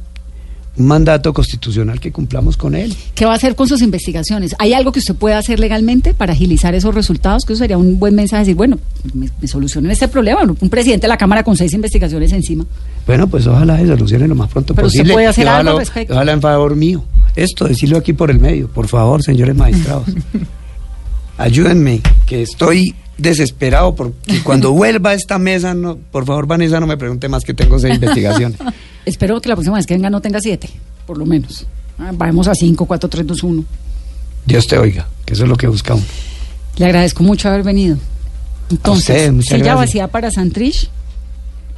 mandato 0.78 1.34
constitucional 1.34 2.00
que 2.00 2.12
cumplamos 2.12 2.56
con 2.58 2.76
él. 2.76 2.96
¿Qué 3.14 3.26
va 3.26 3.34
a 3.34 3.36
hacer 3.36 3.56
con 3.56 3.68
sus 3.68 3.82
investigaciones? 3.82 4.56
¿Hay 4.58 4.74
algo 4.74 4.92
que 4.92 5.00
usted 5.00 5.16
pueda 5.16 5.38
hacer 5.38 5.60
legalmente 5.60 6.14
para 6.14 6.34
agilizar 6.34 6.74
esos 6.76 6.96
resultados? 6.96 7.44
Que 7.46 7.54
eso 7.54 7.60
sería 7.60 7.78
un 7.78 8.00
buen 8.00 8.16
mensaje, 8.16 8.42
decir, 8.44 8.56
bueno, 8.56 8.80
me, 9.14 9.30
me 9.42 9.48
solucionen 9.48 9.92
este 9.92 10.08
problema. 10.08 10.42
Un 10.44 10.70
presidente 10.70 11.04
de 11.04 11.10
la 11.10 11.18
Cámara 11.18 11.44
con 11.44 11.58
seis 11.58 11.74
investigaciones 11.74 12.32
encima. 12.32 12.66
Bueno, 13.06 13.28
pues 13.28 13.46
ojalá 13.48 13.78
se 13.80 13.88
solucione 13.88 14.28
lo 14.28 14.36
más 14.36 14.50
pronto 14.50 14.74
Pero 14.74 14.88
posible. 14.88 15.14
puede 15.14 15.28
hacer 15.28 15.46
y 15.46 15.48
algo 15.48 15.60
al 15.60 15.68
ojalá- 15.68 15.80
respecto. 15.80 16.14
Ojalá 16.14 16.32
en 16.32 16.42
favor 16.42 16.76
mío. 16.76 17.04
Esto, 17.36 17.68
decirlo 17.68 17.98
aquí 17.98 18.14
por 18.14 18.32
el 18.32 18.40
medio, 18.40 18.68
por 18.70 18.88
favor, 18.88 19.22
señores 19.24 19.56
magistrados. 19.56 20.06
Ayúdenme, 21.38 22.02
que 22.26 22.42
estoy 22.44 22.94
desesperado 23.22 23.96
porque 23.96 24.42
cuando 24.44 24.72
vuelva 24.72 25.12
a 25.12 25.14
esta 25.14 25.38
mesa, 25.38 25.74
no, 25.74 25.98
por 25.98 26.26
favor, 26.26 26.48
Vanessa, 26.48 26.80
no 26.80 26.88
me 26.88 26.98
pregunte 26.98 27.28
más 27.30 27.44
que 27.44 27.54
tengo 27.54 27.80
seis 27.80 27.96
investigaciones. 27.96 28.60
Espero 29.06 29.40
que 29.42 29.50
la 29.50 29.56
próxima 29.56 29.78
vez 29.78 29.86
que 29.86 29.94
venga 29.94 30.10
no 30.10 30.22
tenga 30.22 30.40
siete, 30.40 30.70
por 31.06 31.18
lo 31.18 31.26
menos. 31.26 31.66
Ah, 31.98 32.12
Vamos 32.14 32.48
a 32.48 32.56
cinco, 32.56 32.86
cuatro, 32.86 33.10
tres, 33.10 33.26
dos, 33.26 33.44
uno. 33.44 33.64
Dios 34.46 34.66
te 34.68 34.78
oiga, 34.78 35.08
que 35.26 35.34
eso 35.34 35.44
es 35.44 35.50
lo 35.50 35.56
que 35.56 35.68
buscamos. 35.68 36.04
Le 36.78 36.86
agradezco 36.86 37.24
mucho 37.24 37.48
haber 37.50 37.64
venido. 37.64 37.98
Entonces, 38.70 39.10
usted, 39.10 39.32
muchas 39.32 39.48
silla 39.50 39.58
gracias. 39.58 39.78
vacía 39.78 40.08
para 40.08 40.32
Santrich, 40.32 40.90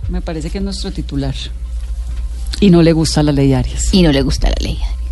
me 0.10 0.22
parece 0.22 0.50
que 0.50 0.60
es 0.60 0.64
nuestro 0.64 0.92
titular. 0.92 1.34
Y 2.60 2.70
no 2.70 2.82
le 2.82 2.94
gusta 2.94 3.24
la 3.24 3.32
ley 3.32 3.54
Arias. 3.54 3.94
Y 3.94 4.04
no 4.04 4.12
le 4.12 4.22
gusta 4.22 4.50
la 4.50 4.56
ley. 4.62 4.78
O 4.78 5.03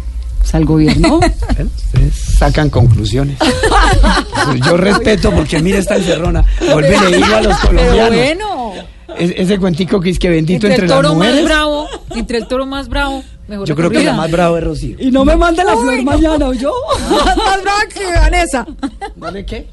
sea, 0.45 0.59
el 0.59 0.65
gobierno. 0.65 1.19
Sacan 2.13 2.69
conclusiones. 2.69 3.37
Yo 4.65 4.77
respeto 4.77 5.31
porque 5.31 5.59
mire 5.61 5.77
esta 5.79 5.95
encerrona. 5.97 6.43
Vuelve 6.71 6.97
le 7.09 7.17
digo 7.17 7.35
a 7.35 7.41
los 7.41 7.57
Pero 7.57 7.77
colombianos. 7.79 8.09
bueno, 8.15 8.73
Es- 9.17 9.33
ese 9.37 9.59
cuentico 9.59 9.99
que 9.99 10.09
es 10.09 10.19
que 10.19 10.29
bendito 10.29 10.67
entre 10.67 10.83
entre, 10.83 10.85
el 10.85 10.89
las 10.89 10.97
toro 11.01 11.09
más 11.15 11.27
mujeres. 11.27 11.45
bravo, 11.45 11.87
entre 12.15 12.37
el 12.39 12.47
toro 12.47 12.65
más 12.65 12.87
bravo, 12.89 13.23
mejor 13.47 13.67
Yo 13.67 13.75
creo 13.75 13.89
que 13.89 14.03
la 14.03 14.13
más 14.13 14.31
bravo 14.31 14.57
es 14.57 14.63
Rocío. 14.63 14.95
y 14.99 15.11
no 15.11 15.23
me 15.25 15.35
mande 15.35 15.63
la 15.63 15.75
flor 15.77 16.01
mañana, 16.03 16.47
¿o 16.47 16.53
yo? 16.53 16.71
más 17.09 17.61
brava 17.61 17.81
que 17.93 18.05
Vanessa. 18.05 18.65
¿Vale 19.17 19.45
qué? 19.45 19.67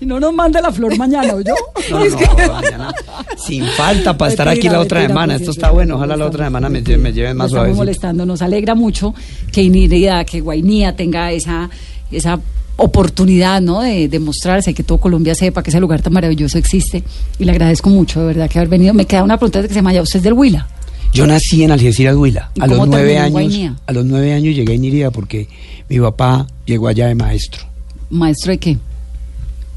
Y 0.00 0.06
no 0.06 0.20
nos 0.20 0.34
mande 0.34 0.60
la 0.60 0.70
flor 0.72 0.96
mañana, 0.98 1.34
¿o 1.34 1.40
yo? 1.40 1.54
No, 1.90 1.98
no, 2.04 2.08
no, 2.46 2.52
mañana. 2.52 2.94
Sin 3.36 3.64
falta 3.66 4.16
para 4.16 4.30
estar 4.30 4.48
aquí 4.48 4.68
la 4.68 4.80
otra 4.80 5.02
semana. 5.06 5.34
pues, 5.34 5.40
Esto 5.42 5.50
está 5.52 5.70
bueno. 5.70 5.96
Ojalá 5.96 6.16
la 6.16 6.26
otra 6.26 6.44
semana 6.46 6.68
me, 6.68 6.80
me 6.80 7.12
lleven 7.12 7.36
más 7.36 7.46
Nos 7.46 7.46
estamos 7.46 7.50
suavecito. 7.50 7.76
molestando. 7.78 8.26
Nos 8.26 8.42
alegra 8.42 8.74
mucho 8.74 9.14
que 9.50 9.62
Inirida, 9.62 10.24
que 10.24 10.40
Guainía 10.40 10.94
tenga 10.94 11.32
esa, 11.32 11.68
esa 12.10 12.38
oportunidad, 12.76 13.60
¿no? 13.60 13.80
De, 13.80 14.08
de 14.08 14.18
mostrarse, 14.18 14.74
que 14.74 14.82
todo 14.82 14.98
Colombia 14.98 15.34
sepa 15.34 15.62
que 15.62 15.70
ese 15.70 15.80
lugar 15.80 16.02
tan 16.02 16.12
maravilloso 16.12 16.58
existe. 16.58 17.02
Y 17.38 17.44
le 17.44 17.52
agradezco 17.52 17.90
mucho, 17.90 18.20
de 18.20 18.26
verdad, 18.26 18.48
que 18.50 18.58
haber 18.58 18.68
venido. 18.68 18.94
Me 18.94 19.04
queda 19.06 19.22
una 19.24 19.36
pregunta 19.38 19.62
que 19.62 19.68
se 19.68 19.74
llama, 19.74 19.92
¿ya 19.92 20.02
usted 20.02 20.18
es 20.18 20.22
del 20.24 20.32
Huila? 20.34 20.68
Yo 21.12 21.26
nací 21.26 21.62
en 21.62 21.70
Algeciras, 21.72 22.16
Huila. 22.16 22.50
¿Y 22.54 22.62
A 22.62 22.66
los 22.66 22.88
nueve 22.88 23.18
años. 23.18 23.72
A 23.86 23.92
los 23.92 24.04
nueve 24.06 24.32
años 24.32 24.54
llegué 24.54 24.72
a 24.72 24.76
Inirida 24.76 25.10
porque 25.10 25.46
mi 25.88 25.98
papá 26.00 26.46
llegó 26.64 26.88
allá 26.88 27.06
de 27.08 27.14
maestro. 27.14 27.64
¿Maestro 28.10 28.52
de 28.52 28.58
qué? 28.58 28.78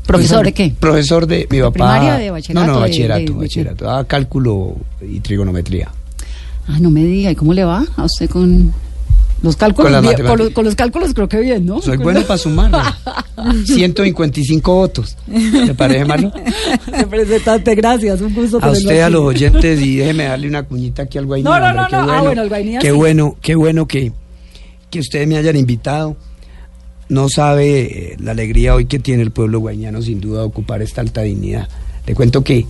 ¿Profesor 0.06 0.46
de 0.46 0.54
qué? 0.54 0.74
Profesor 0.80 1.26
de 1.28 1.48
mi 1.50 1.58
¿De 1.58 1.64
papá. 1.64 1.74
primaria, 1.74 2.14
de 2.16 2.32
bachillerato, 2.32 2.68
No, 2.68 2.74
no, 2.74 2.80
bachillerato, 2.82 3.20
de- 3.22 3.26
de 3.26 3.34
bachillerato. 3.34 3.86
Daba 3.86 4.04
cálculo 4.06 4.76
y 5.02 5.20
trigonometría. 5.20 5.90
Ah, 6.68 6.78
no 6.80 6.90
me 6.92 7.04
diga, 7.04 7.32
¿y 7.32 7.36
cómo 7.36 7.54
le 7.54 7.64
va 7.64 7.86
a 7.96 8.04
usted 8.06 8.30
con 8.30 8.74
los 9.42 9.56
cálculos? 9.56 9.92
Con 9.92 10.02
Bien, 10.02 10.16
con, 10.26 10.38
los, 10.38 10.50
con 10.52 10.66
los 10.66 10.76
cálculos 10.76 11.14
creo 11.14 11.28
que 11.30 11.40
bien, 11.40 11.66
¿no? 11.66 11.82
Soy 11.82 11.98
bueno 11.98 12.22
la- 12.22 12.28
para 12.28 12.38
sumar. 12.38 12.72
¿no? 12.72 12.82
155 13.66 14.74
votos. 14.74 15.16
¿Le 15.28 15.74
parece 15.76 16.06
malo? 16.06 16.32
Representante, 16.88 17.76
gracias, 17.76 18.22
un 18.22 18.34
gusto 18.34 18.58
A 18.62 18.72
usted, 18.72 19.00
a 19.02 19.06
aquí. 19.06 19.14
los 19.14 19.22
oyentes, 19.24 19.82
y 19.82 19.98
déjeme 19.98 20.24
darle 20.26 20.48
una 20.48 20.64
cuñita 20.64 21.04
aquí 21.04 21.18
al 21.18 21.26
Guainía. 21.26 21.50
No, 21.52 21.60
no, 21.60 21.74
no, 21.74 21.88
qué 21.88 21.96
no. 21.96 22.02
Ah, 22.02 22.06
Bueno, 22.06 22.24
bueno, 22.24 22.42
al 22.42 22.50
Guainía 22.50 22.80
Qué 22.80 22.88
sí. 22.92 22.94
bueno, 22.94 23.36
qué 23.42 23.56
bueno 23.56 23.88
que, 23.88 24.12
que 24.90 25.00
ustedes 25.00 25.28
me 25.28 25.38
hayan 25.38 25.56
invitado. 25.56 26.16
No 27.08 27.30
sabe 27.30 27.82
eh, 27.82 28.18
la 28.20 28.32
alegría 28.32 28.74
hoy 28.74 28.86
que 28.86 29.00
tiene 29.00 29.22
el 29.22 29.32
pueblo 29.32 29.60
guañano, 29.60 30.02
sin 30.02 30.20
duda, 30.20 30.40
de 30.40 30.46
ocupar 30.46 30.82
esta 30.82 31.02
alta 31.02 31.22
dignidad. 31.22 31.70
Le 32.08 32.16
cuento 32.16 32.44
que 32.44 32.66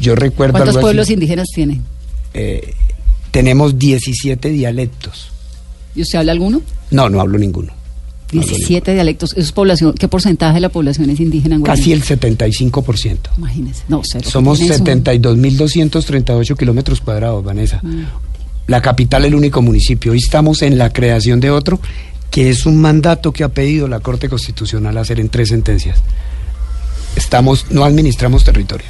yo 0.00 0.14
recuerdo. 0.14 0.52
¿Cuántos 0.52 0.76
así. 0.76 0.82
pueblos 0.82 1.10
indígenas 1.10 1.48
tienen? 1.54 1.82
Eh, 2.34 2.74
tenemos 3.30 3.78
17 3.78 4.50
dialectos. 4.50 5.30
¿Y 5.94 6.02
usted 6.02 6.18
habla 6.18 6.32
alguno? 6.32 6.62
No, 6.90 7.08
no 7.08 7.20
hablo 7.20 7.38
ninguno. 7.38 7.72
No 8.32 8.40
hablo 8.40 8.56
17 8.56 8.92
dialectos. 8.92 9.32
¿Eso 9.32 9.40
es 9.40 9.52
población? 9.52 9.94
¿Qué 9.94 10.08
porcentaje 10.08 10.54
de 10.54 10.60
la 10.60 10.68
población 10.68 11.10
es 11.10 11.20
indígena 11.20 11.54
en. 11.54 11.60
Guainía? 11.62 11.76
Casi 11.76 11.92
el 11.92 12.02
75%. 12.02 13.18
Imagínese. 13.38 13.84
No, 13.88 14.02
cero. 14.04 14.28
Somos 14.28 14.58
Tiene 14.58 14.74
eso. 14.74 14.84
72.238 14.84 16.56
kilómetros 16.56 17.00
cuadrados, 17.00 17.44
Vanessa. 17.44 17.80
Mm. 17.82 18.04
La 18.66 18.82
capital, 18.82 19.24
el 19.24 19.34
único 19.34 19.62
municipio. 19.62 20.12
Hoy 20.12 20.18
estamos 20.18 20.62
en 20.62 20.76
la 20.76 20.92
creación 20.92 21.38
de 21.40 21.50
otro, 21.50 21.80
que 22.30 22.50
es 22.50 22.66
un 22.66 22.80
mandato 22.80 23.32
que 23.32 23.44
ha 23.44 23.48
pedido 23.48 23.88
la 23.88 24.00
Corte 24.00 24.28
Constitucional 24.28 24.96
hacer 24.98 25.20
en 25.20 25.28
tres 25.28 25.48
sentencias. 25.48 26.02
Estamos, 27.16 27.66
no 27.70 27.84
administramos 27.84 28.44
territorio. 28.44 28.86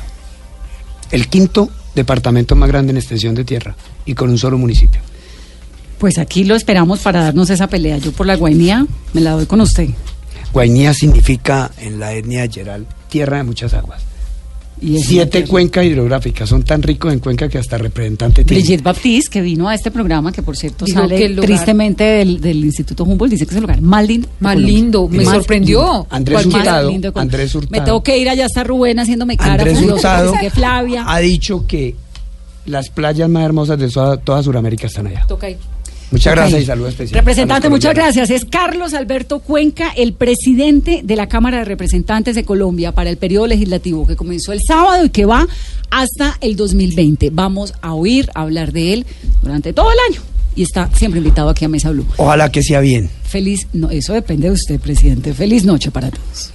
El 1.11 1.29
quinto 1.29 1.71
departamento 1.95 2.57
más 2.57 2.69
grande 2.69 2.91
en 2.91 2.99
extensión 2.99 3.35
de 3.35 3.45
tierra 3.45 3.77
y 4.05 4.15
con 4.15 4.31
un 4.31 4.39
solo 4.39 4.59
municipio. 4.59 5.01
Pues 5.99 6.19
aquí 6.19 6.45
lo 6.45 6.55
esperamos 6.55 7.01
para 7.01 7.23
darnos 7.23 7.49
esa 7.51 7.69
pelea. 7.69 7.99
Yo 7.99 8.13
por 8.13 8.27
la 8.27 8.37
Guainía 8.37 8.87
me 9.13 9.21
la 9.21 9.33
doy 9.33 9.47
con 9.47 9.61
usted. 9.61 9.89
Guainía 10.53 10.93
significa 10.93 11.71
en 11.79 11.99
la 11.99 12.13
etnia 12.13 12.45
yeral 12.47 12.87
tierra 13.09 13.39
de 13.39 13.45
muchas 13.45 13.75
aguas. 13.75 14.03
Y 14.79 14.99
Siete 14.99 15.45
cuencas 15.45 15.87
hidrográficas, 15.87 16.49
son 16.49 16.63
tan 16.63 16.83
ricos 16.83 17.11
en 17.13 17.19
cuenca 17.19 17.49
que 17.49 17.57
hasta 17.57 17.79
representante 17.79 18.45
tiene. 18.45 18.61
Brigitte 18.63 18.83
Baptiste, 18.85 19.31
que 19.31 19.41
vino 19.41 19.69
a 19.69 19.75
este 19.75 19.91
programa, 19.91 20.33
que 20.33 20.43
por 20.43 20.55
cierto 20.57 20.85
Dijo 20.85 21.01
sale 21.01 21.17
que 21.17 21.25
el 21.25 21.33
lugar- 21.37 21.47
tristemente 21.47 22.05
del, 22.05 22.41
del 22.43 22.63
Instituto 22.63 23.05
Humboldt, 23.05 23.31
dice 23.33 23.47
que 23.47 23.51
es 23.53 23.57
el 23.57 23.63
lugar 23.63 23.81
más 23.81 24.07
lindo. 24.07 24.29
Más 24.41 24.57
lindo, 24.59 25.09
me 25.09 25.25
Más 25.25 25.35
sorprendió. 25.35 25.81
lindo. 25.81 26.07
Andrés 26.11 26.35
¿Cuál 26.37 26.47
más 26.49 26.61
Hurtado, 26.61 26.91
lindo? 26.91 27.13
Andrés 27.15 27.55
Hurtado. 27.55 27.71
Me 27.81 27.85
tengo 27.87 28.03
que 28.03 28.19
ir 28.19 28.29
allá 28.29 28.45
hasta 28.45 28.65
Rubén 28.65 28.99
haciéndome 28.99 29.37
cara. 29.39 29.53
Andrés 29.55 29.81
Hurtado 29.81 30.35
que 30.39 30.51
Flavia. 30.51 31.05
ha 31.09 31.19
dicho 31.21 31.67
que 31.67 31.97
las 32.67 32.91
playas 32.91 33.31
más 33.31 33.45
hermosas 33.45 33.79
de 33.79 33.89
toda, 33.89 34.19
toda 34.19 34.43
Sudamérica 34.43 34.89
están 34.89 35.07
allá. 35.07 35.25
Toca 35.27 35.47
ahí. 35.47 35.57
Muchas 36.11 36.35
gracias 36.35 36.63
y 36.63 36.65
saludos 36.67 36.91
especiales. 36.91 37.25
Representante, 37.25 37.69
muchas 37.69 37.95
gracias. 37.95 38.31
Es 38.31 38.45
Carlos 38.45 38.95
Alberto 38.95 39.41
Cuenca, 39.41 39.93
el 39.97 40.13
presidente 40.13 41.01
de 41.03 41.17
la 41.17 41.29
Cámara 41.29 41.59
de 41.59 41.65
Representantes 41.65 42.35
de 42.35 42.45
Colombia 42.45 42.93
para 42.93 43.11
el 43.11 43.17
periodo 43.17 43.49
legislativo 43.49 44.07
que 44.07 44.17
comenzó 44.17 44.53
el 44.53 44.61
sábado 44.67 45.05
y 45.05 45.11
que 45.11 45.25
va 45.25 45.47
hasta 45.91 46.39
el 46.41 46.57
2020. 46.57 47.31
Vamos 47.31 47.75
a 47.83 47.95
oír 47.95 48.31
hablar 48.35 48.73
de 48.73 48.93
él 48.93 49.07
durante 49.43 49.73
todo 49.73 49.91
el 49.91 49.99
año 50.11 50.23
y 50.55 50.63
está 50.63 50.91
siempre 50.95 51.19
invitado 51.19 51.49
aquí 51.49 51.65
a 51.65 51.69
Mesa 51.69 51.91
Blue. 51.91 52.07
Ojalá 52.17 52.51
que 52.51 52.63
sea 52.63 52.81
bien. 52.81 53.11
Feliz, 53.25 53.67
no, 53.73 53.91
eso 53.91 54.13
depende 54.13 54.49
de 54.49 54.55
usted, 54.55 54.81
presidente. 54.81 55.35
Feliz 55.35 55.65
noche 55.65 55.91
para 55.91 56.11
todos. 56.11 56.53